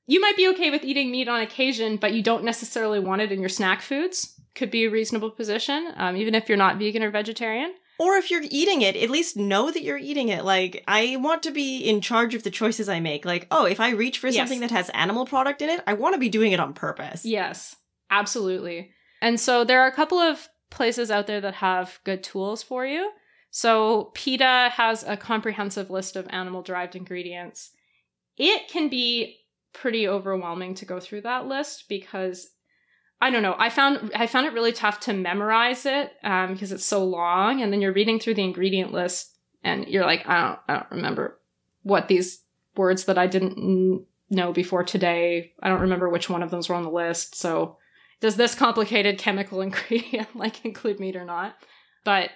you 0.05 0.19
might 0.19 0.35
be 0.35 0.49
okay 0.49 0.69
with 0.69 0.83
eating 0.83 1.09
meat 1.09 1.29
on 1.29 1.39
occasion 1.39 1.95
but 1.95 2.13
you 2.13 2.21
don't 2.21 2.43
necessarily 2.43 2.99
want 2.99 3.21
it 3.21 3.31
in 3.31 3.39
your 3.39 3.47
snack 3.47 3.81
foods 3.81 4.37
could 4.53 4.69
be 4.69 4.83
a 4.83 4.91
reasonable 4.91 5.31
position 5.31 5.93
um, 5.95 6.17
even 6.17 6.35
if 6.35 6.49
you're 6.49 6.57
not 6.57 6.77
vegan 6.77 7.01
or 7.01 7.11
vegetarian 7.11 7.73
or 7.99 8.15
if 8.15 8.29
you're 8.29 8.43
eating 8.49 8.81
it, 8.81 8.95
at 8.95 9.09
least 9.09 9.37
know 9.37 9.71
that 9.71 9.83
you're 9.83 9.97
eating 9.97 10.29
it. 10.29 10.45
Like, 10.45 10.83
I 10.87 11.15
want 11.17 11.43
to 11.43 11.51
be 11.51 11.79
in 11.79 12.01
charge 12.01 12.35
of 12.35 12.43
the 12.43 12.51
choices 12.51 12.87
I 12.89 12.99
make. 12.99 13.25
Like, 13.25 13.47
oh, 13.49 13.65
if 13.65 13.79
I 13.79 13.91
reach 13.91 14.19
for 14.19 14.27
yes. 14.27 14.35
something 14.35 14.59
that 14.59 14.71
has 14.71 14.89
animal 14.89 15.25
product 15.25 15.61
in 15.61 15.69
it, 15.69 15.81
I 15.87 15.93
want 15.93 16.13
to 16.13 16.19
be 16.19 16.29
doing 16.29 16.51
it 16.51 16.59
on 16.59 16.73
purpose. 16.73 17.25
Yes, 17.25 17.75
absolutely. 18.09 18.91
And 19.21 19.39
so 19.39 19.63
there 19.63 19.81
are 19.81 19.87
a 19.87 19.95
couple 19.95 20.19
of 20.19 20.47
places 20.69 21.09
out 21.09 21.27
there 21.27 21.41
that 21.41 21.55
have 21.55 21.99
good 22.03 22.23
tools 22.23 22.61
for 22.61 22.85
you. 22.85 23.11
So 23.49 24.11
PETA 24.13 24.69
has 24.73 25.03
a 25.03 25.17
comprehensive 25.17 25.89
list 25.89 26.15
of 26.15 26.27
animal 26.29 26.61
derived 26.61 26.95
ingredients. 26.95 27.71
It 28.37 28.67
can 28.67 28.89
be 28.89 29.37
pretty 29.73 30.07
overwhelming 30.07 30.75
to 30.75 30.85
go 30.85 30.99
through 30.99 31.21
that 31.21 31.47
list 31.47 31.85
because 31.89 32.49
I 33.19 33.29
don't 33.29 33.41
know. 33.41 33.55
I 33.57 33.69
found 33.69 34.11
I 34.15 34.27
found 34.27 34.45
it 34.45 34.53
really 34.53 34.71
tough 34.71 34.99
to 35.01 35.13
memorize 35.13 35.85
it 35.85 36.13
um, 36.23 36.53
because 36.53 36.71
it's 36.71 36.85
so 36.85 37.03
long, 37.03 37.61
and 37.61 37.73
then 37.73 37.81
you're 37.81 37.93
reading 37.93 38.19
through 38.19 38.35
the 38.35 38.43
ingredient 38.43 38.91
list, 38.91 39.35
and 39.63 39.87
you're 39.87 40.05
like, 40.05 40.27
I 40.27 40.41
don't, 40.41 40.59
I 40.67 40.73
don't 40.75 40.91
remember 40.91 41.39
what 41.81 42.07
these 42.07 42.41
words 42.75 43.05
that 43.05 43.17
I 43.17 43.27
didn't 43.27 44.05
know 44.29 44.53
before 44.53 44.83
today. 44.83 45.53
I 45.61 45.69
don't 45.69 45.81
remember 45.81 46.09
which 46.09 46.29
one 46.29 46.43
of 46.43 46.51
those 46.51 46.69
were 46.69 46.75
on 46.75 46.83
the 46.83 46.91
list. 46.91 47.35
So 47.35 47.77
does 48.19 48.35
this 48.35 48.55
complicated 48.55 49.17
chemical 49.17 49.61
ingredient 49.61 50.35
like 50.35 50.63
include 50.63 50.99
meat 50.99 51.15
or 51.15 51.25
not? 51.25 51.55
But 52.03 52.29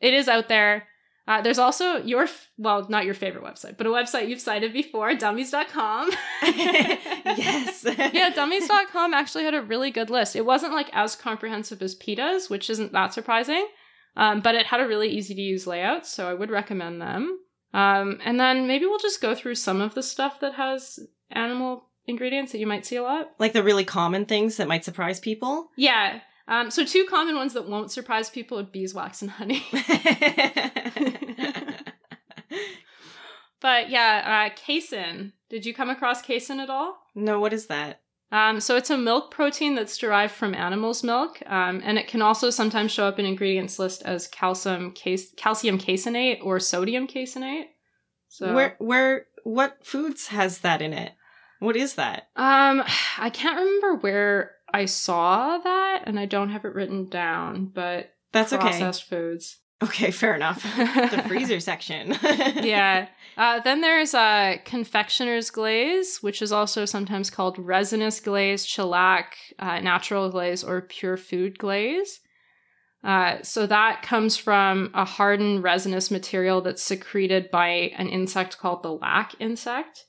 it 0.00 0.12
is 0.12 0.28
out 0.28 0.48
there. 0.48 0.88
Uh, 1.28 1.42
there's 1.42 1.58
also 1.58 1.96
your, 1.96 2.28
well, 2.56 2.86
not 2.88 3.04
your 3.04 3.14
favorite 3.14 3.42
website, 3.42 3.76
but 3.76 3.86
a 3.86 3.90
website 3.90 4.28
you've 4.28 4.40
cited 4.40 4.72
before, 4.72 5.12
dummies.com. 5.14 6.10
yes. 6.42 7.84
yeah, 8.12 8.30
dummies.com 8.30 9.12
actually 9.12 9.42
had 9.42 9.54
a 9.54 9.62
really 9.62 9.90
good 9.90 10.08
list. 10.08 10.36
It 10.36 10.46
wasn't 10.46 10.72
like 10.72 10.88
as 10.92 11.16
comprehensive 11.16 11.82
as 11.82 11.96
PETA's, 11.96 12.48
which 12.48 12.70
isn't 12.70 12.92
that 12.92 13.12
surprising, 13.12 13.66
um, 14.16 14.40
but 14.40 14.54
it 14.54 14.66
had 14.66 14.80
a 14.80 14.86
really 14.86 15.08
easy 15.08 15.34
to 15.34 15.42
use 15.42 15.66
layout, 15.66 16.06
so 16.06 16.28
I 16.28 16.34
would 16.34 16.50
recommend 16.50 17.02
them. 17.02 17.40
Um, 17.74 18.20
and 18.24 18.38
then 18.38 18.68
maybe 18.68 18.86
we'll 18.86 18.98
just 18.98 19.20
go 19.20 19.34
through 19.34 19.56
some 19.56 19.80
of 19.80 19.94
the 19.94 20.02
stuff 20.02 20.38
that 20.40 20.54
has 20.54 21.00
animal 21.30 21.88
ingredients 22.06 22.52
that 22.52 22.58
you 22.58 22.66
might 22.66 22.86
see 22.86 22.96
a 22.96 23.02
lot. 23.02 23.32
Like 23.38 23.52
the 23.52 23.62
really 23.64 23.84
common 23.84 24.26
things 24.26 24.56
that 24.56 24.68
might 24.68 24.84
surprise 24.84 25.18
people. 25.18 25.70
Yeah. 25.76 26.20
Um, 26.48 26.70
so 26.70 26.84
two 26.84 27.04
common 27.10 27.34
ones 27.34 27.54
that 27.54 27.68
won't 27.68 27.90
surprise 27.90 28.30
people 28.30 28.56
would 28.56 28.70
beeswax 28.70 29.20
and 29.20 29.30
honey. 29.32 29.66
but 33.60 33.90
yeah, 33.90 34.48
uh, 34.50 34.54
casein. 34.56 35.32
Did 35.48 35.64
you 35.64 35.74
come 35.74 35.90
across 35.90 36.22
casein 36.22 36.60
at 36.60 36.70
all? 36.70 36.98
no, 37.14 37.38
what 37.40 37.52
is 37.52 37.66
that? 37.66 38.00
Um, 38.32 38.58
so 38.60 38.76
it's 38.76 38.90
a 38.90 38.98
milk 38.98 39.30
protein 39.30 39.76
that's 39.76 39.96
derived 39.96 40.34
from 40.34 40.52
animal's 40.54 41.04
milk, 41.04 41.40
um, 41.46 41.80
and 41.84 41.96
it 41.96 42.08
can 42.08 42.20
also 42.20 42.50
sometimes 42.50 42.90
show 42.90 43.06
up 43.06 43.20
in 43.20 43.24
ingredients 43.24 43.78
list 43.78 44.02
as 44.02 44.26
calcium 44.26 44.90
case- 44.90 45.32
calcium 45.36 45.78
caseinate 45.78 46.40
or 46.42 46.58
sodium 46.58 47.06
caseinate. 47.06 47.66
So 48.28 48.52
Where 48.52 48.74
where 48.78 49.26
what 49.44 49.86
foods 49.86 50.26
has 50.28 50.58
that 50.58 50.82
in 50.82 50.92
it? 50.92 51.12
What 51.60 51.76
is 51.76 51.94
that? 51.94 52.28
um, 52.34 52.82
I 53.18 53.30
can't 53.30 53.58
remember 53.58 53.94
where 53.94 54.50
I 54.74 54.86
saw 54.86 55.58
that, 55.58 56.02
and 56.06 56.18
I 56.18 56.26
don't 56.26 56.50
have 56.50 56.64
it 56.64 56.74
written 56.74 57.08
down, 57.08 57.66
but 57.66 58.10
That's 58.32 58.52
okay. 58.52 58.62
processed 58.62 59.04
foods. 59.04 59.58
Okay, 59.82 60.10
fair 60.10 60.34
enough. 60.34 60.62
the 60.76 61.24
freezer 61.28 61.60
section. 61.60 62.16
yeah. 62.22 63.08
Uh, 63.36 63.60
then 63.60 63.82
there's 63.82 64.14
uh, 64.14 64.56
confectioner's 64.64 65.50
glaze, 65.50 66.18
which 66.22 66.40
is 66.40 66.50
also 66.50 66.86
sometimes 66.86 67.28
called 67.28 67.58
resinous 67.58 68.18
glaze, 68.20 68.64
shellac, 68.64 69.36
uh, 69.58 69.80
natural 69.80 70.30
glaze, 70.30 70.64
or 70.64 70.80
pure 70.80 71.18
food 71.18 71.58
glaze. 71.58 72.20
Uh, 73.04 73.36
so 73.42 73.66
that 73.66 74.02
comes 74.02 74.36
from 74.36 74.90
a 74.94 75.04
hardened 75.04 75.62
resinous 75.62 76.10
material 76.10 76.62
that's 76.62 76.82
secreted 76.82 77.50
by 77.50 77.68
an 77.98 78.08
insect 78.08 78.58
called 78.58 78.82
the 78.82 78.92
lac 78.92 79.34
insect. 79.38 80.06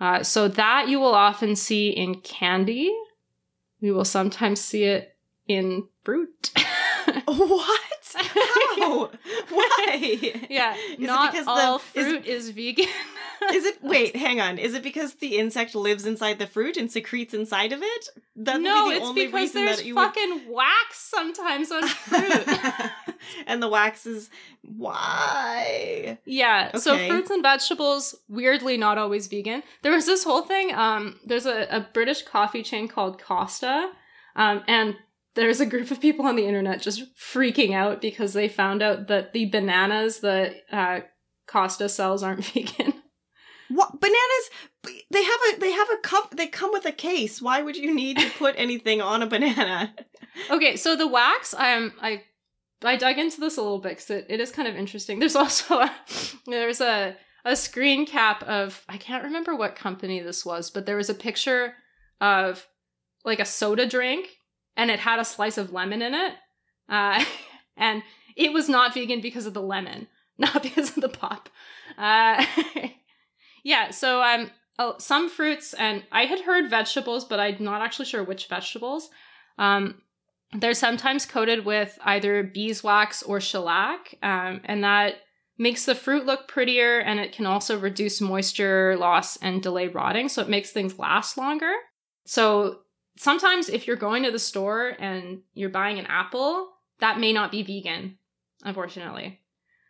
Uh, 0.00 0.22
so 0.22 0.46
that 0.46 0.88
you 0.88 1.00
will 1.00 1.14
often 1.14 1.56
see 1.56 1.90
in 1.90 2.20
candy. 2.20 2.94
We 3.80 3.90
will 3.90 4.04
sometimes 4.04 4.60
see 4.60 4.84
it 4.84 5.16
in 5.48 5.88
fruit. 6.04 6.52
what? 7.36 8.14
How? 8.14 9.10
Why? 9.50 10.32
yeah, 10.50 10.74
Is 10.74 10.92
it 10.94 11.00
not 11.00 11.32
because 11.32 11.46
the- 11.46 11.50
all 11.50 11.76
is- 11.76 11.82
fruit 12.06 12.26
is 12.26 12.50
vegan. 12.50 12.86
Is 13.52 13.64
it 13.66 13.78
wait, 13.84 14.16
hang 14.16 14.40
on. 14.40 14.58
Is 14.58 14.74
it 14.74 14.82
because 14.82 15.14
the 15.14 15.38
insect 15.38 15.76
lives 15.76 16.04
inside 16.06 16.40
the 16.40 16.46
fruit 16.48 16.76
and 16.76 16.90
secretes 16.90 17.32
inside 17.32 17.72
of 17.72 17.80
it? 17.84 18.08
That 18.34 18.60
no, 18.60 18.88
be 18.88 18.90
the 18.90 18.96
it's 18.96 19.06
only 19.06 19.26
because 19.26 19.52
there's 19.52 19.84
you 19.84 19.94
would- 19.94 20.02
fucking 20.06 20.42
wax 20.50 20.98
sometimes 20.98 21.70
on 21.70 21.86
fruit. 21.86 22.90
and 23.46 23.62
the 23.62 23.68
wax 23.68 24.06
is 24.06 24.28
why? 24.62 26.18
yeah, 26.24 26.76
so 26.76 26.96
fruits 27.06 27.30
and 27.30 27.42
vegetables, 27.42 28.16
weirdly 28.28 28.76
not 28.76 28.98
always 28.98 29.28
vegan. 29.28 29.62
There 29.82 29.92
was 29.92 30.06
this 30.06 30.24
whole 30.24 30.42
thing. 30.42 30.74
Um, 30.74 31.20
there's 31.24 31.46
a, 31.46 31.66
a 31.70 31.80
British 31.92 32.22
coffee 32.22 32.64
chain 32.64 32.88
called 32.88 33.22
Costa, 33.22 33.90
um, 34.36 34.62
and 34.66 34.96
there's 35.38 35.60
a 35.60 35.66
group 35.66 35.90
of 35.90 36.00
people 36.00 36.26
on 36.26 36.34
the 36.34 36.46
internet 36.46 36.82
just 36.82 37.14
freaking 37.16 37.72
out 37.72 38.00
because 38.00 38.32
they 38.32 38.48
found 38.48 38.82
out 38.82 39.06
that 39.06 39.32
the 39.32 39.46
bananas 39.46 40.20
that 40.20 40.64
uh, 40.72 41.00
Costa 41.46 41.88
sells 41.88 42.22
aren't 42.22 42.44
vegan. 42.52 42.94
What 43.70 44.00
bananas? 44.00 44.50
They 45.10 45.22
have 45.22 45.40
a 45.54 45.60
they 45.60 45.72
have 45.72 45.88
a 45.90 45.98
cup. 45.98 46.36
They 46.36 46.46
come 46.46 46.72
with 46.72 46.86
a 46.86 46.92
case. 46.92 47.40
Why 47.40 47.62
would 47.62 47.76
you 47.76 47.94
need 47.94 48.18
to 48.18 48.30
put 48.30 48.54
anything 48.58 49.00
on 49.00 49.22
a 49.22 49.26
banana? 49.26 49.94
Okay, 50.50 50.76
so 50.76 50.96
the 50.96 51.06
wax, 51.06 51.54
um, 51.54 51.92
I 52.00 52.22
I 52.82 52.96
dug 52.96 53.18
into 53.18 53.40
this 53.40 53.58
a 53.58 53.62
little 53.62 53.78
bit 53.78 53.90
because 53.90 54.10
it, 54.10 54.26
it 54.28 54.40
is 54.40 54.50
kind 54.50 54.66
of 54.66 54.74
interesting. 54.74 55.18
There's 55.18 55.36
also 55.44 55.80
a, 55.80 55.92
there's 56.46 56.80
a 56.80 57.16
a 57.44 57.54
screen 57.54 58.06
cap 58.06 58.42
of 58.44 58.82
I 58.88 58.96
can't 58.96 59.24
remember 59.24 59.54
what 59.54 59.76
company 59.76 60.20
this 60.20 60.44
was, 60.44 60.70
but 60.70 60.86
there 60.86 60.96
was 60.96 61.10
a 61.10 61.14
picture 61.14 61.74
of 62.20 62.66
like 63.24 63.40
a 63.40 63.44
soda 63.44 63.86
drink, 63.86 64.37
and 64.78 64.90
it 64.90 65.00
had 65.00 65.18
a 65.18 65.24
slice 65.24 65.58
of 65.58 65.72
lemon 65.72 66.00
in 66.00 66.14
it, 66.14 66.32
uh, 66.88 67.22
and 67.76 68.02
it 68.36 68.52
was 68.54 68.68
not 68.68 68.94
vegan 68.94 69.20
because 69.20 69.44
of 69.44 69.52
the 69.52 69.60
lemon, 69.60 70.06
not 70.38 70.62
because 70.62 70.96
of 70.96 71.02
the 71.02 71.08
pop. 71.10 71.50
Uh, 71.98 72.46
yeah, 73.64 73.90
so 73.90 74.22
um, 74.22 74.50
some 74.98 75.28
fruits, 75.28 75.74
and 75.74 76.04
I 76.10 76.24
had 76.24 76.40
heard 76.40 76.70
vegetables, 76.70 77.24
but 77.26 77.40
I'm 77.40 77.56
not 77.62 77.82
actually 77.82 78.06
sure 78.06 78.24
which 78.24 78.46
vegetables. 78.46 79.10
Um, 79.58 80.00
they're 80.52 80.72
sometimes 80.72 81.26
coated 81.26 81.66
with 81.66 81.98
either 82.04 82.42
beeswax 82.42 83.22
or 83.22 83.40
shellac, 83.40 84.14
um, 84.22 84.60
and 84.64 84.84
that 84.84 85.16
makes 85.58 85.84
the 85.84 85.94
fruit 85.94 86.24
look 86.24 86.46
prettier 86.46 87.00
and 87.00 87.18
it 87.18 87.32
can 87.32 87.44
also 87.44 87.76
reduce 87.76 88.20
moisture 88.20 88.96
loss 88.96 89.36
and 89.38 89.60
delay 89.60 89.88
rotting, 89.88 90.28
so 90.28 90.40
it 90.40 90.48
makes 90.48 90.70
things 90.70 91.00
last 91.00 91.36
longer. 91.36 91.72
So 92.24 92.78
sometimes 93.18 93.68
if 93.68 93.86
you're 93.86 93.96
going 93.96 94.22
to 94.22 94.30
the 94.30 94.38
store 94.38 94.94
and 94.98 95.40
you're 95.54 95.68
buying 95.68 95.98
an 95.98 96.06
apple, 96.06 96.70
that 97.00 97.20
may 97.20 97.32
not 97.32 97.50
be 97.50 97.62
vegan, 97.62 98.18
unfortunately. 98.64 99.40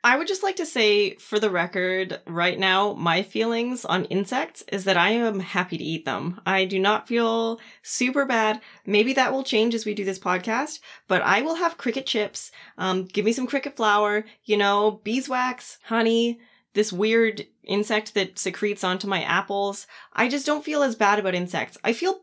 I 0.05 0.17
would 0.17 0.29
just 0.29 0.45
like 0.45 0.57
to 0.57 0.67
say, 0.67 1.17
for 1.17 1.41
the 1.41 1.51
record, 1.51 2.21
right 2.25 2.59
now, 2.59 2.95
my 2.95 3.23
feelings 3.23 3.85
on 3.85 4.05
insects 4.07 4.63
is 4.69 4.85
that 4.85 4.97
I 4.97 5.11
am 5.11 5.41
happy 5.41 5.77
to 5.77 5.85
eat 5.85 6.05
them. 6.05 6.41
I 6.47 6.67
do 6.67 6.79
not 6.79 7.09
feel 7.09 7.61
super 7.83 8.25
bad. 8.25 8.61
Maybe 8.87 9.13
that 9.15 9.33
will 9.33 9.43
change 9.43 9.75
as 9.75 9.85
we 9.85 9.95
do 9.95 10.05
this 10.05 10.19
podcast, 10.19 10.79
but 11.09 11.21
I 11.23 11.43
will 11.43 11.57
have 11.57 11.79
cricket 11.79 12.07
chips. 12.07 12.53
Um, 12.79 13.07
give 13.07 13.25
me 13.25 13.33
some 13.33 13.49
cricket 13.49 13.75
flour, 13.77 14.25
you 14.45 14.57
know, 14.57 15.01
beeswax, 15.03 15.79
honey, 15.83 16.39
this 16.79 16.93
weird 16.93 17.45
insect 17.65 18.15
that 18.15 18.39
secretes 18.39 18.85
onto 18.85 19.09
my 19.09 19.23
apples. 19.25 19.89
I 20.13 20.29
just 20.29 20.47
don't 20.47 20.65
feel 20.65 20.85
as 20.85 20.95
bad 20.95 21.19
about 21.19 21.35
insects. 21.35 21.77
I 21.83 21.93
feel 21.93 22.21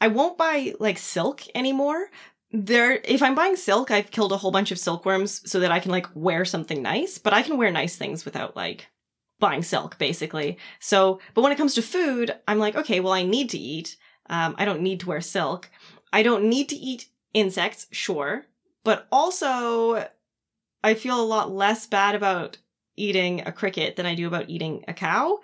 I 0.00 0.06
won't 0.06 0.38
buy 0.38 0.74
like 0.78 0.96
silk 0.96 1.42
anymore 1.56 2.08
there 2.52 3.00
if 3.02 3.22
i'm 3.22 3.34
buying 3.34 3.56
silk 3.56 3.90
i've 3.90 4.12
killed 4.12 4.30
a 4.30 4.36
whole 4.36 4.52
bunch 4.52 4.70
of 4.70 4.78
silkworms 4.78 5.42
so 5.50 5.58
that 5.58 5.72
i 5.72 5.80
can 5.80 5.90
like 5.90 6.06
wear 6.14 6.44
something 6.44 6.80
nice 6.80 7.18
but 7.18 7.32
i 7.32 7.42
can 7.42 7.58
wear 7.58 7.72
nice 7.72 7.96
things 7.96 8.24
without 8.24 8.54
like 8.54 8.86
buying 9.40 9.64
silk 9.64 9.98
basically 9.98 10.56
so 10.78 11.20
but 11.34 11.42
when 11.42 11.50
it 11.50 11.58
comes 11.58 11.74
to 11.74 11.82
food 11.82 12.32
i'm 12.46 12.60
like 12.60 12.76
okay 12.76 13.00
well 13.00 13.12
i 13.12 13.24
need 13.24 13.50
to 13.50 13.58
eat 13.58 13.96
um, 14.30 14.54
i 14.58 14.64
don't 14.64 14.80
need 14.80 15.00
to 15.00 15.08
wear 15.08 15.20
silk 15.20 15.68
i 16.12 16.22
don't 16.22 16.44
need 16.44 16.68
to 16.68 16.76
eat 16.76 17.08
insects 17.34 17.88
sure 17.90 18.46
but 18.84 19.08
also 19.10 20.08
i 20.84 20.94
feel 20.94 21.20
a 21.20 21.26
lot 21.26 21.50
less 21.50 21.84
bad 21.84 22.14
about 22.14 22.58
eating 22.96 23.42
a 23.46 23.52
cricket 23.52 23.96
than 23.96 24.06
i 24.06 24.14
do 24.14 24.26
about 24.26 24.48
eating 24.48 24.84
a 24.88 24.94
cow 24.94 25.38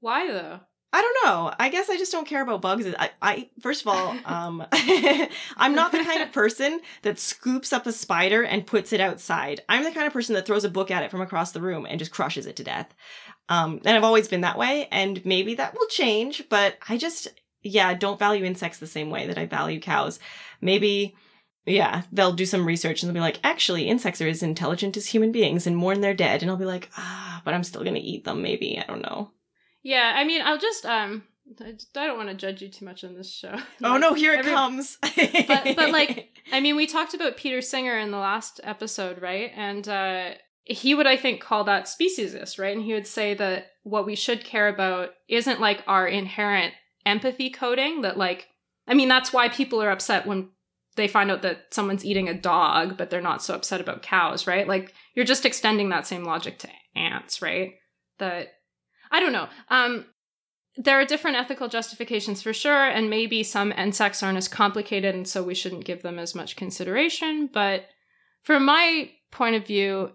Why 0.00 0.30
though? 0.30 0.60
I 0.94 1.00
don't 1.00 1.24
know. 1.24 1.52
I 1.58 1.70
guess 1.70 1.88
I 1.88 1.96
just 1.96 2.12
don't 2.12 2.26
care 2.28 2.42
about 2.42 2.60
bugs. 2.60 2.86
I, 2.98 3.10
I 3.22 3.48
first 3.60 3.80
of 3.80 3.88
all, 3.88 4.14
um, 4.26 4.62
I'm 5.56 5.74
not 5.74 5.90
the 5.90 6.04
kind 6.04 6.22
of 6.22 6.32
person 6.32 6.80
that 7.00 7.18
scoops 7.18 7.72
up 7.72 7.86
a 7.86 7.92
spider 7.92 8.42
and 8.42 8.66
puts 8.66 8.92
it 8.92 9.00
outside. 9.00 9.62
I'm 9.70 9.84
the 9.84 9.90
kind 9.90 10.06
of 10.06 10.12
person 10.12 10.34
that 10.34 10.44
throws 10.44 10.64
a 10.64 10.70
book 10.70 10.90
at 10.90 11.02
it 11.02 11.10
from 11.10 11.22
across 11.22 11.52
the 11.52 11.62
room 11.62 11.86
and 11.88 11.98
just 11.98 12.10
crushes 12.10 12.44
it 12.44 12.56
to 12.56 12.64
death. 12.64 12.94
Um, 13.48 13.80
and 13.86 13.96
I've 13.96 14.04
always 14.04 14.28
been 14.28 14.42
that 14.42 14.58
way, 14.58 14.86
and 14.92 15.24
maybe 15.24 15.54
that 15.54 15.72
will 15.74 15.86
change. 15.86 16.44
But 16.50 16.76
I 16.86 16.98
just, 16.98 17.28
yeah, 17.62 17.94
don't 17.94 18.18
value 18.18 18.44
insects 18.44 18.78
the 18.78 18.86
same 18.86 19.08
way 19.08 19.26
that 19.26 19.38
I 19.38 19.46
value 19.46 19.80
cows. 19.80 20.20
Maybe. 20.60 21.16
Yeah, 21.64 22.02
they'll 22.10 22.32
do 22.32 22.46
some 22.46 22.66
research 22.66 23.02
and 23.02 23.08
they'll 23.08 23.14
be 23.14 23.20
like, 23.20 23.38
actually, 23.44 23.88
insects 23.88 24.20
are 24.20 24.28
as 24.28 24.42
intelligent 24.42 24.96
as 24.96 25.06
human 25.06 25.30
beings 25.30 25.66
and 25.66 25.76
mourn 25.76 26.00
they're 26.00 26.14
dead. 26.14 26.42
And 26.42 26.50
I'll 26.50 26.56
be 26.56 26.64
like, 26.64 26.90
ah, 26.96 27.40
but 27.44 27.54
I'm 27.54 27.64
still 27.64 27.84
gonna 27.84 28.00
eat 28.02 28.24
them, 28.24 28.42
maybe. 28.42 28.78
I 28.78 28.84
don't 28.86 29.02
know. 29.02 29.30
Yeah, 29.82 30.12
I 30.16 30.24
mean, 30.24 30.42
I'll 30.42 30.58
just 30.58 30.84
um, 30.86 31.24
I 31.60 32.06
don't 32.06 32.16
want 32.16 32.28
to 32.30 32.34
judge 32.34 32.62
you 32.62 32.68
too 32.68 32.84
much 32.84 33.04
on 33.04 33.14
this 33.14 33.32
show. 33.32 33.56
Oh 33.84 33.96
no, 33.96 34.14
here 34.14 34.32
it 34.32 34.40
Every- 34.40 34.52
comes. 34.52 34.98
but 35.02 35.76
but 35.76 35.90
like 35.90 36.30
I 36.52 36.60
mean, 36.60 36.76
we 36.76 36.86
talked 36.86 37.14
about 37.14 37.36
Peter 37.36 37.60
Singer 37.60 37.98
in 37.98 38.10
the 38.10 38.18
last 38.18 38.60
episode, 38.64 39.20
right? 39.22 39.50
And 39.54 39.88
uh, 39.88 40.30
he 40.64 40.94
would, 40.94 41.06
I 41.06 41.16
think, 41.16 41.40
call 41.40 41.64
that 41.64 41.86
speciesist, 41.86 42.58
right? 42.58 42.74
And 42.76 42.84
he 42.84 42.92
would 42.94 43.06
say 43.06 43.34
that 43.34 43.66
what 43.82 44.06
we 44.06 44.14
should 44.14 44.44
care 44.44 44.68
about 44.68 45.10
isn't 45.28 45.60
like 45.60 45.82
our 45.86 46.06
inherent 46.06 46.74
empathy 47.06 47.50
coding. 47.50 48.02
That 48.02 48.16
like, 48.16 48.48
I 48.86 48.94
mean, 48.94 49.08
that's 49.08 49.32
why 49.32 49.48
people 49.48 49.82
are 49.82 49.90
upset 49.90 50.26
when 50.26 50.50
they 50.96 51.08
find 51.08 51.30
out 51.30 51.42
that 51.42 51.66
someone's 51.70 52.04
eating 52.04 52.28
a 52.28 52.34
dog, 52.34 52.96
but 52.96 53.10
they're 53.10 53.20
not 53.20 53.42
so 53.42 53.54
upset 53.54 53.80
about 53.80 54.02
cows, 54.02 54.46
right? 54.46 54.68
Like, 54.68 54.92
you're 55.14 55.24
just 55.24 55.46
extending 55.46 55.88
that 55.88 56.06
same 56.06 56.24
logic 56.24 56.58
to 56.60 56.68
ants, 56.94 57.40
right? 57.40 57.72
That 58.18 58.48
I 59.10 59.20
don't 59.20 59.32
know. 59.32 59.48
Um, 59.68 60.06
there 60.76 60.98
are 60.98 61.04
different 61.04 61.36
ethical 61.36 61.68
justifications 61.68 62.42
for 62.42 62.52
sure, 62.52 62.88
and 62.88 63.10
maybe 63.10 63.42
some 63.42 63.72
insects 63.72 64.22
aren't 64.22 64.38
as 64.38 64.48
complicated, 64.48 65.14
and 65.14 65.28
so 65.28 65.42
we 65.42 65.54
shouldn't 65.54 65.84
give 65.84 66.02
them 66.02 66.18
as 66.18 66.34
much 66.34 66.56
consideration. 66.56 67.48
But 67.52 67.84
from 68.42 68.64
my 68.64 69.10
point 69.30 69.56
of 69.56 69.66
view, 69.66 70.12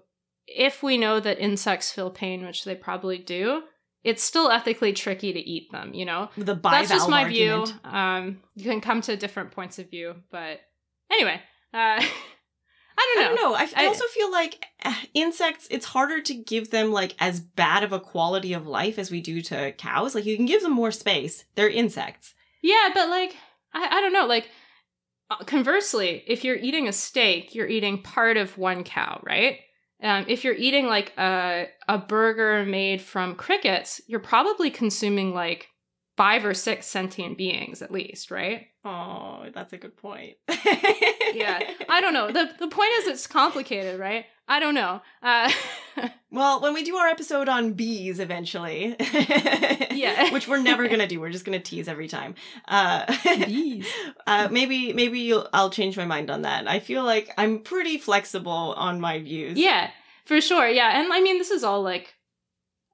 if 0.47 0.81
we 0.81 0.97
know 0.97 1.19
that 1.19 1.39
insects 1.39 1.91
feel 1.91 2.09
pain, 2.09 2.45
which 2.45 2.65
they 2.65 2.75
probably 2.75 3.17
do, 3.17 3.63
it's 4.03 4.23
still 4.23 4.49
ethically 4.49 4.93
tricky 4.93 5.33
to 5.33 5.39
eat 5.39 5.71
them, 5.71 5.93
you 5.93 6.05
know? 6.05 6.29
The 6.37 6.55
That's 6.55 6.89
just 6.89 7.09
my 7.09 7.23
argument. 7.23 7.67
view. 7.67 7.91
Um, 7.91 8.41
you 8.55 8.63
can 8.63 8.81
come 8.81 9.01
to 9.01 9.17
different 9.17 9.51
points 9.51 9.79
of 9.79 9.89
view, 9.89 10.15
but 10.31 10.59
anyway, 11.11 11.35
uh, 11.73 12.01
I 12.01 12.09
I 12.99 13.13
don't 13.15 13.23
know. 13.23 13.35
don't 13.35 13.51
know. 13.51 13.55
I, 13.55 13.63
I 13.75 13.83
I- 13.85 13.87
also 13.87 14.05
feel 14.05 14.31
like 14.31 14.65
eh, 14.83 14.95
insects, 15.13 15.67
it's 15.69 15.85
harder 15.85 16.21
to 16.21 16.33
give 16.33 16.71
them 16.71 16.91
like 16.91 17.15
as 17.19 17.39
bad 17.39 17.83
of 17.83 17.91
a 17.93 17.99
quality 17.99 18.53
of 18.53 18.65
life 18.67 18.97
as 18.97 19.11
we 19.11 19.21
do 19.21 19.41
to 19.43 19.71
cows. 19.73 20.15
Like 20.15 20.25
you 20.25 20.35
can 20.35 20.45
give 20.47 20.61
them 20.63 20.71
more 20.73 20.91
space. 20.91 21.45
They're 21.55 21.69
insects. 21.69 22.33
Yeah, 22.63 22.89
but 22.93 23.09
like, 23.09 23.35
I, 23.73 23.87
I 23.97 24.01
don't 24.01 24.13
know. 24.13 24.25
Like, 24.25 24.49
uh, 25.29 25.43
conversely, 25.43 26.23
if 26.27 26.43
you're 26.43 26.55
eating 26.55 26.87
a 26.87 26.93
steak, 26.93 27.53
you're 27.53 27.67
eating 27.67 28.01
part 28.01 28.35
of 28.37 28.57
one 28.57 28.83
cow, 28.83 29.21
right? 29.23 29.59
Um, 30.01 30.25
if 30.27 30.43
you're 30.43 30.53
eating 30.55 30.87
like 30.87 31.11
a 31.17 31.67
a 31.87 31.97
burger 31.97 32.65
made 32.65 33.01
from 33.01 33.35
crickets, 33.35 33.99
you're 34.07 34.19
probably 34.19 34.69
consuming 34.71 35.33
like 35.33 35.67
five 36.17 36.43
or 36.43 36.53
six 36.53 36.87
sentient 36.87 37.37
beings 37.37 37.81
at 37.81 37.91
least, 37.91 38.31
right? 38.31 38.67
Oh, 38.83 39.45
that's 39.53 39.71
a 39.73 39.77
good 39.77 39.95
point. 39.97 40.35
Yeah, 41.33 41.59
I 41.89 41.99
don't 41.99 42.13
know. 42.13 42.31
the 42.31 42.49
The 42.57 42.69
point 42.69 42.89
is, 42.99 43.07
it's 43.07 43.27
complicated, 43.27 43.99
right? 43.99 44.25
I 44.47 44.59
don't 44.61 44.73
know. 44.73 45.01
Uh, 45.21 45.51
Well, 46.31 46.61
when 46.61 46.73
we 46.73 46.83
do 46.83 46.95
our 46.95 47.07
episode 47.07 47.47
on 47.49 47.73
bees 47.73 48.19
eventually, 48.19 48.95
Yeah. 49.91 50.31
which 50.31 50.47
we're 50.47 50.61
never 50.61 50.87
gonna 50.87 51.05
do, 51.07 51.19
we're 51.19 51.29
just 51.31 51.43
gonna 51.45 51.59
tease 51.59 51.87
every 51.87 52.07
time. 52.07 52.35
Uh, 52.67 53.05
Bees. 53.45 53.87
uh, 54.25 54.47
maybe 54.51 54.93
maybe 54.93 55.19
you'll, 55.19 55.47
I'll 55.53 55.69
change 55.69 55.97
my 55.97 56.05
mind 56.05 56.29
on 56.29 56.43
that. 56.43 56.67
I 56.67 56.79
feel 56.79 57.03
like 57.03 57.29
I'm 57.37 57.59
pretty 57.59 57.97
flexible 57.97 58.73
on 58.77 58.99
my 59.01 59.19
views. 59.19 59.57
Yeah, 59.57 59.89
for 60.25 60.39
sure. 60.41 60.67
Yeah. 60.67 60.99
And 60.99 61.11
I 61.11 61.21
mean, 61.21 61.37
this 61.39 61.51
is 61.51 61.63
all 61.63 61.81
like, 61.81 62.15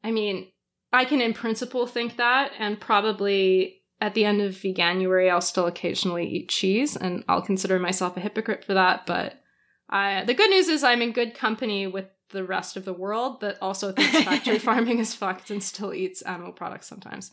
I 0.03 0.11
mean, 0.11 0.47
I 0.93 1.05
can 1.05 1.19
in 1.19 1.33
principle 1.33 1.87
think 1.87 2.17
that, 2.17 2.51
and 2.59 2.79
probably 2.79 3.81
at 3.99 4.13
the 4.13 4.25
end 4.25 4.41
of 4.41 4.53
Veganuary, 4.53 5.31
I'll 5.31 5.41
still 5.41 5.65
occasionally 5.65 6.27
eat 6.27 6.49
cheese, 6.49 6.95
and 6.95 7.23
I'll 7.27 7.41
consider 7.41 7.79
myself 7.79 8.15
a 8.15 8.19
hypocrite 8.19 8.63
for 8.63 8.75
that. 8.75 9.05
But 9.07 9.41
I, 9.89 10.23
the 10.23 10.33
good 10.35 10.51
news 10.51 10.67
is 10.67 10.83
I'm 10.83 11.01
in 11.01 11.11
good 11.11 11.33
company 11.33 11.87
with 11.87 12.05
the 12.29 12.43
rest 12.43 12.77
of 12.77 12.85
the 12.85 12.93
world 12.93 13.41
that 13.41 13.57
also 13.61 13.91
thinks 13.93 14.23
factory 14.23 14.59
farming 14.59 14.99
is 14.99 15.15
fucked 15.15 15.49
and 15.49 15.63
still 15.63 15.93
eats 15.93 16.21
animal 16.21 16.51
products 16.51 16.87
sometimes. 16.87 17.31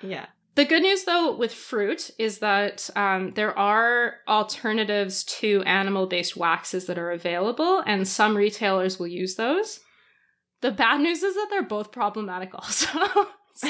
yeah. 0.00 0.26
The 0.54 0.66
good 0.66 0.82
news, 0.82 1.04
though, 1.04 1.34
with 1.34 1.54
fruit 1.54 2.10
is 2.18 2.40
that 2.40 2.90
um, 2.94 3.32
there 3.32 3.58
are 3.58 4.16
alternatives 4.28 5.24
to 5.40 5.62
animal 5.62 6.06
based 6.06 6.36
waxes 6.36 6.84
that 6.86 6.98
are 6.98 7.10
available, 7.10 7.82
and 7.86 8.06
some 8.06 8.36
retailers 8.36 8.98
will 8.98 9.06
use 9.06 9.36
those. 9.36 9.80
The 10.62 10.70
bad 10.70 11.00
news 11.00 11.22
is 11.22 11.34
that 11.34 11.48
they're 11.50 11.62
both 11.62 11.92
problematic, 11.92 12.54
also. 12.54 12.88
so, 13.54 13.68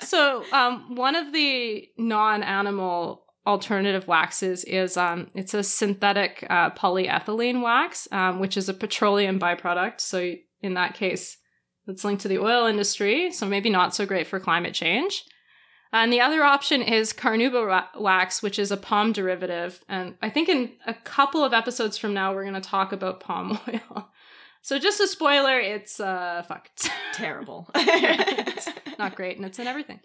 so, 0.00 0.44
um, 0.52 0.96
one 0.96 1.14
of 1.14 1.32
the 1.32 1.88
non 1.98 2.42
animal 2.42 3.24
alternative 3.46 4.08
waxes 4.08 4.64
is 4.64 4.96
um, 4.96 5.30
it's 5.34 5.54
a 5.54 5.62
synthetic 5.62 6.46
uh, 6.48 6.70
polyethylene 6.70 7.62
wax, 7.62 8.08
um, 8.10 8.40
which 8.40 8.56
is 8.56 8.68
a 8.68 8.74
petroleum 8.74 9.38
byproduct. 9.38 10.00
So, 10.00 10.34
in 10.62 10.74
that 10.74 10.94
case, 10.94 11.36
it's 11.86 12.04
linked 12.04 12.22
to 12.22 12.28
the 12.28 12.38
oil 12.38 12.66
industry, 12.66 13.32
so 13.32 13.46
maybe 13.46 13.68
not 13.68 13.94
so 13.94 14.06
great 14.06 14.26
for 14.26 14.40
climate 14.40 14.72
change. 14.74 15.24
And 15.92 16.10
the 16.10 16.22
other 16.22 16.42
option 16.42 16.80
is 16.80 17.12
carnauba 17.12 18.00
wax, 18.00 18.42
which 18.42 18.58
is 18.58 18.70
a 18.70 18.78
palm 18.78 19.12
derivative. 19.12 19.84
And 19.90 20.14
I 20.22 20.30
think 20.30 20.48
in 20.48 20.72
a 20.86 20.94
couple 20.94 21.44
of 21.44 21.52
episodes 21.52 21.98
from 21.98 22.14
now, 22.14 22.32
we're 22.32 22.44
going 22.44 22.54
to 22.54 22.62
talk 22.62 22.92
about 22.92 23.20
palm 23.20 23.58
oil. 23.68 24.08
So 24.62 24.78
just 24.78 25.00
a 25.00 25.08
spoiler, 25.08 25.58
it's 25.58 25.98
uh, 26.00 26.42
fucked. 26.46 26.88
Terrible. 27.12 27.68
It's 27.74 28.68
not 28.98 29.16
great, 29.16 29.36
and 29.36 29.44
it's 29.44 29.58
in 29.58 29.66
everything. 29.66 30.00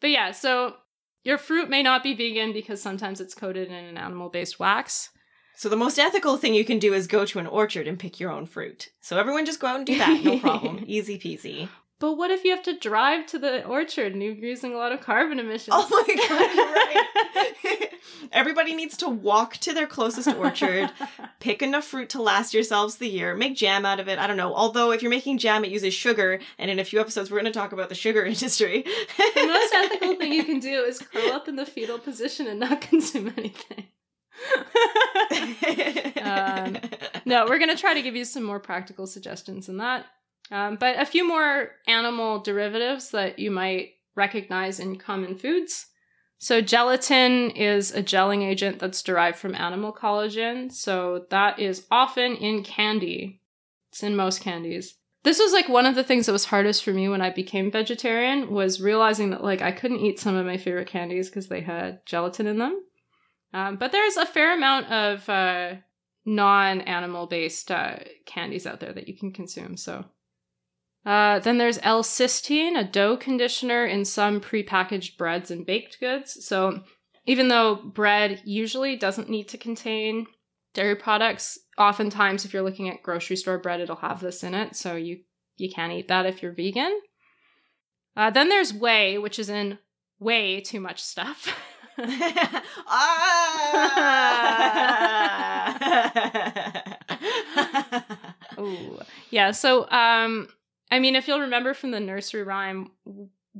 But 0.00 0.10
yeah, 0.10 0.32
so 0.32 0.76
your 1.22 1.38
fruit 1.38 1.70
may 1.70 1.82
not 1.82 2.02
be 2.02 2.12
vegan 2.12 2.52
because 2.52 2.82
sometimes 2.82 3.20
it's 3.20 3.34
coated 3.34 3.68
in 3.68 3.74
an 3.74 3.96
animal-based 3.96 4.58
wax. 4.60 5.10
So 5.56 5.68
the 5.68 5.76
most 5.76 5.98
ethical 5.98 6.36
thing 6.36 6.52
you 6.52 6.64
can 6.64 6.78
do 6.78 6.92
is 6.92 7.06
go 7.06 7.24
to 7.24 7.38
an 7.38 7.46
orchard 7.46 7.86
and 7.86 7.98
pick 7.98 8.20
your 8.20 8.30
own 8.30 8.44
fruit. 8.44 8.90
So 9.00 9.18
everyone 9.18 9.46
just 9.46 9.60
go 9.60 9.68
out 9.68 9.76
and 9.76 9.86
do 9.86 9.96
that. 9.96 10.22
No 10.24 10.38
problem. 10.38 10.84
Easy 10.86 11.18
peasy. 11.18 11.68
But 12.04 12.18
what 12.18 12.30
if 12.30 12.44
you 12.44 12.50
have 12.50 12.62
to 12.64 12.78
drive 12.78 13.24
to 13.28 13.38
the 13.38 13.64
orchard 13.64 14.12
and 14.12 14.22
you're 14.22 14.34
using 14.34 14.74
a 14.74 14.76
lot 14.76 14.92
of 14.92 15.00
carbon 15.00 15.38
emissions? 15.38 15.74
Oh 15.74 15.88
my 15.88 16.14
god, 16.28 16.54
you're 16.54 17.64
right. 17.80 17.94
Everybody 18.32 18.74
needs 18.74 18.98
to 18.98 19.08
walk 19.08 19.54
to 19.56 19.72
their 19.72 19.86
closest 19.86 20.28
orchard, 20.36 20.90
pick 21.40 21.62
enough 21.62 21.84
fruit 21.84 22.10
to 22.10 22.20
last 22.20 22.52
yourselves 22.52 22.96
the 22.96 23.08
year, 23.08 23.34
make 23.34 23.56
jam 23.56 23.86
out 23.86 24.00
of 24.00 24.08
it. 24.08 24.18
I 24.18 24.26
don't 24.26 24.36
know. 24.36 24.54
Although 24.54 24.92
if 24.92 25.00
you're 25.00 25.08
making 25.08 25.38
jam, 25.38 25.64
it 25.64 25.70
uses 25.70 25.94
sugar, 25.94 26.40
and 26.58 26.70
in 26.70 26.78
a 26.78 26.84
few 26.84 27.00
episodes 27.00 27.30
we're 27.30 27.40
going 27.40 27.50
to 27.50 27.58
talk 27.58 27.72
about 27.72 27.88
the 27.88 27.94
sugar 27.94 28.22
industry. 28.22 28.82
the 28.82 29.46
most 29.46 29.72
ethical 29.72 30.16
thing 30.16 30.34
you 30.34 30.44
can 30.44 30.60
do 30.60 30.82
is 30.82 30.98
curl 30.98 31.32
up 31.32 31.48
in 31.48 31.56
the 31.56 31.64
fetal 31.64 31.98
position 31.98 32.46
and 32.46 32.60
not 32.60 32.82
consume 32.82 33.32
anything. 33.38 33.86
Um, 36.22 36.76
no, 37.24 37.46
we're 37.46 37.58
going 37.58 37.74
to 37.74 37.80
try 37.80 37.94
to 37.94 38.02
give 38.02 38.16
you 38.16 38.24
some 38.24 38.42
more 38.42 38.60
practical 38.60 39.06
suggestions 39.06 39.68
than 39.68 39.78
that. 39.78 40.06
Um, 40.50 40.76
but 40.76 40.98
a 40.98 41.06
few 41.06 41.26
more 41.26 41.70
animal 41.86 42.40
derivatives 42.40 43.10
that 43.10 43.38
you 43.38 43.50
might 43.50 43.94
recognize 44.14 44.78
in 44.78 44.96
common 44.96 45.36
foods. 45.36 45.86
So, 46.38 46.60
gelatin 46.60 47.50
is 47.50 47.92
a 47.94 48.02
gelling 48.02 48.42
agent 48.42 48.78
that's 48.78 49.02
derived 49.02 49.38
from 49.38 49.54
animal 49.54 49.92
collagen. 49.92 50.70
So, 50.70 51.26
that 51.30 51.58
is 51.58 51.86
often 51.90 52.36
in 52.36 52.62
candy. 52.62 53.40
It's 53.90 54.02
in 54.02 54.16
most 54.16 54.40
candies. 54.40 54.96
This 55.22 55.38
was 55.38 55.52
like 55.52 55.70
one 55.70 55.86
of 55.86 55.94
the 55.94 56.04
things 56.04 56.26
that 56.26 56.32
was 56.32 56.44
hardest 56.44 56.84
for 56.84 56.92
me 56.92 57.08
when 57.08 57.22
I 57.22 57.30
became 57.30 57.70
vegetarian 57.70 58.50
was 58.50 58.80
realizing 58.80 59.30
that 59.30 59.42
like 59.42 59.62
I 59.62 59.72
couldn't 59.72 60.00
eat 60.00 60.20
some 60.20 60.36
of 60.36 60.44
my 60.44 60.58
favorite 60.58 60.88
candies 60.88 61.30
because 61.30 61.48
they 61.48 61.62
had 61.62 62.04
gelatin 62.04 62.46
in 62.46 62.58
them. 62.58 62.82
Um, 63.54 63.76
but 63.76 63.90
there's 63.90 64.18
a 64.18 64.26
fair 64.26 64.54
amount 64.54 64.90
of 64.90 65.26
uh, 65.28 65.76
non-animal 66.26 67.26
based 67.28 67.70
uh, 67.70 67.96
candies 68.26 68.66
out 68.66 68.80
there 68.80 68.92
that 68.92 69.08
you 69.08 69.16
can 69.16 69.32
consume. 69.32 69.78
So 69.78 70.04
uh, 71.06 71.38
then 71.40 71.58
there's 71.58 71.78
L-cysteine, 71.82 72.78
a 72.78 72.84
dough 72.84 73.16
conditioner 73.16 73.84
in 73.84 74.04
some 74.04 74.40
prepackaged 74.40 75.18
breads 75.18 75.50
and 75.50 75.66
baked 75.66 76.00
goods. 76.00 76.44
So 76.46 76.80
even 77.26 77.48
though 77.48 77.74
bread 77.76 78.40
usually 78.44 78.96
doesn't 78.96 79.28
need 79.28 79.48
to 79.48 79.58
contain 79.58 80.26
dairy 80.72 80.96
products, 80.96 81.58
oftentimes 81.76 82.44
if 82.44 82.54
you're 82.54 82.62
looking 82.62 82.88
at 82.88 83.02
grocery 83.02 83.36
store 83.36 83.58
bread, 83.58 83.80
it'll 83.80 83.96
have 83.96 84.20
this 84.20 84.42
in 84.42 84.54
it. 84.54 84.76
So 84.76 84.96
you 84.96 85.20
you 85.56 85.70
can't 85.70 85.92
eat 85.92 86.08
that 86.08 86.26
if 86.26 86.42
you're 86.42 86.52
vegan. 86.52 87.00
Uh, 88.16 88.30
then 88.30 88.48
there's 88.48 88.72
whey, 88.74 89.18
which 89.18 89.38
is 89.38 89.48
in 89.48 89.78
way 90.18 90.60
too 90.60 90.80
much 90.80 91.00
stuff. 91.02 91.48
ah! 91.98 93.24
Ooh. 98.58 98.98
Yeah, 99.30 99.52
so 99.52 99.88
um 99.90 100.48
I 100.94 101.00
mean 101.00 101.16
if 101.16 101.26
you'll 101.26 101.40
remember 101.40 101.74
from 101.74 101.90
the 101.90 101.98
nursery 101.98 102.44
rhyme, 102.44 102.92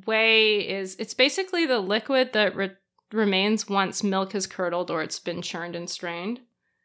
whey 0.07 0.61
is 0.61 0.95
it's 1.01 1.15
basically 1.15 1.67
the 1.67 1.81
liquid 1.81 2.33
that 2.33 2.55
re- 2.55 2.77
remains 3.11 3.69
once 3.69 4.05
milk 4.05 4.35
has 4.35 4.47
curdled 4.47 4.89
or 4.89 5.03
it's 5.03 5.19
been 5.19 5.43
churned 5.43 5.75
and 5.75 5.91
strained. 5.91 6.39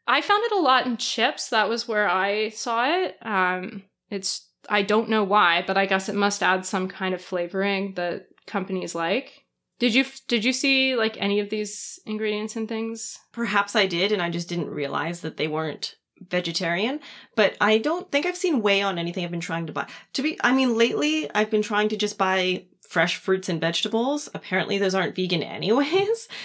I 0.08 0.20
found 0.20 0.42
it 0.42 0.50
a 0.50 0.58
lot 0.58 0.86
in 0.86 0.96
chips. 0.96 1.50
That 1.50 1.68
was 1.68 1.86
where 1.86 2.08
I 2.08 2.48
saw 2.48 2.84
it. 2.84 3.16
Um 3.22 3.84
it's 4.10 4.48
I 4.68 4.82
don't 4.82 5.08
know 5.08 5.22
why, 5.22 5.62
but 5.64 5.78
I 5.78 5.86
guess 5.86 6.08
it 6.08 6.16
must 6.16 6.42
add 6.42 6.66
some 6.66 6.88
kind 6.88 7.14
of 7.14 7.22
flavoring 7.22 7.94
that 7.94 8.26
companies 8.48 8.92
like. 8.92 9.44
Did 9.78 9.94
you 9.94 10.04
did 10.26 10.44
you 10.44 10.52
see 10.52 10.96
like 10.96 11.16
any 11.20 11.38
of 11.38 11.50
these 11.50 12.00
ingredients 12.06 12.56
and 12.56 12.68
things? 12.68 13.20
Perhaps 13.30 13.76
I 13.76 13.86
did, 13.86 14.10
and 14.10 14.20
I 14.20 14.30
just 14.30 14.48
didn't 14.48 14.70
realize 14.70 15.20
that 15.20 15.36
they 15.36 15.46
weren't 15.46 15.94
vegetarian. 16.28 17.00
But 17.36 17.56
I 17.60 17.78
don't 17.78 18.10
think 18.10 18.26
I've 18.26 18.36
seen 18.36 18.62
whey 18.62 18.82
on 18.82 18.98
anything 18.98 19.24
I've 19.24 19.30
been 19.30 19.40
trying 19.40 19.66
to 19.66 19.72
buy. 19.72 19.86
To 20.14 20.22
be, 20.22 20.38
I 20.42 20.52
mean, 20.52 20.76
lately 20.76 21.30
I've 21.34 21.50
been 21.50 21.62
trying 21.62 21.88
to 21.90 21.96
just 21.96 22.18
buy 22.18 22.64
fresh 22.82 23.16
fruits 23.16 23.48
and 23.48 23.60
vegetables. 23.60 24.28
Apparently, 24.34 24.78
those 24.78 24.94
aren't 24.94 25.14
vegan 25.16 25.42
anyways. 25.42 26.28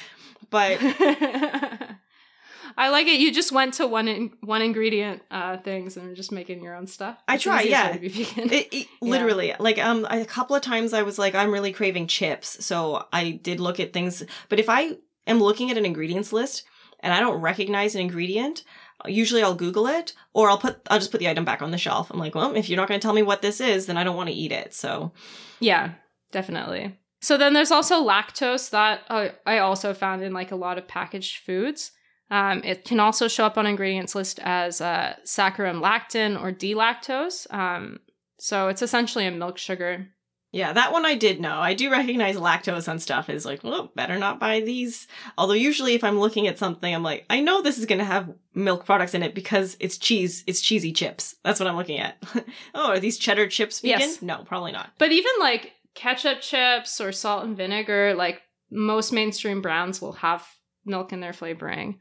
But 0.51 0.78
I 2.78 2.89
like 2.89 3.07
it. 3.07 3.19
You 3.19 3.32
just 3.34 3.51
went 3.51 3.76
to 3.76 3.88
one 3.88 4.07
in, 4.07 4.34
one 4.41 4.61
ingredient 4.61 5.21
uh, 5.32 5.57
things 5.57 5.95
and 5.97 6.11
are 6.11 6.15
just 6.15 6.32
making 6.32 6.61
your 6.61 6.76
own 6.76 6.88
stuff. 6.88 7.17
I 7.28 7.36
It's 7.36 7.43
try, 7.43 7.61
yeah. 7.61 7.93
to 7.93 7.99
be 7.99 8.09
vegan. 8.09 8.51
It, 8.51 8.67
it- 8.73 8.88
literally 9.01 9.53
like 9.59 9.78
um 9.80 10.05
a 10.09 10.26
couple 10.26 10.55
of 10.55 10.61
times 10.61 10.91
i 10.93 11.03
was 11.03 11.17
like 11.19 11.36
i'm 11.36 11.51
really 11.51 11.71
craving 11.71 12.07
chips 12.07 12.65
so 12.65 13.05
i 13.13 13.32
did 13.32 13.59
look 13.59 13.80
at 13.80 13.93
things 13.93 14.23
but 14.49 14.59
if 14.59 14.67
i 14.67 14.97
am 15.28 15.39
looking 15.39 15.69
at 15.71 15.78
an 15.78 15.86
ingredients 15.86 16.34
list 16.34 16.63
and 17.01 17.13
i 17.13 17.19
don't 17.19 17.39
recognize 17.39 17.93
an 17.95 18.01
ingredient 18.01 18.63
usually 19.06 19.43
i'll 19.43 19.56
google 19.56 19.88
it 19.88 20.14
or 20.34 20.50
i'll 20.50 20.58
put 20.58 20.80
i'll 20.89 21.00
just 21.00 21.12
put 21.12 21.20
the 21.20 21.30
item 21.30 21.46
back 21.46 21.62
on 21.62 21.72
the 21.72 21.78
shelf 21.78 22.10
i'm 22.10 22.20
like 22.20 22.34
well 22.34 22.56
if 22.56 22.70
you're 22.70 22.78
not 22.78 22.88
going 22.88 23.00
to 23.00 23.06
tell 23.06 23.14
me 23.14 23.22
what 23.22 23.41
this 23.41 23.60
is 23.60 23.86
then 23.86 23.98
i 23.98 24.04
don't 24.04 24.16
want 24.16 24.30
to 24.30 24.36
eat 24.36 24.52
it 24.52 24.74
so 24.74 25.12
yeah, 25.60 25.93
definitely. 26.32 26.98
So 27.22 27.38
then 27.38 27.54
there's 27.54 27.72
also 27.72 28.06
lactose 28.06 28.70
that 28.72 29.02
uh, 29.10 29.30
I 29.46 29.60
also 29.60 29.93
found 29.93 30.22
in 30.22 30.34
like 30.34 30.52
a 30.52 30.56
lot 30.56 30.78
of 30.78 30.88
packaged 30.88 31.43
foods. 31.43 31.91
Um, 32.30 32.64
it 32.64 32.86
can 32.86 33.00
also 33.00 33.28
show 33.28 33.46
up 33.46 33.58
on 33.58 33.66
ingredients 33.66 34.16
list 34.16 34.39
as 34.43 34.82
uh, 34.82 35.16
saccharum 35.26 35.82
lactis 35.82 36.41
or 36.41 36.52
D-lactose. 36.52 37.52
Um, 37.54 38.00
so 38.39 38.68
it's 38.68 38.82
essentially 38.82 39.26
a 39.26 39.32
milk 39.32 39.58
sugar. 39.58 40.08
Yeah, 40.56 40.72
that 40.72 40.93
one 40.93 41.06
I 41.06 41.16
did 41.16 41.41
know. 41.41 41.58
I 41.58 41.74
do 41.74 41.91
recognize 41.91 42.38
lactose 42.38 42.88
on 42.88 42.97
stuff 42.99 43.30
is 43.30 43.45
like, 43.45 43.62
well, 43.62 43.91
better 43.93 44.18
not 44.18 44.39
buy 44.39 44.62
these. 44.62 45.06
Although 45.38 45.51
usually 45.51 45.95
if 45.95 46.03
I'm 46.06 46.18
looking 46.18 46.47
at 46.47 46.58
something, 46.58 46.95
I'm 46.95 47.03
like, 47.03 47.26
I 47.30 47.41
know 47.41 47.62
this 47.62 47.78
is 47.78 47.86
going 47.86 47.99
to 47.99 48.06
have 48.06 48.34
milk 48.53 48.86
products 48.86 49.14
in 49.14 49.22
it 49.22 49.36
because 49.36 49.76
it's 49.82 49.97
cheese. 49.97 50.45
It's 50.47 50.62
cheesy 50.62 50.93
chips. 50.93 51.36
That's 51.43 51.60
what 51.60 51.68
I'm 51.68 51.76
looking 51.76 51.99
at. 51.99 52.24
oh, 52.74 52.91
are 52.91 53.01
these 53.01 53.18
cheddar 53.18 53.47
chips 53.47 53.82
vegan? 53.82 53.99
Yes. 53.99 54.22
No, 54.22 54.45
probably 54.45 54.72
not. 54.72 54.91
But 54.97 55.12
even 55.12 55.34
like 55.41 55.74
ketchup 55.93 56.39
chips 56.39 57.01
or 57.01 57.12
salt 57.12 57.43
and 57.43 57.58
vinegar, 57.58 58.14
like 58.14 58.41
most 58.72 59.12
mainstream 59.12 59.62
brands 59.62 60.01
will 60.01 60.14
have 60.14 60.47
milk 60.86 61.12
in 61.12 61.20
their 61.20 61.34
flavoring. 61.34 61.99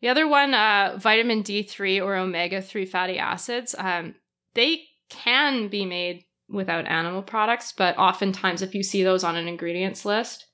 The 0.00 0.10
other 0.10 0.28
one, 0.28 0.54
uh, 0.54 0.96
vitamin 0.96 1.42
D3 1.42 2.04
or 2.04 2.14
omega 2.14 2.62
3 2.62 2.86
fatty 2.86 3.18
acids, 3.18 3.74
um, 3.76 4.14
they 4.54 4.84
can 5.08 5.66
be 5.66 5.84
made 5.84 6.24
without 6.50 6.86
animal 6.86 7.22
products, 7.22 7.72
but 7.72 7.96
oftentimes 7.96 8.62
if 8.62 8.74
you 8.74 8.82
see 8.82 9.02
those 9.02 9.24
on 9.24 9.36
an 9.36 9.48
ingredients 9.48 10.04
list, 10.04 10.46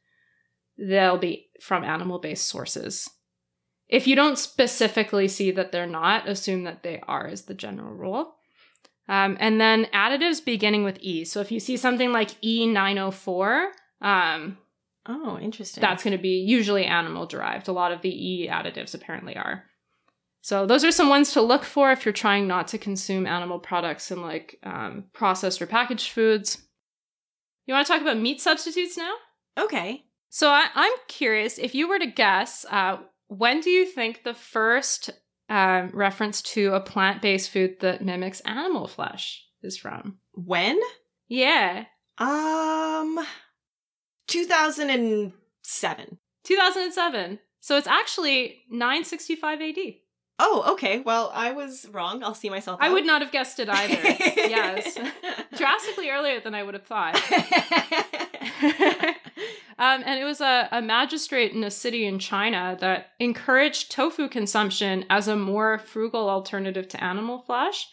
they'll 0.78 1.18
be 1.18 1.49
from 1.61 1.84
animal 1.84 2.18
based 2.18 2.47
sources. 2.47 3.09
If 3.88 4.07
you 4.07 4.16
don't 4.16 4.38
specifically 4.38 5.28
see 5.28 5.51
that 5.53 5.72
they're 5.72 5.86
not, 5.86 6.28
assume 6.28 6.64
that 6.64 6.82
they 6.82 7.01
are, 7.07 7.28
is 7.28 7.42
the 7.42 7.55
general 7.55 7.94
rule. 7.94 8.34
Um, 9.09 9.36
and 9.38 9.61
then 9.61 9.86
additives 9.94 10.44
beginning 10.44 10.82
with 10.82 10.99
E. 11.01 11.24
So 11.24 11.40
if 11.40 11.53
you 11.53 11.61
see 11.61 11.76
something 11.76 12.12
like 12.12 12.30
E904, 12.42 13.68
um, 14.03 14.59
Oh, 15.09 15.38
interesting. 15.38 15.80
that's 15.80 16.03
going 16.03 16.16
to 16.16 16.22
be 16.22 16.44
usually 16.44 16.84
animal 16.84 17.26
derived. 17.26 17.68
A 17.68 17.72
lot 17.72 17.92
of 17.92 18.03
the 18.03 18.11
E 18.11 18.49
additives 18.51 18.94
apparently 18.94 19.36
are. 19.36 19.64
So 20.47 20.64
those 20.64 20.84
are 20.84 20.92
some 20.92 21.09
ones 21.09 21.32
to 21.32 21.42
look 21.42 21.64
for 21.64 21.90
if 21.90 22.05
you're 22.05 22.12
trying 22.12 22.47
not 22.47 22.68
to 22.68 22.78
consume 22.78 23.26
animal 23.26 23.59
products 23.59 24.12
and 24.12 24.22
like 24.22 24.61
um, 24.62 25.07
processed 25.12 25.61
or 25.61 25.66
packaged 25.66 26.12
foods. 26.12 26.62
You 27.66 27.74
want 27.74 27.84
to 27.84 27.92
talk 27.92 28.01
about 28.01 28.20
meat 28.20 28.40
substitutes 28.40 28.97
now? 28.97 29.12
okay. 29.59 30.05
So 30.28 30.51
I, 30.51 30.66
I'm 30.72 30.92
curious 31.09 31.59
if 31.59 31.74
you 31.74 31.88
were 31.88 31.99
to 31.99 32.07
guess, 32.07 32.64
uh, 32.70 32.99
when 33.26 33.61
do 33.61 33.70
you 33.70 33.86
think 33.86 34.22
the 34.22 34.34
first 34.34 35.11
um, 35.49 35.90
reference 35.92 36.40
to 36.42 36.74
a 36.74 36.80
plant-based 36.80 37.51
food 37.51 37.80
that 37.80 38.05
mimics 38.05 38.38
animal 38.42 38.86
flesh 38.86 39.44
is 39.64 39.76
from? 39.76 40.18
When? 40.30 40.78
Yeah, 41.26 41.86
Um, 42.18 43.18
2007. 44.28 46.18
2007. 46.44 47.38
So 47.59 47.76
it's 47.76 47.88
actually 47.88 48.62
965 48.70 49.61
AD. 49.61 49.76
Oh, 50.39 50.72
okay. 50.74 51.01
Well, 51.01 51.30
I 51.34 51.53
was 51.53 51.87
wrong. 51.91 52.22
I'll 52.22 52.34
see 52.34 52.51
myself. 52.51 52.78
I 52.82 52.89
out. 52.89 52.93
would 52.93 53.07
not 53.07 53.22
have 53.22 53.32
guessed 53.32 53.59
it 53.59 53.68
either. 53.70 53.95
yes. 54.37 54.99
Drastically 55.57 56.11
earlier 56.11 56.41
than 56.41 56.55
I 56.55 56.62
would 56.62 56.74
have 56.74 56.84
thought. 56.84 57.14
um, 59.78 60.03
and 60.05 60.20
it 60.20 60.24
was 60.24 60.41
a, 60.41 60.68
a 60.72 60.82
magistrate 60.82 61.53
in 61.53 61.62
a 61.64 61.70
city 61.70 62.05
in 62.07 62.18
China 62.18 62.76
that 62.80 63.09
encouraged 63.18 63.91
tofu 63.93 64.28
consumption 64.28 65.05
as 65.11 65.28
a 65.28 65.37
more 65.37 65.78
frugal 65.78 66.28
alternative 66.28 66.89
to 66.89 67.03
animal 67.03 67.39
flesh. 67.41 67.89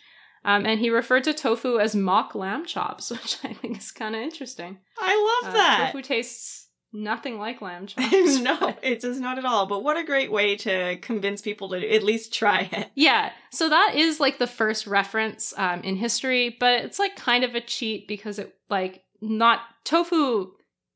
Um, 0.46 0.66
and 0.66 0.80
he 0.82 0.90
referred 0.90 1.24
to 1.26 1.34
tofu 1.34 1.80
as 1.80 1.96
mock 1.96 2.36
lamb 2.36 2.66
chops, 2.66 3.10
which 3.12 3.38
I 3.44 3.54
think 3.54 3.78
is 3.78 3.92
kind 3.92 4.16
of 4.16 4.22
interesting. 4.22 4.78
I 5.00 5.40
love 5.44 5.54
Uh, 5.54 5.58
that. 5.58 5.92
Tofu 5.94 6.02
tastes 6.04 6.63
nothing 6.94 7.40
like 7.40 7.62
lamb 7.62 7.88
chops. 7.88 8.40
no, 8.40 8.76
it 8.84 9.02
does 9.02 9.20
not 9.20 9.38
at 9.38 9.46
all. 9.46 9.66
But 9.66 9.84
what 9.84 9.98
a 9.98 10.04
great 10.04 10.32
way 10.32 10.56
to 10.58 10.98
convince 10.98 11.42
people 11.42 11.70
to 11.70 11.94
at 11.94 12.04
least 12.04 12.34
try 12.34 12.70
it. 12.72 12.92
Yeah, 12.96 13.32
so 13.52 13.70
that 13.70 13.94
is 13.96 14.20
like 14.20 14.38
the 14.38 14.48
first 14.48 14.88
reference 14.88 15.54
um, 15.58 15.82
in 15.82 15.96
history, 15.96 16.56
but 16.60 16.84
it's 16.84 17.00
like 17.00 17.16
kind 17.16 17.44
of 17.44 17.56
a 17.56 17.62
cheat 17.62 18.08
because 18.08 18.40
it 18.40 18.56
like 18.70 19.04
not 19.22 19.62
tofu. 19.84 20.52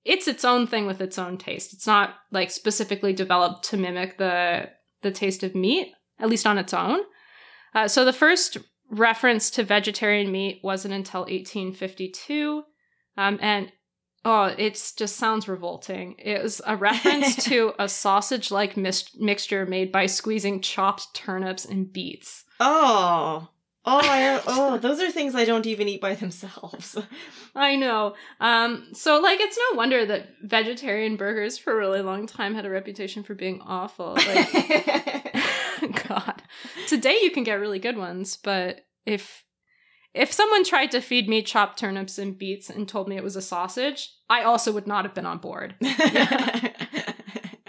It's 0.06 0.28
its 0.28 0.46
own 0.46 0.68
thing 0.68 0.86
with 0.86 1.02
its 1.02 1.18
own 1.18 1.38
taste. 1.38 1.74
It's 1.74 1.88
not 1.88 2.16
like 2.32 2.52
specifically 2.52 3.12
developed 3.12 3.64
to 3.70 3.78
mimic 3.78 4.18
the 4.18 4.70
the 5.02 5.12
taste 5.12 5.44
of 5.44 5.56
meat, 5.56 5.92
at 6.20 6.30
least 6.30 6.48
on 6.48 6.58
its 6.58 6.74
own. 6.74 7.00
Uh, 7.74 7.88
so 7.88 8.06
the 8.06 8.14
first 8.14 8.58
reference 8.90 9.50
to 9.52 9.64
vegetarian 9.64 10.32
meat 10.32 10.62
wasn't 10.64 10.94
until 10.94 11.22
1852, 11.22 12.64
um, 13.18 13.38
and 13.42 13.72
oh, 14.26 14.46
it 14.58 14.94
just 14.96 15.16
sounds 15.16 15.48
revolting. 15.48 16.16
It 16.18 16.42
was 16.42 16.62
a 16.66 16.76
reference 16.78 17.36
to 17.46 17.74
a 17.80 17.88
sausage-like 17.88 18.78
mis- 18.78 19.16
mixture 19.16 19.66
made 19.66 19.92
by 19.92 20.06
squeezing 20.06 20.62
chopped 20.62 21.14
turnips 21.14 21.66
and 21.66 21.92
beets. 21.92 22.46
Oh. 22.60 23.50
Oh, 23.90 24.02
I, 24.04 24.42
oh, 24.48 24.78
those 24.78 25.00
are 25.00 25.10
things 25.10 25.34
I 25.34 25.46
don't 25.46 25.66
even 25.66 25.88
eat 25.88 26.02
by 26.02 26.14
themselves. 26.14 26.98
I 27.56 27.78
know. 27.78 28.16
Um, 28.42 28.90
so 28.92 29.20
like, 29.22 29.40
it's 29.40 29.58
no 29.72 29.78
wonder 29.78 30.06
that 30.06 30.28
vegetarian 30.44 31.16
burgers 31.16 31.58
for 31.58 31.72
a 31.72 31.78
really 31.78 32.02
long 32.02 32.28
time 32.28 32.54
had 32.54 32.66
a 32.66 32.70
reputation 32.70 33.24
for 33.24 33.34
being 33.34 33.62
awful. 33.62 34.16
Like, 34.16 35.34
God, 36.08 36.44
today 36.88 37.20
you 37.24 37.32
can 37.32 37.44
get 37.44 37.62
really 37.62 37.80
good 37.80 37.98
ones, 37.98 38.36
but 38.36 38.86
if 39.06 39.46
if 40.18 40.34
someone 40.34 40.64
tried 40.64 40.92
to 40.92 41.02
feed 41.02 41.30
me 41.30 41.42
chopped 41.42 41.80
turnips 41.80 42.18
and 42.18 42.38
beets 42.38 42.70
and 42.70 42.88
told 42.88 43.08
me 43.08 43.16
it 43.18 43.24
was 43.24 43.36
a 43.36 43.42
sausage, 43.42 44.12
I 44.30 44.44
also 44.44 44.72
would 44.72 44.88
not 44.88 45.06
have 45.06 45.14
been 45.14 45.26
on 45.26 45.38
board. 45.38 45.76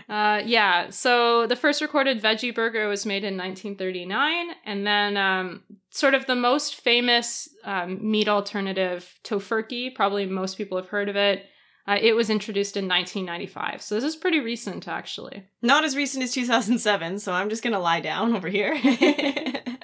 Uh, 0.09 0.40
yeah, 0.46 0.88
so 0.88 1.46
the 1.46 1.57
first 1.57 1.82
recorded 1.82 2.22
veggie 2.22 2.55
burger 2.55 2.88
was 2.88 3.05
made 3.05 3.24
in 3.24 3.36
1939, 3.36 4.49
and 4.64 4.86
then 4.86 5.18
um, 5.18 5.62
sort 5.90 6.14
of 6.14 6.24
the 6.24 6.34
most 6.34 6.76
famous 6.76 7.49
um, 7.64 7.99
meat 8.11 8.26
alternative, 8.26 9.18
Tofurky, 9.22 9.94
probably 9.94 10.24
most 10.24 10.57
people 10.57 10.78
have 10.78 10.88
heard 10.88 11.11
of 11.11 11.16
it. 11.16 11.44
Uh, 11.86 11.99
it 12.01 12.14
was 12.14 12.30
introduced 12.30 12.76
in 12.76 12.88
1995, 12.88 13.82
so 13.82 13.94
this 13.94 14.05
is 14.05 14.16
pretty 14.16 14.40
recent, 14.40 14.88
actually. 14.88 15.44
Not 15.61 15.84
as 15.84 15.94
recent 15.94 16.24
as 16.24 16.32
2007, 16.32 17.18
so 17.18 17.32
I'm 17.32 17.51
just 17.51 17.62
gonna 17.62 17.78
lie 17.78 18.01
down 18.01 18.34
over 18.34 18.49
here. 18.49 18.78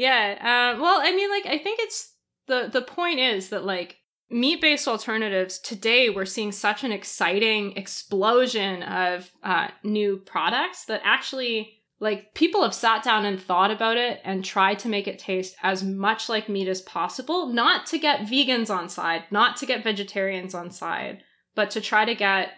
Yeah, 0.00 0.38
uh, 0.76 0.80
well, 0.80 0.98
I 1.02 1.14
mean, 1.14 1.28
like, 1.28 1.44
I 1.44 1.58
think 1.58 1.78
it's 1.78 2.14
the 2.46 2.70
the 2.72 2.80
point 2.80 3.20
is 3.20 3.50
that 3.50 3.66
like 3.66 3.98
meat 4.30 4.62
based 4.62 4.88
alternatives 4.88 5.58
today 5.58 6.08
we're 6.08 6.24
seeing 6.24 6.52
such 6.52 6.84
an 6.84 6.90
exciting 6.90 7.76
explosion 7.76 8.82
of 8.82 9.30
uh, 9.42 9.68
new 9.84 10.16
products 10.16 10.86
that 10.86 11.02
actually 11.04 11.74
like 11.98 12.32
people 12.34 12.62
have 12.62 12.72
sat 12.72 13.02
down 13.02 13.26
and 13.26 13.38
thought 13.42 13.70
about 13.70 13.98
it 13.98 14.20
and 14.24 14.42
tried 14.42 14.78
to 14.78 14.88
make 14.88 15.06
it 15.06 15.18
taste 15.18 15.54
as 15.62 15.84
much 15.84 16.30
like 16.30 16.48
meat 16.48 16.66
as 16.68 16.80
possible 16.80 17.46
not 17.46 17.86
to 17.86 17.98
get 17.98 18.20
vegans 18.20 18.70
on 18.70 18.88
side 18.88 19.24
not 19.30 19.56
to 19.56 19.66
get 19.66 19.84
vegetarians 19.84 20.54
on 20.54 20.70
side 20.70 21.22
but 21.54 21.70
to 21.70 21.80
try 21.80 22.04
to 22.04 22.14
get 22.14 22.52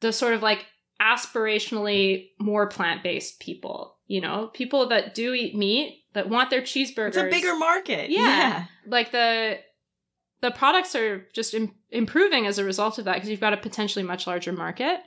the 0.00 0.12
sort 0.12 0.34
of 0.34 0.42
like 0.42 0.66
aspirationally 1.00 2.28
more 2.38 2.68
plant-based 2.68 3.40
people 3.40 3.96
you 4.06 4.20
know? 4.20 4.50
People 4.54 4.88
that 4.88 5.14
do 5.14 5.34
eat 5.34 5.56
meat 5.56 6.04
that 6.16 6.28
want 6.28 6.50
their 6.50 6.62
cheeseburgers 6.62 7.08
it's 7.08 7.16
a 7.16 7.30
bigger 7.30 7.56
market. 7.56 8.10
Yeah. 8.10 8.64
like 8.86 9.12
the 9.12 9.58
the 10.42 10.50
products 10.50 10.94
are 10.94 11.26
just 11.32 11.54
Im- 11.54 11.74
improving 11.90 12.46
as 12.46 12.58
a 12.58 12.64
result 12.64 12.98
of 12.98 13.04
that 13.04 13.14
because 13.14 13.28
you've 13.28 13.40
got 13.40 13.52
a 13.52 13.58
potentially 13.58 14.04
much 14.04 14.26
larger 14.26 14.52
market. 14.52 15.00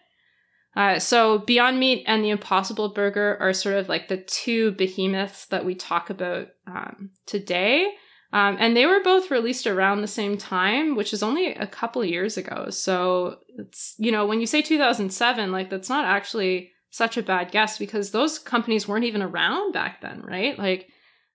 Uh, 0.75 0.99
so 0.99 1.39
Beyond 1.39 1.79
Meat 1.79 2.03
and 2.07 2.23
the 2.23 2.29
Impossible 2.29 2.89
Burger 2.89 3.37
are 3.39 3.53
sort 3.53 3.75
of 3.75 3.89
like 3.89 4.07
the 4.07 4.17
two 4.17 4.71
behemoths 4.71 5.45
that 5.47 5.65
we 5.65 5.75
talk 5.75 6.09
about 6.09 6.49
um, 6.67 7.11
today. 7.25 7.91
Um, 8.31 8.57
and 8.59 8.77
they 8.77 8.85
were 8.85 9.01
both 9.03 9.31
released 9.31 9.65
around 9.65 10.01
the 10.01 10.07
same 10.07 10.37
time, 10.37 10.95
which 10.95 11.13
is 11.13 11.23
only 11.23 11.53
a 11.55 11.65
couple 11.65 12.05
years 12.05 12.37
ago. 12.37 12.69
So 12.69 13.39
it's, 13.57 13.95
you 13.97 14.11
know, 14.11 14.27
when 14.27 14.39
you 14.39 14.45
say 14.45 14.61
2007, 14.61 15.51
like 15.51 15.71
that's 15.71 15.89
not 15.89 16.05
actually 16.05 16.71
such 16.91 17.17
a 17.17 17.23
bad 17.23 17.51
guess 17.51 17.79
because 17.79 18.11
those 18.11 18.37
companies 18.37 18.87
weren't 18.87 19.05
even 19.05 19.23
around 19.23 19.71
back 19.73 20.01
then, 20.01 20.21
right? 20.21 20.57
Like, 20.57 20.89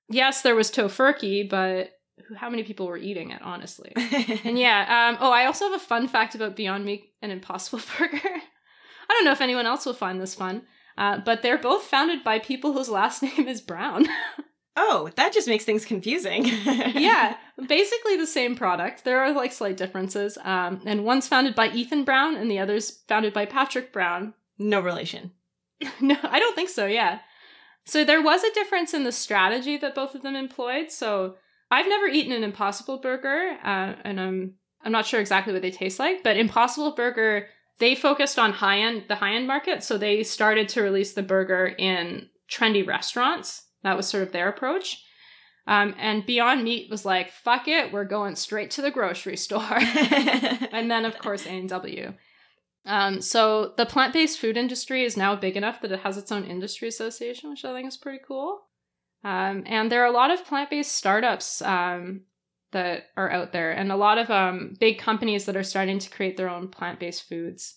yes, 0.08 0.42
there 0.42 0.54
was 0.54 0.70
Tofurky, 0.70 1.48
but 1.48 1.90
how 2.36 2.48
many 2.48 2.62
people 2.62 2.86
were 2.86 2.96
eating 2.96 3.30
it, 3.30 3.42
honestly? 3.42 3.92
And 4.44 4.58
yeah, 4.58 5.10
um, 5.10 5.18
oh, 5.20 5.32
I 5.32 5.46
also 5.46 5.66
have 5.66 5.74
a 5.74 5.84
fun 5.84 6.08
fact 6.08 6.34
about 6.34 6.56
Beyond 6.56 6.84
Meat 6.84 7.12
and 7.22 7.32
Impossible 7.32 7.80
Burger. 7.98 8.18
I 8.24 9.08
don't 9.08 9.24
know 9.24 9.32
if 9.32 9.40
anyone 9.40 9.66
else 9.66 9.84
will 9.86 9.94
find 9.94 10.20
this 10.20 10.34
fun, 10.34 10.62
uh, 10.96 11.18
but 11.24 11.42
they're 11.42 11.58
both 11.58 11.82
founded 11.84 12.22
by 12.24 12.38
people 12.38 12.72
whose 12.72 12.88
last 12.88 13.22
name 13.22 13.48
is 13.48 13.60
Brown. 13.60 14.06
oh, 14.76 15.10
that 15.16 15.32
just 15.32 15.48
makes 15.48 15.64
things 15.64 15.84
confusing. 15.84 16.44
yeah, 16.46 17.36
basically 17.68 18.16
the 18.16 18.26
same 18.26 18.56
product. 18.56 19.04
There 19.04 19.20
are 19.22 19.32
like 19.32 19.52
slight 19.52 19.76
differences, 19.76 20.38
um, 20.42 20.80
and 20.86 21.04
one's 21.04 21.28
founded 21.28 21.54
by 21.54 21.70
Ethan 21.70 22.04
Brown, 22.04 22.36
and 22.36 22.50
the 22.50 22.58
other's 22.58 22.90
founded 23.08 23.32
by 23.32 23.44
Patrick 23.46 23.92
Brown. 23.92 24.34
no 24.58 24.80
relation. 24.80 25.32
no, 26.00 26.16
I 26.22 26.38
don't 26.38 26.54
think 26.54 26.68
so. 26.70 26.86
Yeah. 26.86 27.18
So 27.84 28.04
there 28.04 28.22
was 28.22 28.42
a 28.42 28.52
difference 28.54 28.94
in 28.94 29.04
the 29.04 29.12
strategy 29.12 29.76
that 29.76 29.94
both 29.94 30.14
of 30.14 30.22
them 30.22 30.36
employed. 30.36 30.90
So 30.90 31.36
I've 31.70 31.88
never 31.88 32.06
eaten 32.06 32.32
an 32.32 32.44
Impossible 32.44 32.98
Burger, 32.98 33.58
uh, 33.62 33.94
and 34.04 34.20
I'm 34.20 34.54
I'm 34.82 34.92
not 34.92 35.06
sure 35.06 35.20
exactly 35.20 35.52
what 35.52 35.62
they 35.62 35.70
taste 35.70 35.98
like, 35.98 36.22
but 36.22 36.36
Impossible 36.36 36.92
Burger, 36.92 37.46
they 37.78 37.94
focused 37.94 38.38
on 38.38 38.52
high 38.52 38.80
end, 38.80 39.04
the 39.08 39.14
high 39.14 39.34
end 39.34 39.46
market. 39.46 39.82
So 39.82 39.96
they 39.96 40.22
started 40.22 40.68
to 40.70 40.82
release 40.82 41.14
the 41.14 41.22
burger 41.22 41.66
in 41.66 42.28
trendy 42.50 42.86
restaurants. 42.86 43.66
That 43.82 43.96
was 43.96 44.06
sort 44.06 44.22
of 44.22 44.32
their 44.32 44.48
approach. 44.48 45.02
Um, 45.66 45.94
and 45.98 46.26
Beyond 46.26 46.62
Meat 46.62 46.90
was 46.90 47.06
like, 47.06 47.32
fuck 47.32 47.66
it, 47.68 47.92
we're 47.92 48.04
going 48.04 48.36
straight 48.36 48.70
to 48.72 48.82
the 48.82 48.90
grocery 48.90 49.36
store. 49.36 49.62
and 49.78 50.90
then, 50.90 51.06
of 51.06 51.18
course, 51.18 51.46
A&W. 51.46 52.12
Um, 52.86 53.20
so 53.20 53.72
the 53.76 53.86
plant-based 53.86 54.38
food 54.38 54.56
industry 54.56 55.04
is 55.04 55.16
now 55.16 55.34
big 55.34 55.56
enough 55.56 55.80
that 55.80 55.92
it 55.92 56.00
has 56.00 56.18
its 56.18 56.30
own 56.30 56.44
industry 56.44 56.88
association, 56.88 57.50
which 57.50 57.64
I 57.64 57.72
think 57.72 57.88
is 57.88 57.96
pretty 57.96 58.20
cool. 58.26 58.62
Um, 59.22 59.62
and 59.66 59.90
there 59.90 60.02
are 60.02 60.12
a 60.12 60.12
lot 60.12 60.30
of 60.30 60.44
plant-based 60.44 60.92
startups 60.92 61.62
um, 61.62 62.22
that 62.72 63.04
are 63.16 63.30
out 63.30 63.52
there, 63.52 63.70
and 63.70 63.90
a 63.90 63.96
lot 63.96 64.18
of 64.18 64.30
um, 64.30 64.76
big 64.78 64.98
companies 64.98 65.46
that 65.46 65.56
are 65.56 65.62
starting 65.62 65.98
to 65.98 66.10
create 66.10 66.36
their 66.36 66.50
own 66.50 66.68
plant-based 66.68 67.26
foods. 67.26 67.76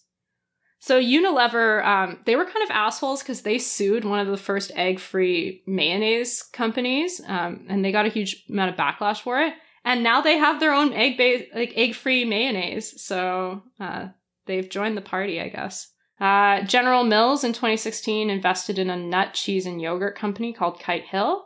So 0.79 1.01
Unilever, 1.01 1.83
um, 1.85 2.19
they 2.25 2.35
were 2.35 2.45
kind 2.45 2.63
of 2.63 2.69
assholes 2.69 3.23
because 3.23 3.41
they 3.41 3.57
sued 3.57 4.03
one 4.03 4.19
of 4.19 4.27
the 4.27 4.37
first 4.37 4.71
egg-free 4.75 5.63
mayonnaise 5.65 6.43
companies, 6.43 7.21
um, 7.25 7.65
and 7.69 7.83
they 7.83 7.91
got 7.91 8.05
a 8.05 8.09
huge 8.09 8.43
amount 8.49 8.71
of 8.71 8.75
backlash 8.75 9.21
for 9.21 9.39
it. 9.39 9.53
And 9.85 10.03
now 10.03 10.21
they 10.21 10.37
have 10.37 10.59
their 10.59 10.73
own 10.73 10.91
egg-based, 10.91 11.55
like 11.55 11.73
egg-free 11.75 12.25
mayonnaise. 12.25 13.01
So 13.01 13.63
uh, 13.79 14.09
they've 14.47 14.69
joined 14.69 14.97
the 14.97 15.01
party, 15.01 15.39
I 15.39 15.49
guess. 15.49 15.91
Uh, 16.19 16.63
General 16.63 17.03
Mills 17.03 17.43
in 17.43 17.53
2016 17.53 18.29
invested 18.29 18.79
in 18.79 18.89
a 18.89 18.97
nut, 18.97 19.33
cheese, 19.33 19.65
and 19.65 19.81
yogurt 19.81 20.17
company 20.17 20.51
called 20.51 20.79
Kite 20.79 21.05
Hill. 21.05 21.45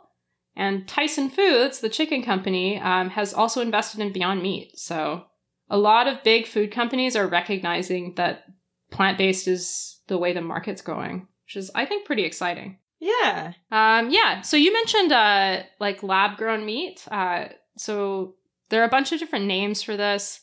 And 0.54 0.86
Tyson 0.86 1.30
Foods, 1.30 1.80
the 1.80 1.88
chicken 1.88 2.22
company, 2.22 2.78
um, 2.78 3.10
has 3.10 3.32
also 3.34 3.60
invested 3.60 4.00
in 4.00 4.12
Beyond 4.12 4.42
Meat. 4.42 4.78
So 4.78 5.24
a 5.68 5.78
lot 5.78 6.06
of 6.06 6.22
big 6.22 6.46
food 6.46 6.70
companies 6.70 7.16
are 7.16 7.26
recognizing 7.26 8.14
that 8.16 8.44
plant 8.90 9.18
based 9.18 9.48
is 9.48 10.00
the 10.08 10.18
way 10.18 10.32
the 10.32 10.42
market's 10.42 10.82
going, 10.82 11.26
which 11.46 11.56
is, 11.56 11.70
I 11.74 11.86
think, 11.86 12.04
pretty 12.04 12.24
exciting. 12.24 12.78
Yeah. 13.00 13.54
Um, 13.70 14.10
yeah. 14.10 14.42
So 14.42 14.56
you 14.56 14.72
mentioned 14.72 15.10
uh, 15.10 15.62
like 15.80 16.02
lab 16.02 16.36
grown 16.36 16.64
meat. 16.64 17.04
Uh, 17.10 17.46
so 17.76 18.36
there 18.68 18.80
are 18.82 18.86
a 18.86 18.90
bunch 18.90 19.10
of 19.10 19.18
different 19.18 19.46
names 19.46 19.82
for 19.82 19.96
this. 19.96 20.41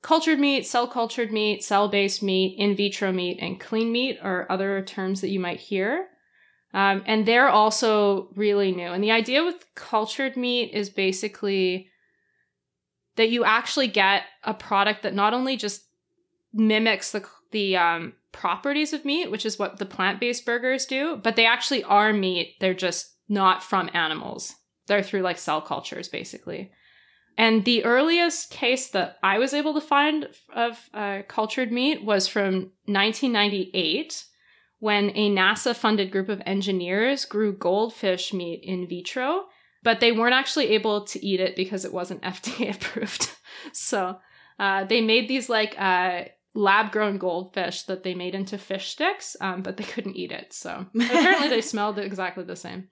Cultured 0.00 0.38
meat, 0.38 0.66
cell 0.66 0.86
cultured 0.86 1.32
meat, 1.32 1.64
cell 1.64 1.88
based 1.88 2.22
meat, 2.22 2.56
in 2.58 2.76
vitro 2.76 3.12
meat, 3.12 3.38
and 3.40 3.58
clean 3.58 3.90
meat 3.90 4.18
are 4.22 4.46
other 4.48 4.82
terms 4.82 5.20
that 5.20 5.30
you 5.30 5.40
might 5.40 5.58
hear. 5.58 6.08
Um, 6.72 7.02
and 7.06 7.26
they're 7.26 7.48
also 7.48 8.28
really 8.36 8.72
new. 8.72 8.88
And 8.88 9.02
the 9.02 9.10
idea 9.10 9.44
with 9.44 9.64
cultured 9.74 10.36
meat 10.36 10.72
is 10.72 10.90
basically 10.90 11.88
that 13.16 13.30
you 13.30 13.44
actually 13.44 13.88
get 13.88 14.22
a 14.44 14.54
product 14.54 15.02
that 15.02 15.14
not 15.14 15.34
only 15.34 15.56
just 15.56 15.82
mimics 16.52 17.10
the 17.10 17.26
the 17.50 17.76
um, 17.76 18.12
properties 18.32 18.92
of 18.92 19.04
meat, 19.04 19.30
which 19.30 19.46
is 19.46 19.58
what 19.58 19.78
the 19.78 19.86
plant 19.86 20.20
based 20.20 20.44
burgers 20.44 20.86
do, 20.86 21.16
but 21.16 21.34
they 21.34 21.46
actually 21.46 21.82
are 21.84 22.12
meat. 22.12 22.54
They're 22.60 22.74
just 22.74 23.14
not 23.28 23.62
from 23.62 23.90
animals. 23.94 24.54
They're 24.86 25.02
through 25.02 25.22
like 25.22 25.38
cell 25.38 25.60
cultures, 25.60 26.08
basically. 26.08 26.70
And 27.38 27.64
the 27.64 27.84
earliest 27.84 28.50
case 28.50 28.88
that 28.90 29.16
I 29.22 29.38
was 29.38 29.54
able 29.54 29.72
to 29.74 29.80
find 29.80 30.28
of 30.52 30.90
uh, 30.92 31.22
cultured 31.28 31.70
meat 31.70 32.04
was 32.04 32.26
from 32.26 32.72
1998 32.86 34.24
when 34.80 35.10
a 35.10 35.30
NASA 35.30 35.74
funded 35.74 36.10
group 36.10 36.28
of 36.28 36.42
engineers 36.44 37.24
grew 37.24 37.52
goldfish 37.56 38.32
meat 38.32 38.62
in 38.64 38.88
vitro, 38.88 39.44
but 39.84 40.00
they 40.00 40.10
weren't 40.10 40.34
actually 40.34 40.70
able 40.70 41.04
to 41.06 41.24
eat 41.24 41.38
it 41.38 41.54
because 41.54 41.84
it 41.84 41.92
wasn't 41.92 42.22
FDA 42.22 42.74
approved. 42.74 43.30
so 43.72 44.18
uh, 44.58 44.84
they 44.84 45.00
made 45.00 45.28
these 45.28 45.48
like 45.48 45.76
uh, 45.78 46.24
lab 46.54 46.90
grown 46.90 47.18
goldfish 47.18 47.84
that 47.84 48.02
they 48.02 48.14
made 48.14 48.34
into 48.34 48.58
fish 48.58 48.88
sticks, 48.88 49.36
um, 49.40 49.62
but 49.62 49.76
they 49.76 49.84
couldn't 49.84 50.16
eat 50.16 50.32
it. 50.32 50.52
So 50.52 50.86
apparently 50.94 51.48
they 51.48 51.60
smelled 51.60 52.00
exactly 52.00 52.42
the 52.42 52.56
same. 52.56 52.88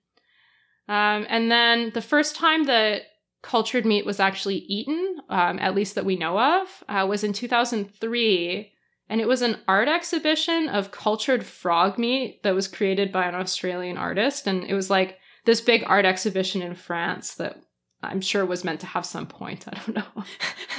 Um, 0.88 1.26
and 1.28 1.51
then 1.51 1.90
the 1.94 2.01
first 2.01 2.36
time 2.36 2.66
that 2.66 3.03
cultured 3.43 3.87
meat 3.87 4.07
was 4.07 4.20
actually 4.20 4.57
eaten, 4.57 5.18
um, 5.28 5.59
at 5.59 5.74
least 5.74 5.95
that 5.95 6.05
we 6.05 6.16
know 6.16 6.39
of, 6.39 6.84
uh, 6.89 7.07
was 7.07 7.22
in 7.24 7.32
2003. 7.32 8.72
And 9.09 9.20
it 9.20 9.28
was 9.28 9.43
an 9.43 9.59
art 9.68 9.89
exhibition 9.89 10.68
of 10.68 10.91
cultured 10.91 11.45
frog 11.45 11.97
meat 11.97 12.43
that 12.43 12.55
was 12.55 12.66
created 12.66 13.12
by 13.12 13.26
an 13.26 13.37
Australian 13.37 13.97
artist. 13.97 14.47
And 14.47 14.64
it 14.64 14.74
was 14.74 14.91
like 14.91 15.18
this 15.45 15.61
big 15.61 15.84
art 15.87 16.05
exhibition 16.05 16.61
in 16.61 16.74
France 16.74 17.34
that 17.34 17.61
I'm 18.03 18.20
sure 18.20 18.45
was 18.45 18.64
meant 18.64 18.80
to 18.80 18.87
have 18.87 19.07
some 19.07 19.26
point. 19.26 19.66
I 19.68 19.78
don't 19.78 19.97
know. 19.97 20.24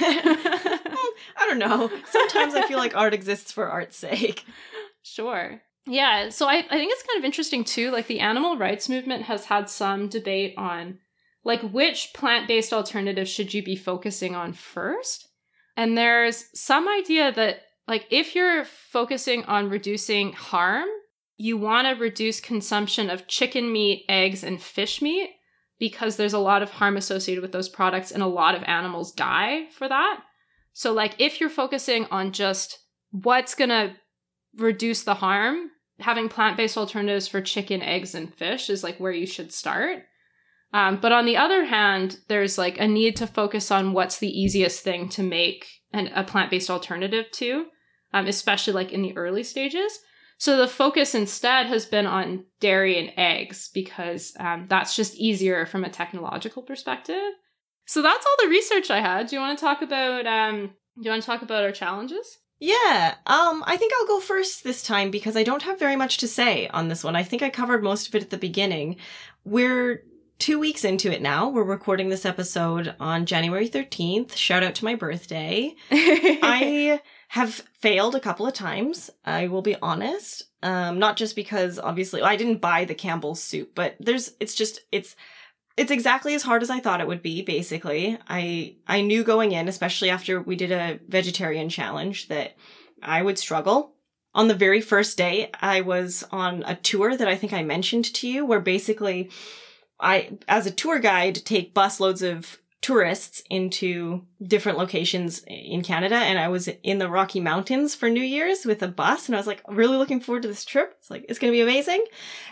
I 0.00 1.46
don't 1.46 1.58
know. 1.58 1.90
Sometimes 2.10 2.54
I 2.54 2.66
feel 2.68 2.78
like 2.78 2.94
art 2.94 3.14
exists 3.14 3.50
for 3.50 3.66
art's 3.66 3.96
sake. 3.96 4.44
Sure. 5.02 5.62
Yeah, 5.86 6.28
so 6.28 6.46
I, 6.46 6.56
I 6.56 6.76
think 6.76 6.92
it's 6.92 7.02
kind 7.02 7.18
of 7.18 7.24
interesting 7.24 7.64
too. 7.64 7.90
Like 7.90 8.08
the 8.08 8.20
animal 8.20 8.58
rights 8.58 8.88
movement 8.88 9.22
has 9.24 9.46
had 9.46 9.70
some 9.70 10.08
debate 10.08 10.54
on 10.58 10.98
like 11.44 11.62
which 11.62 12.10
plant-based 12.14 12.72
alternatives 12.72 13.30
should 13.30 13.54
you 13.54 13.62
be 13.62 13.76
focusing 13.76 14.34
on 14.34 14.52
first? 14.52 15.28
And 15.76 15.96
there's 15.96 16.46
some 16.54 16.88
idea 16.88 17.32
that 17.32 17.60
like 17.86 18.06
if 18.10 18.34
you're 18.34 18.64
focusing 18.64 19.44
on 19.44 19.70
reducing 19.70 20.32
harm, 20.32 20.88
you 21.36 21.56
want 21.56 21.86
to 21.86 22.02
reduce 22.02 22.40
consumption 22.40 23.08
of 23.08 23.28
chicken 23.28 23.72
meat, 23.72 24.04
eggs, 24.08 24.42
and 24.42 24.60
fish 24.60 25.00
meat 25.00 25.30
because 25.78 26.16
there's 26.16 26.32
a 26.32 26.38
lot 26.38 26.62
of 26.62 26.70
harm 26.70 26.96
associated 26.96 27.40
with 27.40 27.52
those 27.52 27.68
products 27.68 28.10
and 28.10 28.22
a 28.22 28.26
lot 28.26 28.54
of 28.54 28.64
animals 28.64 29.12
die 29.12 29.66
for 29.70 29.88
that. 29.88 30.20
So, 30.72 30.92
like, 30.92 31.14
if 31.18 31.40
you're 31.40 31.48
focusing 31.48 32.06
on 32.10 32.32
just 32.32 32.78
what's 33.10 33.54
going 33.54 33.70
to 33.70 33.94
reduce 34.56 35.04
the 35.04 35.14
harm, 35.14 35.70
having 36.00 36.28
plant 36.28 36.56
based 36.56 36.76
alternatives 36.76 37.28
for 37.28 37.40
chicken, 37.40 37.82
eggs, 37.82 38.14
and 38.14 38.32
fish 38.32 38.68
is 38.68 38.82
like 38.82 38.98
where 38.98 39.12
you 39.12 39.26
should 39.26 39.52
start. 39.52 40.04
Um, 40.72 40.98
but 41.00 41.12
on 41.12 41.24
the 41.24 41.36
other 41.36 41.64
hand, 41.64 42.18
there's 42.28 42.58
like 42.58 42.78
a 42.78 42.86
need 42.86 43.16
to 43.16 43.26
focus 43.26 43.70
on 43.70 43.92
what's 43.92 44.18
the 44.18 44.28
easiest 44.28 44.80
thing 44.82 45.08
to 45.10 45.22
make 45.22 45.66
an, 45.92 46.08
a 46.14 46.24
plant 46.24 46.50
based 46.50 46.70
alternative 46.70 47.26
to, 47.32 47.66
um, 48.12 48.26
especially 48.26 48.74
like 48.74 48.92
in 48.92 49.02
the 49.02 49.16
early 49.16 49.42
stages. 49.42 50.00
So 50.36 50.56
the 50.56 50.68
focus 50.68 51.14
instead 51.14 51.66
has 51.66 51.84
been 51.84 52.06
on 52.06 52.44
dairy 52.60 52.98
and 52.98 53.12
eggs 53.16 53.70
because 53.74 54.34
um, 54.38 54.66
that's 54.68 54.94
just 54.94 55.16
easier 55.16 55.66
from 55.66 55.84
a 55.84 55.90
technological 55.90 56.62
perspective. 56.62 57.32
So 57.86 58.02
that's 58.02 58.24
all 58.24 58.36
the 58.44 58.50
research 58.50 58.90
I 58.90 59.00
had. 59.00 59.26
Do 59.26 59.36
you 59.36 59.40
want 59.40 59.58
to 59.58 59.64
talk 59.64 59.82
about 59.82 60.26
um 60.26 60.70
do 60.98 61.04
you 61.04 61.10
want 61.10 61.22
to 61.22 61.26
talk 61.26 61.42
about 61.42 61.62
our 61.62 61.72
challenges? 61.72 62.38
Yeah, 62.60 63.14
um, 63.26 63.62
I 63.66 63.76
think 63.76 63.92
I'll 63.94 64.08
go 64.08 64.20
first 64.20 64.64
this 64.64 64.82
time 64.82 65.12
because 65.12 65.36
I 65.36 65.44
don't 65.44 65.62
have 65.62 65.78
very 65.78 65.94
much 65.94 66.18
to 66.18 66.28
say 66.28 66.66
on 66.68 66.88
this 66.88 67.04
one. 67.04 67.14
I 67.14 67.22
think 67.22 67.40
I 67.40 67.50
covered 67.50 67.84
most 67.84 68.08
of 68.08 68.16
it 68.16 68.22
at 68.22 68.30
the 68.30 68.36
beginning. 68.36 68.96
We're 69.44 70.02
two 70.38 70.58
weeks 70.58 70.84
into 70.84 71.12
it 71.12 71.20
now. 71.20 71.48
We're 71.48 71.64
recording 71.64 72.08
this 72.08 72.24
episode 72.24 72.94
on 73.00 73.26
January 73.26 73.68
13th. 73.68 74.36
Shout 74.36 74.62
out 74.62 74.76
to 74.76 74.84
my 74.84 74.94
birthday. 74.94 75.74
I 75.90 77.00
have 77.28 77.54
failed 77.80 78.14
a 78.14 78.20
couple 78.20 78.46
of 78.46 78.54
times. 78.54 79.10
I 79.24 79.48
will 79.48 79.62
be 79.62 79.76
honest. 79.82 80.44
Um, 80.62 80.98
not 80.98 81.16
just 81.16 81.34
because 81.34 81.78
obviously 81.78 82.22
I 82.22 82.36
didn't 82.36 82.60
buy 82.60 82.84
the 82.84 82.94
Campbell's 82.94 83.42
soup, 83.42 83.72
but 83.74 83.96
there's, 83.98 84.32
it's 84.38 84.54
just, 84.54 84.80
it's, 84.92 85.16
it's 85.76 85.90
exactly 85.90 86.34
as 86.34 86.42
hard 86.42 86.62
as 86.62 86.70
I 86.70 86.80
thought 86.80 87.00
it 87.00 87.06
would 87.06 87.22
be, 87.22 87.42
basically. 87.42 88.18
I 88.28 88.76
I 88.88 89.00
knew 89.00 89.22
going 89.22 89.52
in, 89.52 89.68
especially 89.68 90.10
after 90.10 90.42
we 90.42 90.56
did 90.56 90.72
a 90.72 90.98
vegetarian 91.06 91.68
challenge, 91.68 92.26
that 92.28 92.56
I 93.00 93.22
would 93.22 93.38
struggle. 93.38 93.94
On 94.34 94.48
the 94.48 94.56
very 94.56 94.80
first 94.80 95.16
day, 95.16 95.50
I 95.60 95.82
was 95.82 96.24
on 96.32 96.64
a 96.64 96.74
tour 96.74 97.16
that 97.16 97.28
I 97.28 97.36
think 97.36 97.52
I 97.52 97.62
mentioned 97.62 98.12
to 98.14 98.28
you, 98.28 98.44
where 98.44 98.58
basically 98.58 99.30
I, 100.00 100.38
as 100.46 100.66
a 100.66 100.70
tour 100.70 100.98
guide, 100.98 101.36
take 101.44 101.74
busloads 101.74 102.28
of 102.28 102.58
tourists 102.80 103.42
into 103.50 104.24
different 104.40 104.78
locations 104.78 105.42
in 105.46 105.82
Canada. 105.82 106.14
And 106.16 106.38
I 106.38 106.48
was 106.48 106.68
in 106.68 106.98
the 106.98 107.10
Rocky 107.10 107.40
Mountains 107.40 107.94
for 107.94 108.08
New 108.08 108.22
Year's 108.22 108.64
with 108.64 108.82
a 108.82 108.88
bus. 108.88 109.26
And 109.26 109.34
I 109.34 109.38
was 109.38 109.48
like, 109.48 109.62
really 109.68 109.96
looking 109.96 110.20
forward 110.20 110.42
to 110.42 110.48
this 110.48 110.64
trip. 110.64 110.94
It's 110.98 111.10
like, 111.10 111.26
it's 111.28 111.38
going 111.38 111.52
to 111.52 111.56
be 111.56 111.62
amazing. 111.62 112.04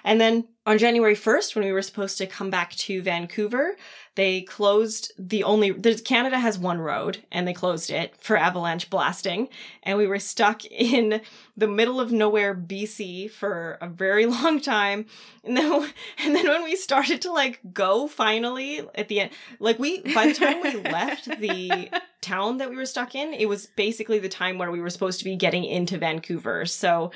And 0.03 0.21
then 0.21 0.49
on 0.67 0.79
January 0.79 1.15
1st, 1.15 1.55
when 1.55 1.65
we 1.65 1.73
were 1.73 1.81
supposed 1.81 2.19
to 2.19 2.27
come 2.27 2.51
back 2.51 2.73
to 2.73 3.01
Vancouver, 3.01 3.77
they 4.17 4.43
closed 4.43 5.13
the 5.17 5.45
only, 5.45 5.73
Canada 5.73 6.41
has 6.41 6.59
one 6.59 6.81
road 6.81 7.19
and 7.31 7.47
they 7.47 7.53
closed 7.53 7.89
it 7.89 8.17
for 8.19 8.37
avalanche 8.37 8.91
blasting. 8.91 9.49
And 9.85 9.97
we 9.97 10.09
were 10.09 10.19
stuck 10.19 10.65
in 10.71 11.21
the 11.57 11.69
middle 11.69 12.01
of 12.01 12.11
nowhere, 12.11 12.53
BC 12.53 13.31
for 13.31 13.79
a 13.81 13.89
very 13.89 14.27
long 14.27 14.61
time. 14.61 15.07
And 15.45 15.57
then, 15.57 15.93
and 16.19 16.35
then 16.35 16.49
when 16.49 16.65
we 16.65 16.75
started 16.75 17.23
to 17.23 17.33
like 17.33 17.61
go 17.73 18.09
finally 18.09 18.81
at 18.97 19.07
the 19.07 19.21
end, 19.21 19.31
like 19.61 19.79
we, 19.79 20.01
by 20.01 20.27
the 20.27 20.35
time 20.35 20.63
we 20.63 20.75
left 20.91 21.27
the 21.39 21.91
town 22.21 22.57
that 22.59 22.71
we 22.71 22.77
were 22.77 22.87
stuck 22.87 23.15
in, 23.15 23.33
it 23.35 23.49
was 23.49 23.69
basically 23.77 24.19
the 24.19 24.29
time 24.29 24.59
where 24.59 24.73
we 24.73 24.81
were 24.81 24.91
supposed 24.91 25.21
to 25.21 25.25
be 25.25 25.37
getting 25.37 25.65
into 25.65 25.97
Vancouver. 25.97 26.67
So 26.67 27.13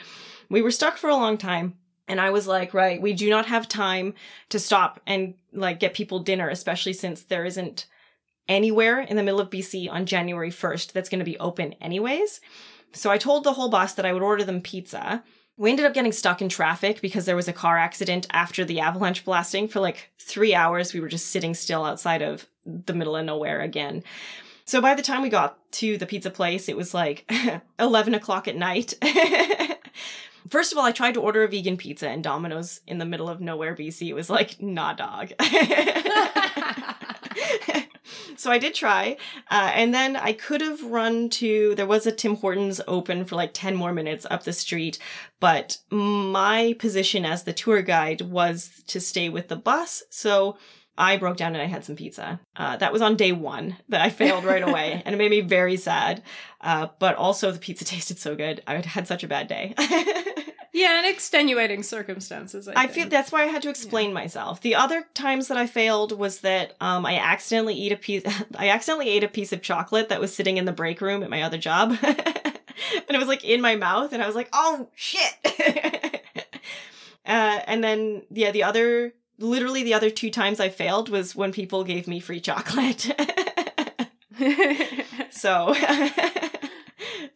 we 0.48 0.62
were 0.62 0.70
stuck 0.70 0.96
for 0.96 1.10
a 1.10 1.16
long 1.16 1.36
time 1.36 1.74
and 2.08 2.20
I 2.20 2.30
was 2.30 2.46
like, 2.46 2.74
right, 2.74 3.00
we 3.00 3.12
do 3.12 3.30
not 3.30 3.46
have 3.46 3.68
time 3.68 4.14
to 4.48 4.58
stop 4.58 5.00
and 5.06 5.34
like 5.52 5.80
get 5.80 5.94
people 5.94 6.18
dinner, 6.20 6.48
especially 6.48 6.92
since 6.92 7.22
there 7.22 7.44
isn't 7.44 7.86
anywhere 8.48 9.00
in 9.00 9.16
the 9.16 9.22
middle 9.22 9.40
of 9.40 9.50
BC 9.50 9.90
on 9.90 10.06
January 10.06 10.50
1st 10.50 10.92
that's 10.92 11.08
going 11.08 11.20
to 11.20 11.24
be 11.24 11.38
open 11.38 11.74
anyways. 11.74 12.40
So 12.92 13.10
I 13.10 13.18
told 13.18 13.44
the 13.44 13.52
whole 13.52 13.68
bus 13.68 13.94
that 13.94 14.04
I 14.04 14.12
would 14.12 14.22
order 14.22 14.44
them 14.44 14.60
pizza. 14.60 15.22
We 15.56 15.70
ended 15.70 15.86
up 15.86 15.94
getting 15.94 16.12
stuck 16.12 16.42
in 16.42 16.48
traffic 16.48 17.00
because 17.00 17.26
there 17.26 17.36
was 17.36 17.46
a 17.46 17.52
car 17.52 17.78
accident 17.78 18.26
after 18.30 18.64
the 18.64 18.80
avalanche 18.80 19.24
blasting 19.24 19.68
for 19.68 19.78
like 19.78 20.10
three 20.18 20.54
hours. 20.54 20.92
We 20.92 21.00
were 21.00 21.08
just 21.08 21.26
sitting 21.26 21.54
still 21.54 21.84
outside 21.84 22.22
of 22.22 22.46
the 22.66 22.94
middle 22.94 23.14
of 23.14 23.24
nowhere 23.24 23.60
again. 23.60 24.02
So 24.64 24.80
by 24.80 24.94
the 24.94 25.02
time 25.02 25.22
we 25.22 25.28
got 25.28 25.58
to 25.72 25.98
the 25.98 26.06
pizza 26.06 26.30
place, 26.30 26.68
it 26.68 26.76
was 26.76 26.94
like 26.94 27.30
11 27.78 28.14
o'clock 28.14 28.48
at 28.48 28.56
night. 28.56 28.94
First 30.50 30.72
of 30.72 30.78
all, 30.78 30.84
I 30.84 30.92
tried 30.92 31.14
to 31.14 31.20
order 31.20 31.44
a 31.44 31.48
vegan 31.48 31.76
pizza 31.76 32.08
and 32.08 32.24
Domino's 32.24 32.80
in 32.86 32.98
the 32.98 33.04
middle 33.04 33.28
of 33.28 33.40
nowhere, 33.40 33.76
BC. 33.76 34.08
It 34.08 34.14
was 34.14 34.28
like, 34.28 34.60
nah, 34.60 34.94
dog. 34.94 35.30
so 38.36 38.50
I 38.50 38.58
did 38.58 38.74
try. 38.74 39.16
Uh, 39.48 39.70
and 39.74 39.94
then 39.94 40.16
I 40.16 40.32
could 40.32 40.60
have 40.60 40.82
run 40.82 41.30
to, 41.30 41.76
there 41.76 41.86
was 41.86 42.04
a 42.04 42.12
Tim 42.12 42.34
Hortons 42.34 42.80
open 42.88 43.24
for 43.24 43.36
like 43.36 43.52
10 43.54 43.76
more 43.76 43.92
minutes 43.92 44.26
up 44.28 44.42
the 44.42 44.52
street. 44.52 44.98
But 45.38 45.78
my 45.90 46.74
position 46.80 47.24
as 47.24 47.44
the 47.44 47.52
tour 47.52 47.80
guide 47.80 48.22
was 48.22 48.82
to 48.88 49.00
stay 49.00 49.28
with 49.28 49.46
the 49.46 49.56
bus. 49.56 50.02
So 50.10 50.58
I 51.00 51.16
broke 51.16 51.38
down 51.38 51.54
and 51.54 51.62
I 51.62 51.66
had 51.66 51.84
some 51.84 51.96
pizza. 51.96 52.40
Uh, 52.56 52.76
that 52.76 52.92
was 52.92 53.00
on 53.00 53.16
day 53.16 53.32
one 53.32 53.76
that 53.88 54.02
I 54.02 54.10
failed 54.10 54.44
right 54.44 54.62
away, 54.62 55.02
and 55.06 55.14
it 55.14 55.18
made 55.18 55.30
me 55.30 55.40
very 55.40 55.76
sad. 55.76 56.22
Uh, 56.60 56.88
but 56.98 57.16
also, 57.16 57.50
the 57.50 57.58
pizza 57.58 57.84
tasted 57.86 58.18
so 58.18 58.36
good. 58.36 58.62
I 58.66 58.76
had 58.76 59.06
such 59.08 59.24
a 59.24 59.28
bad 59.28 59.48
day. 59.48 59.74
Yeah, 60.72 60.98
and 60.98 61.06
extenuating 61.06 61.82
circumstances. 61.82 62.68
I, 62.68 62.84
I 62.84 62.86
feel 62.86 63.08
that's 63.08 63.32
why 63.32 63.42
I 63.42 63.46
had 63.46 63.62
to 63.62 63.70
explain 63.70 64.10
yeah. 64.10 64.14
myself. 64.14 64.60
The 64.60 64.76
other 64.76 65.04
times 65.14 65.48
that 65.48 65.56
I 65.56 65.66
failed 65.66 66.16
was 66.16 66.40
that 66.40 66.76
um, 66.80 67.04
I 67.04 67.16
accidentally 67.16 67.74
eat 67.74 67.90
a 67.92 67.96
piece. 67.96 68.22
I 68.56 68.68
accidentally 68.68 69.08
ate 69.08 69.24
a 69.24 69.28
piece 69.28 69.52
of 69.52 69.62
chocolate 69.62 70.08
that 70.10 70.20
was 70.20 70.34
sitting 70.34 70.58
in 70.58 70.66
the 70.66 70.72
break 70.72 71.00
room 71.00 71.22
at 71.22 71.30
my 71.30 71.42
other 71.42 71.58
job, 71.58 71.96
and 72.02 72.56
it 73.08 73.18
was 73.18 73.26
like 73.26 73.44
in 73.44 73.60
my 73.60 73.74
mouth, 73.74 74.12
and 74.12 74.22
I 74.22 74.26
was 74.26 74.36
like, 74.36 74.48
"Oh 74.52 74.88
shit!" 74.94 75.34
uh, 77.26 77.60
and 77.66 77.82
then 77.82 78.22
yeah, 78.30 78.52
the 78.52 78.62
other 78.62 79.12
literally 79.38 79.82
the 79.82 79.94
other 79.94 80.10
two 80.10 80.30
times 80.30 80.60
I 80.60 80.68
failed 80.68 81.08
was 81.08 81.34
when 81.34 81.50
people 81.50 81.82
gave 81.82 82.06
me 82.06 82.20
free 82.20 82.40
chocolate. 82.40 83.10
so 85.30 85.74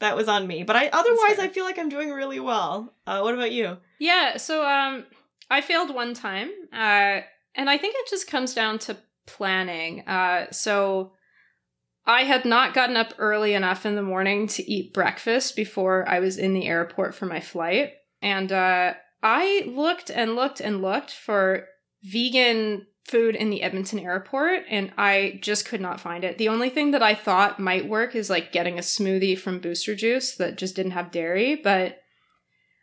that 0.05 0.17
was 0.17 0.29
on 0.29 0.47
me. 0.47 0.63
But 0.63 0.77
I 0.77 0.89
otherwise 0.89 1.39
I 1.39 1.49
feel 1.49 1.65
like 1.65 1.79
I'm 1.79 1.89
doing 1.89 2.11
really 2.11 2.41
well. 2.41 2.95
Uh, 3.07 3.21
what 3.21 3.35
about 3.35 3.53
you? 3.53 3.79
Yeah, 3.99 4.37
so 4.37 4.65
um 4.67 5.05
I 5.51 5.61
failed 5.61 5.95
one 5.95 6.15
time. 6.15 6.51
Uh 6.73 7.21
and 7.57 7.71
I 7.71 7.79
think 7.79 7.95
it 7.97 8.11
just 8.11 8.29
comes 8.29 8.55
down 8.55 8.79
to 8.81 8.97
planning. 9.27 10.07
Uh 10.07 10.51
so 10.51 11.13
I 12.07 12.25
had 12.25 12.45
not 12.45 12.75
gotten 12.75 12.97
up 12.97 13.15
early 13.19 13.55
enough 13.55 13.87
in 13.87 13.95
the 13.97 14.03
morning 14.03 14.47
to 14.49 14.71
eat 14.71 14.93
breakfast 14.93 15.57
before 15.57 16.07
I 16.09 16.21
was 16.21 16.37
in 16.37 16.53
the 16.53 16.67
airport 16.67 17.15
for 17.15 17.27
my 17.27 17.41
flight. 17.41 17.93
And 18.21 18.53
uh 18.53 18.95
I 19.23 19.65
looked 19.67 20.11
and 20.11 20.37
looked 20.37 20.61
and 20.61 20.83
looked 20.83 21.11
for 21.11 21.67
vegan 22.03 22.87
food 23.07 23.37
in 23.37 23.51
the 23.51 23.63
Edmonton 23.63 23.99
airport 23.99 24.63
and 24.71 24.93
I 24.97 25.39
just 25.43 25.67
could 25.67 25.81
not 25.81 26.01
find 26.01 26.25
it. 26.25 26.39
The 26.39 26.49
only 26.49 26.71
thing 26.71 26.93
that 26.93 27.03
I 27.03 27.15
thought 27.15 27.61
might 27.61 27.89
work 27.89 28.15
is 28.15 28.31
like 28.31 28.51
getting 28.53 28.79
a 28.79 28.83
smoothie 28.83 29.39
from 29.39 29.59
Booster 29.61 29.95
Juice 29.95 30.37
that 30.37 30.57
just 30.57 30.75
didn't 30.75 30.93
have 30.93 31.11
dairy, 31.11 31.55
but 31.57 31.99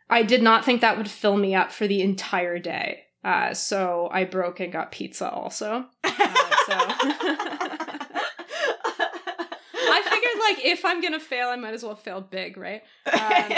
I 0.08 0.22
did 0.22 0.42
not 0.42 0.64
think 0.64 0.80
that 0.80 0.96
would 0.96 1.10
fill 1.10 1.36
me 1.36 1.54
up 1.54 1.72
for 1.72 1.88
the 1.88 2.02
entire 2.02 2.58
day. 2.58 3.04
Uh, 3.24 3.54
so 3.54 4.08
I 4.12 4.24
broke 4.24 4.60
and 4.60 4.72
got 4.72 4.92
pizza 4.92 5.28
also. 5.30 5.86
Uh, 6.04 6.10
so 6.10 6.74
I 9.74 10.02
figured 10.04 10.40
like 10.40 10.64
if 10.64 10.84
I'm 10.84 11.00
gonna 11.00 11.20
fail, 11.20 11.48
I 11.48 11.56
might 11.56 11.74
as 11.74 11.82
well 11.82 11.96
fail 11.96 12.20
big, 12.20 12.56
right? 12.56 12.82
Um, 13.12 13.52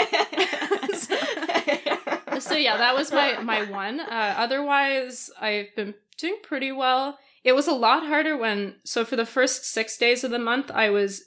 so, 0.95 1.17
so 2.39 2.55
yeah, 2.55 2.77
that 2.77 2.95
was 2.95 3.11
my 3.11 3.39
my 3.41 3.63
one. 3.63 3.99
Uh, 3.99 4.35
otherwise, 4.37 5.29
I've 5.39 5.75
been 5.75 5.93
doing 6.17 6.37
pretty 6.43 6.71
well. 6.71 7.17
It 7.43 7.53
was 7.53 7.67
a 7.67 7.73
lot 7.73 8.05
harder 8.05 8.37
when 8.37 8.75
so 8.83 9.05
for 9.05 9.15
the 9.15 9.25
first 9.25 9.65
six 9.65 9.97
days 9.97 10.23
of 10.23 10.31
the 10.31 10.39
month, 10.39 10.71
I 10.71 10.89
was 10.89 11.23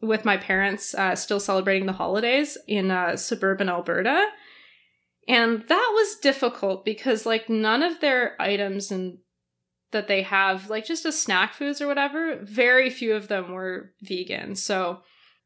with 0.00 0.24
my 0.24 0.36
parents, 0.36 0.94
uh, 0.94 1.14
still 1.14 1.40
celebrating 1.40 1.86
the 1.86 1.92
holidays 1.92 2.56
in 2.66 2.90
uh, 2.90 3.16
suburban 3.16 3.68
Alberta, 3.68 4.26
and 5.28 5.64
that 5.68 5.92
was 5.94 6.16
difficult 6.16 6.84
because 6.84 7.26
like 7.26 7.48
none 7.48 7.82
of 7.82 8.00
their 8.00 8.40
items 8.40 8.90
and 8.90 9.18
that 9.92 10.08
they 10.08 10.22
have, 10.22 10.70
like 10.70 10.84
just 10.84 11.04
as 11.04 11.20
snack 11.20 11.52
foods 11.52 11.80
or 11.80 11.86
whatever, 11.86 12.38
very 12.42 12.90
few 12.90 13.14
of 13.14 13.28
them 13.28 13.52
were 13.52 13.92
vegan. 14.02 14.54
So 14.54 15.00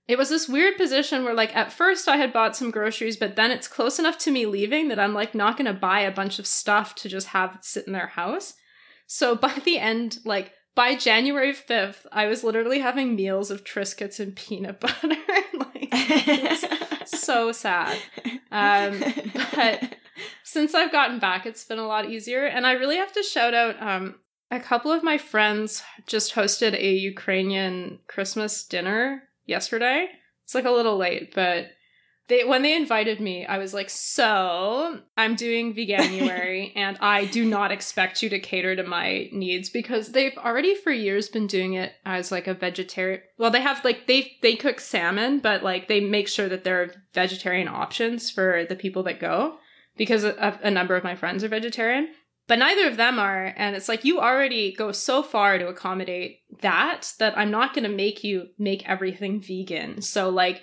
it 0.06 0.18
was 0.18 0.28
this 0.28 0.48
weird 0.48 0.76
position 0.76 1.24
where 1.24 1.34
like 1.34 1.54
at 1.56 1.72
first 1.72 2.08
I 2.08 2.16
had 2.16 2.32
bought 2.32 2.56
some 2.56 2.70
groceries, 2.70 3.16
but 3.16 3.36
then 3.36 3.50
it's 3.50 3.68
close 3.68 3.98
enough 3.98 4.18
to 4.18 4.30
me 4.30 4.44
leaving 4.46 4.88
that 4.88 4.98
I'm 4.98 5.14
like 5.14 5.34
not 5.34 5.56
gonna 5.56 5.72
buy 5.72 6.00
a 6.00 6.12
bunch 6.12 6.38
of 6.38 6.46
stuff 6.46 6.94
to 6.96 7.08
just 7.08 7.28
have 7.28 7.58
sit 7.62 7.86
in 7.86 7.92
their 7.92 8.08
house. 8.08 8.54
So 9.06 9.34
by 9.46 9.54
the 9.64 9.78
end, 9.78 10.18
like 10.24 10.52
by 10.74 10.96
January 10.96 11.52
5th, 11.52 12.04
I 12.12 12.26
was 12.26 12.44
literally 12.44 12.80
having 12.80 13.14
meals 13.14 13.50
of 13.50 13.64
Triscuits 13.64 14.20
and 14.20 14.36
peanut 14.36 14.80
butter. 14.80 15.08
like 15.54 16.58
so 17.06 17.52
sad. 17.52 17.96
Um, 18.50 19.02
but 19.54 19.96
since 20.42 20.74
I've 20.74 20.92
gotten 20.92 21.18
back, 21.18 21.46
it's 21.46 21.64
been 21.64 21.78
a 21.78 21.86
lot 21.86 22.10
easier. 22.10 22.44
And 22.44 22.66
I 22.66 22.72
really 22.72 22.96
have 22.96 23.12
to 23.12 23.22
shout 23.22 23.54
out 23.54 23.80
um, 23.80 24.16
a 24.50 24.58
couple 24.58 24.90
of 24.92 25.02
my 25.02 25.16
friends 25.16 25.82
just 26.06 26.34
hosted 26.34 26.74
a 26.74 26.92
Ukrainian 26.92 28.00
Christmas 28.08 28.64
dinner 28.64 29.28
yesterday. 29.46 30.08
It's 30.44 30.54
like 30.54 30.64
a 30.64 30.70
little 30.70 30.96
late, 30.96 31.34
but 31.34 31.68
they 32.28 32.44
when 32.44 32.62
they 32.62 32.74
invited 32.74 33.20
me, 33.20 33.44
I 33.44 33.58
was 33.58 33.74
like, 33.74 33.90
"So, 33.90 35.00
I'm 35.16 35.34
doing 35.34 35.74
Veganuary 35.74 36.72
and 36.76 36.96
I 37.00 37.26
do 37.26 37.44
not 37.44 37.70
expect 37.70 38.22
you 38.22 38.28
to 38.30 38.38
cater 38.38 38.74
to 38.76 38.82
my 38.82 39.28
needs 39.32 39.68
because 39.68 40.12
they've 40.12 40.36
already 40.38 40.74
for 40.74 40.90
years 40.90 41.28
been 41.28 41.46
doing 41.46 41.74
it 41.74 41.92
as 42.06 42.32
like 42.32 42.46
a 42.46 42.54
vegetarian. 42.54 43.20
Well, 43.38 43.50
they 43.50 43.60
have 43.60 43.84
like 43.84 44.06
they 44.06 44.36
they 44.40 44.56
cook 44.56 44.80
salmon, 44.80 45.40
but 45.40 45.62
like 45.62 45.88
they 45.88 46.00
make 46.00 46.28
sure 46.28 46.48
that 46.48 46.64
there 46.64 46.82
are 46.82 46.94
vegetarian 47.12 47.68
options 47.68 48.30
for 48.30 48.64
the 48.68 48.76
people 48.76 49.02
that 49.04 49.20
go 49.20 49.58
because 49.96 50.24
a, 50.24 50.58
a 50.62 50.70
number 50.70 50.96
of 50.96 51.04
my 51.04 51.14
friends 51.14 51.44
are 51.44 51.48
vegetarian 51.48 52.08
but 52.46 52.58
neither 52.58 52.86
of 52.88 52.96
them 52.96 53.18
are 53.18 53.52
and 53.56 53.74
it's 53.74 53.88
like 53.88 54.04
you 54.04 54.20
already 54.20 54.72
go 54.72 54.92
so 54.92 55.22
far 55.22 55.58
to 55.58 55.68
accommodate 55.68 56.40
that 56.60 57.12
that 57.18 57.36
i'm 57.38 57.50
not 57.50 57.74
going 57.74 57.84
to 57.84 57.96
make 57.96 58.24
you 58.24 58.46
make 58.58 58.88
everything 58.88 59.40
vegan. 59.40 60.02
So 60.02 60.28
like 60.28 60.62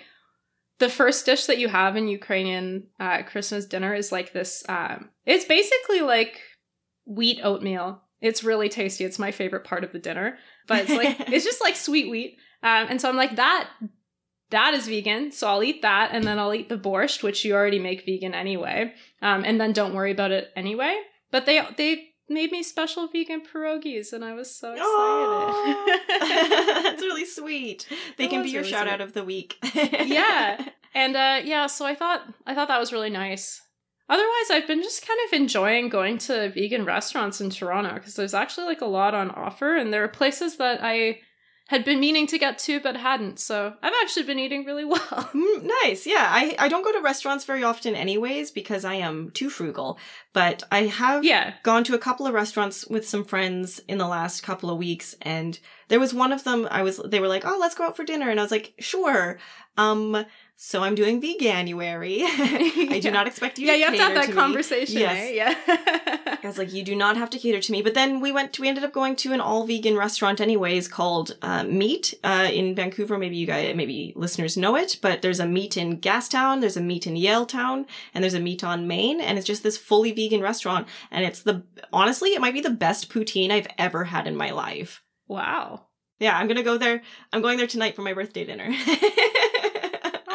the 0.78 0.88
first 0.88 1.26
dish 1.26 1.46
that 1.46 1.58
you 1.58 1.68
have 1.68 1.96
in 1.96 2.08
ukrainian 2.08 2.88
uh, 3.00 3.22
christmas 3.22 3.66
dinner 3.66 3.94
is 3.94 4.12
like 4.12 4.32
this 4.32 4.64
um, 4.68 5.10
it's 5.26 5.44
basically 5.44 6.00
like 6.00 6.40
wheat 7.04 7.40
oatmeal. 7.42 8.00
It's 8.20 8.44
really 8.44 8.68
tasty. 8.68 9.04
It's 9.04 9.18
my 9.18 9.32
favorite 9.32 9.64
part 9.64 9.84
of 9.84 9.92
the 9.92 9.98
dinner 9.98 10.38
but 10.66 10.80
it's 10.80 10.90
like 10.90 11.20
it's 11.32 11.44
just 11.44 11.62
like 11.62 11.76
sweet 11.76 12.10
wheat. 12.10 12.38
Um, 12.62 12.86
and 12.90 13.00
so 13.00 13.08
i'm 13.08 13.16
like 13.16 13.36
that 13.36 13.68
that 14.50 14.74
is 14.74 14.86
vegan 14.86 15.32
so 15.32 15.48
i'll 15.48 15.64
eat 15.64 15.82
that 15.82 16.10
and 16.12 16.24
then 16.24 16.38
i'll 16.38 16.54
eat 16.54 16.68
the 16.68 16.76
borscht 16.76 17.22
which 17.22 17.44
you 17.44 17.54
already 17.54 17.80
make 17.80 18.04
vegan 18.06 18.34
anyway. 18.34 18.92
Um, 19.20 19.44
and 19.44 19.60
then 19.60 19.72
don't 19.72 19.94
worry 19.94 20.12
about 20.12 20.30
it 20.30 20.50
anyway 20.54 20.96
but 21.32 21.46
they 21.46 21.60
they 21.76 22.10
made 22.28 22.52
me 22.52 22.62
special 22.62 23.08
vegan 23.08 23.42
pierogies 23.42 24.12
and 24.12 24.24
I 24.24 24.32
was 24.32 24.54
so 24.54 24.72
excited. 24.72 25.98
That's 26.84 27.02
really 27.02 27.24
sweet. 27.24 27.88
They 28.16 28.28
can 28.28 28.42
be 28.42 28.50
your 28.50 28.62
really 28.62 28.72
shout 28.72 28.86
sweet. 28.86 28.92
out 28.92 29.00
of 29.00 29.12
the 29.12 29.24
week. 29.24 29.56
yeah. 29.74 30.68
And 30.94 31.16
uh 31.16 31.40
yeah, 31.42 31.68
so 31.68 31.86
I 31.86 31.94
thought 31.94 32.20
I 32.46 32.54
thought 32.54 32.68
that 32.68 32.78
was 32.78 32.92
really 32.92 33.08
nice. 33.08 33.62
Otherwise, 34.10 34.50
I've 34.50 34.66
been 34.66 34.82
just 34.82 35.06
kind 35.06 35.18
of 35.26 35.32
enjoying 35.32 35.88
going 35.88 36.18
to 36.18 36.50
vegan 36.50 36.84
restaurants 36.84 37.40
in 37.40 37.48
Toronto 37.48 37.94
because 37.94 38.14
there's 38.14 38.34
actually 38.34 38.66
like 38.66 38.82
a 38.82 38.86
lot 38.86 39.14
on 39.14 39.30
offer 39.30 39.74
and 39.74 39.90
there 39.90 40.04
are 40.04 40.08
places 40.08 40.58
that 40.58 40.80
I 40.82 41.20
had 41.72 41.86
been 41.86 42.00
meaning 42.00 42.26
to 42.26 42.38
get 42.38 42.58
to 42.58 42.80
but 42.80 42.96
hadn't. 42.96 43.40
So 43.40 43.72
I've 43.82 43.94
actually 44.02 44.24
been 44.24 44.38
eating 44.38 44.64
really 44.64 44.84
well. 44.84 45.00
Mm, 45.32 45.70
nice. 45.82 46.06
Yeah. 46.06 46.28
I, 46.28 46.54
I 46.58 46.68
don't 46.68 46.84
go 46.84 46.92
to 46.92 47.00
restaurants 47.00 47.46
very 47.46 47.64
often 47.64 47.94
anyways 47.94 48.50
because 48.50 48.84
I 48.84 48.94
am 48.94 49.30
too 49.30 49.48
frugal. 49.48 49.98
But 50.34 50.62
I 50.70 50.82
have 50.82 51.24
yeah. 51.24 51.54
gone 51.62 51.84
to 51.84 51.94
a 51.94 51.98
couple 51.98 52.26
of 52.26 52.34
restaurants 52.34 52.86
with 52.86 53.08
some 53.08 53.24
friends 53.24 53.80
in 53.88 53.96
the 53.96 54.06
last 54.06 54.42
couple 54.42 54.68
of 54.68 54.76
weeks 54.76 55.16
and 55.22 55.58
there 55.88 56.00
was 56.00 56.12
one 56.12 56.32
of 56.32 56.44
them 56.44 56.68
I 56.70 56.82
was 56.82 56.98
they 56.98 57.20
were 57.20 57.28
like, 57.28 57.44
"Oh, 57.44 57.58
let's 57.60 57.74
go 57.74 57.84
out 57.84 57.96
for 57.96 58.04
dinner." 58.04 58.30
And 58.30 58.38
I 58.38 58.42
was 58.42 58.52
like, 58.52 58.74
"Sure." 58.78 59.38
Um 59.76 60.24
so 60.56 60.82
I'm 60.82 60.94
doing 60.94 61.20
veganuary. 61.20 62.20
I 62.24 63.00
do 63.00 63.10
not 63.10 63.26
expect 63.26 63.58
you 63.58 63.66
yeah, 63.66 63.72
to 63.72 63.78
you 63.78 63.84
have 63.84 63.94
to 63.94 64.00
have 64.00 64.14
that 64.14 64.26
to 64.26 64.32
conversation. 64.32 65.00
Yes. 65.00 65.16
eh? 65.16 65.30
Yeah. 65.32 65.54
I 66.42 66.46
was 66.46 66.56
like, 66.58 66.72
you 66.72 66.84
do 66.84 66.94
not 66.94 67.16
have 67.16 67.30
to 67.30 67.38
cater 67.38 67.60
to 67.60 67.72
me. 67.72 67.82
But 67.82 67.94
then 67.94 68.20
we 68.20 68.30
went, 68.30 68.52
To, 68.52 68.62
we 68.62 68.68
ended 68.68 68.84
up 68.84 68.92
going 68.92 69.16
to 69.16 69.32
an 69.32 69.40
all 69.40 69.66
vegan 69.66 69.96
restaurant 69.96 70.40
anyways 70.40 70.88
called 70.88 71.36
uh, 71.42 71.62
MeeT 71.62 72.14
uh, 72.22 72.48
in 72.52 72.74
Vancouver. 72.74 73.18
Maybe 73.18 73.36
you 73.36 73.46
guys, 73.46 73.74
maybe 73.74 74.12
listeners 74.14 74.56
know 74.56 74.76
it, 74.76 74.98
but 75.02 75.20
there's 75.22 75.40
a 75.40 75.46
MeeT 75.46 75.76
in 75.76 76.00
Gastown, 76.00 76.60
there's 76.60 76.76
a 76.76 76.80
MeeT 76.80 77.06
in 77.06 77.14
Yaletown, 77.14 77.86
and 78.14 78.22
there's 78.22 78.34
a 78.34 78.40
MeeT 78.40 78.62
on 78.64 78.86
Main. 78.86 79.20
And 79.20 79.38
it's 79.38 79.46
just 79.46 79.62
this 79.62 79.76
fully 79.76 80.12
vegan 80.12 80.42
restaurant. 80.42 80.86
And 81.10 81.24
it's 81.24 81.42
the, 81.42 81.64
honestly, 81.92 82.34
it 82.34 82.40
might 82.40 82.54
be 82.54 82.60
the 82.60 82.70
best 82.70 83.10
poutine 83.10 83.50
I've 83.50 83.68
ever 83.78 84.04
had 84.04 84.26
in 84.26 84.36
my 84.36 84.50
life. 84.50 85.02
Wow. 85.26 85.86
Yeah, 86.20 86.38
I'm 86.38 86.46
gonna 86.46 86.62
go 86.62 86.78
there. 86.78 87.02
I'm 87.32 87.42
going 87.42 87.58
there 87.58 87.66
tonight 87.66 87.96
for 87.96 88.02
my 88.02 88.14
birthday 88.14 88.44
dinner. 88.44 88.72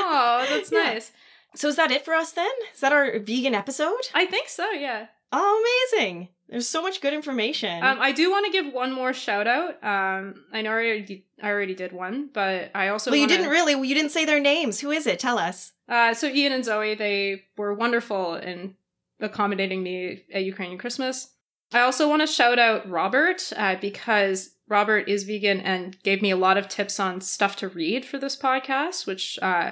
Oh, 0.10 0.45
that's 0.49 0.72
Yeah. 0.72 0.84
nice. 0.84 1.12
so 1.55 1.68
is 1.68 1.76
that 1.76 1.91
it 1.91 2.05
for 2.05 2.14
us 2.14 2.32
then? 2.32 2.49
Is 2.74 2.80
that 2.82 2.93
our 2.93 3.20
vegan 3.20 3.53
episode? 3.55 4.08
I 4.14 4.26
think 4.26 4.47
so, 4.49 4.70
yeah. 4.72 5.08
Oh, 5.32 5.89
amazing! 5.91 6.30
There's 6.47 6.70
so 6.70 6.82
much 6.82 7.01
good 7.01 7.14
information. 7.14 7.84
Um, 7.84 7.97
I 7.99 8.14
do 8.14 8.32
want 8.32 8.45
to 8.45 8.51
give 8.51 8.72
one 8.74 8.93
more 8.93 9.12
shout 9.12 9.47
out. 9.47 9.84
Um, 9.84 10.45
I 10.53 10.62
know 10.62 10.70
I 10.72 10.74
already, 10.76 11.26
I 11.43 11.49
already 11.49 11.76
did 11.76 11.91
one, 11.91 12.30
but 12.32 12.72
I 12.74 12.88
also 12.88 13.12
well, 13.12 13.18
you 13.18 13.24
wanna- 13.24 13.36
didn't 13.36 13.51
really. 13.51 13.74
You 13.88 13.93
didn't 13.95 14.12
say 14.12 14.24
their 14.24 14.39
names. 14.39 14.80
Who 14.80 14.91
is 14.91 15.05
it? 15.08 15.20
Tell 15.20 15.38
us. 15.38 15.74
Uh, 15.89 16.14
so 16.14 16.28
Ian 16.28 16.53
and 16.53 16.64
Zoe, 16.64 16.95
they 16.95 17.43
were 17.58 17.74
wonderful 17.74 18.36
in 18.36 18.76
accommodating 19.20 19.84
me 19.84 20.24
at 20.34 20.43
Ukrainian 20.43 20.78
Christmas. 20.78 21.34
I 21.74 21.82
also 21.82 22.08
want 22.08 22.22
to 22.22 22.28
shout 22.28 22.60
out 22.60 22.89
Robert 22.89 23.51
uh, 23.58 23.76
because 23.82 24.51
Robert 24.70 25.10
is 25.10 25.24
vegan 25.26 25.60
and 25.60 26.01
gave 26.03 26.22
me 26.22 26.32
a 26.32 26.38
lot 26.38 26.58
of 26.58 26.70
tips 26.70 26.99
on 26.99 27.20
stuff 27.20 27.58
to 27.58 27.68
read 27.68 28.05
for 28.05 28.18
this 28.18 28.38
podcast, 28.38 29.05
which 29.05 29.38
uh, 29.41 29.72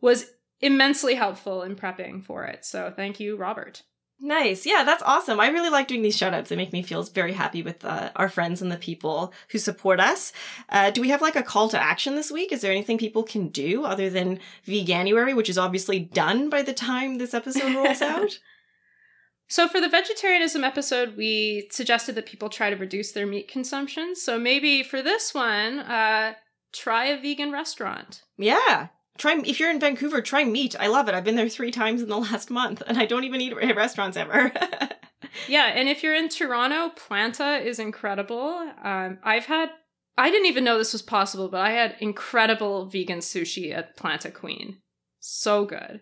was 0.00 0.30
immensely 0.60 1.14
helpful 1.14 1.62
in 1.62 1.76
prepping 1.76 2.24
for 2.24 2.44
it. 2.44 2.64
So 2.64 2.92
thank 2.94 3.20
you, 3.20 3.36
Robert. 3.36 3.82
Nice. 4.22 4.66
Yeah, 4.66 4.84
that's 4.84 5.02
awesome. 5.02 5.40
I 5.40 5.48
really 5.48 5.70
like 5.70 5.88
doing 5.88 6.02
these 6.02 6.16
shout 6.16 6.34
outs. 6.34 6.50
They 6.50 6.56
make 6.56 6.74
me 6.74 6.82
feel 6.82 7.02
very 7.04 7.32
happy 7.32 7.62
with 7.62 7.82
uh, 7.84 8.10
our 8.16 8.28
friends 8.28 8.60
and 8.60 8.70
the 8.70 8.76
people 8.76 9.32
who 9.50 9.58
support 9.58 9.98
us. 9.98 10.34
Uh, 10.68 10.90
do 10.90 11.00
we 11.00 11.08
have 11.08 11.22
like 11.22 11.36
a 11.36 11.42
call 11.42 11.70
to 11.70 11.82
action 11.82 12.16
this 12.16 12.30
week? 12.30 12.52
Is 12.52 12.60
there 12.60 12.70
anything 12.70 12.98
people 12.98 13.22
can 13.22 13.48
do 13.48 13.84
other 13.84 14.10
than 14.10 14.38
Veganuary, 14.66 15.34
which 15.34 15.48
is 15.48 15.56
obviously 15.56 15.98
done 15.98 16.50
by 16.50 16.60
the 16.60 16.74
time 16.74 17.16
this 17.16 17.32
episode 17.32 17.74
rolls 17.74 18.02
out? 18.02 18.38
So 19.48 19.66
for 19.66 19.80
the 19.80 19.88
vegetarianism 19.88 20.64
episode, 20.64 21.16
we 21.16 21.68
suggested 21.72 22.14
that 22.14 22.26
people 22.26 22.50
try 22.50 22.68
to 22.68 22.76
reduce 22.76 23.12
their 23.12 23.26
meat 23.26 23.48
consumption. 23.48 24.14
So 24.14 24.38
maybe 24.38 24.82
for 24.82 25.00
this 25.00 25.32
one, 25.32 25.80
uh, 25.80 26.34
try 26.72 27.06
a 27.06 27.20
vegan 27.20 27.52
restaurant. 27.52 28.22
Yeah. 28.36 28.88
Try 29.20 29.38
if 29.44 29.60
you're 29.60 29.70
in 29.70 29.78
Vancouver, 29.78 30.22
try 30.22 30.44
MeeT. 30.44 30.74
I 30.80 30.86
love 30.86 31.06
it. 31.06 31.14
I've 31.14 31.24
been 31.24 31.36
there 31.36 31.50
three 31.50 31.70
times 31.70 32.00
in 32.00 32.08
the 32.08 32.16
last 32.30 32.50
month, 32.50 32.82
and 32.86 32.98
I 32.98 33.04
don't 33.04 33.24
even 33.24 33.40
eat 33.40 33.52
at 33.52 33.76
restaurants 33.76 34.16
ever. 34.16 34.50
Yeah, 35.48 35.66
and 35.66 35.88
if 35.88 36.02
you're 36.02 36.14
in 36.14 36.28
Toronto, 36.28 36.90
Planta 36.96 37.64
is 37.64 37.78
incredible. 37.78 38.72
Um, 38.82 39.18
I've 39.22 39.46
had, 39.46 39.70
I 40.18 40.30
didn't 40.30 40.46
even 40.46 40.64
know 40.64 40.78
this 40.78 40.92
was 40.92 41.02
possible, 41.02 41.48
but 41.48 41.60
I 41.60 41.70
had 41.70 41.96
incredible 42.00 42.86
vegan 42.86 43.18
sushi 43.18 43.72
at 43.72 43.96
Planta 43.96 44.32
Queen. 44.32 44.78
So 45.18 45.64
good. 45.64 46.00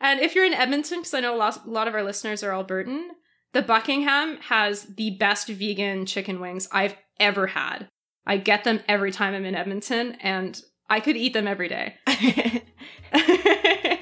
And 0.00 0.20
if 0.20 0.34
you're 0.34 0.46
in 0.46 0.54
Edmonton, 0.54 1.00
because 1.00 1.14
I 1.14 1.20
know 1.20 1.34
a 1.34 1.36
lot, 1.36 1.64
a 1.66 1.70
lot 1.70 1.88
of 1.88 1.94
our 1.94 2.02
listeners 2.02 2.42
are 2.42 2.50
Albertan, 2.50 3.08
the 3.52 3.62
Buckingham 3.62 4.38
has 4.48 4.84
the 4.84 5.16
best 5.18 5.48
vegan 5.48 6.06
chicken 6.06 6.40
wings 6.40 6.68
I've 6.72 6.96
ever 7.20 7.48
had. 7.48 7.88
I 8.26 8.36
get 8.38 8.64
them 8.64 8.80
every 8.88 9.12
time 9.12 9.34
I'm 9.34 9.44
in 9.44 9.54
Edmonton, 9.54 10.16
and 10.20 10.60
I 10.92 11.00
could 11.00 11.16
eat 11.16 11.32
them 11.32 11.48
every 11.48 11.68
day. 11.68 11.94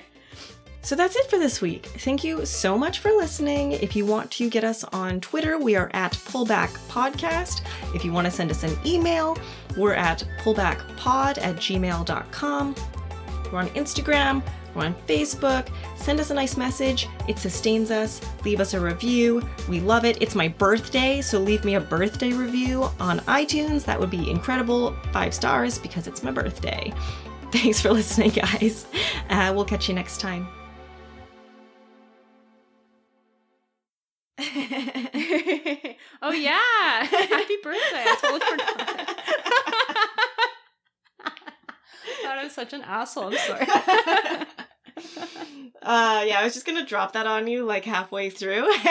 So 0.83 0.97
that's 0.97 1.15
it 1.15 1.29
for 1.29 1.39
this 1.39 1.61
week. 1.61 1.87
Thank 1.87 2.25
you 2.25 2.45
so 2.47 2.77
much 2.77 3.01
for 3.01 3.11
listening. 3.11 3.73
If 3.73 3.95
you 3.95 4.07
want 4.07 4.31
to 4.33 4.49
get 4.49 4.65
us 4.65 4.83
on 4.83 5.21
Twitter, 5.21 5.59
we 5.59 5.77
are 5.77 5.91
at 5.93 6.13
Pullback 6.13 6.71
Podcast. 6.89 7.63
If 7.95 8.03
you 8.03 8.13
want 8.13 8.25
to 8.25 8.31
send 8.31 8.51
us 8.51 8.63
an 8.65 8.77
email, 8.85 9.37
we're 9.77 9.95
at 9.95 10.25
pullbackpod 10.39 11.39
at 11.39 11.57
gmail.com. 11.57 12.75
We're 13.53 13.59
on 13.59 13.69
Instagram, 13.69 14.43
we're 14.75 14.85
on 14.85 14.95
Facebook. 15.07 15.69
Send 15.97 16.21
us 16.21 16.31
a 16.31 16.35
nice 16.35 16.57
message. 16.57 17.09
It 17.29 17.39
sustains 17.39 17.91
us. 17.91 18.21
Leave 18.45 18.61
us 18.61 18.75
a 18.75 18.81
review. 18.81 19.43
We 19.69 19.81
love 19.81 20.05
it. 20.05 20.21
It's 20.23 20.35
my 20.35 20.49
birthday, 20.49 21.21
so 21.21 21.39
leave 21.39 21.65
me 21.65 21.75
a 21.75 21.81
birthday 21.81 22.33
review 22.33 22.85
on 23.01 23.21
iTunes. 23.21 23.85
That 23.85 23.99
would 23.99 24.11
be 24.11 24.31
incredible. 24.31 24.95
Five 25.13 25.35
stars 25.35 25.79
because 25.79 26.07
it's 26.07 26.23
my 26.23 26.31
birthday. 26.31 26.93
Thanks 27.53 27.81
for 27.81 27.91
listening, 27.93 28.31
guys. 28.31 28.87
Uh, 29.29 29.53
we'll 29.55 29.65
catch 29.65 29.89
you 29.89 29.95
next 29.95 30.21
time. 30.21 30.47
oh 36.23 36.33
yeah! 36.33 37.05
Happy 37.05 37.57
birthday! 37.63 38.05
I 38.07 38.17
totally 38.21 38.41
forgot. 38.41 39.17
Thought 42.23 42.39
I 42.39 42.45
was 42.45 42.53
such 42.53 42.73
an 42.73 42.83
asshole. 42.83 43.35
I'm 43.35 43.37
sorry 43.37 44.47
uh, 45.83 46.25
yeah, 46.27 46.41
I 46.41 46.45
was 46.45 46.55
just 46.55 46.67
gonna 46.67 46.87
drop 46.87 47.13
that 47.13 47.27
on 47.27 47.47
you 47.47 47.65
like 47.65 47.85
halfway 47.85 48.31
through. 48.31 48.71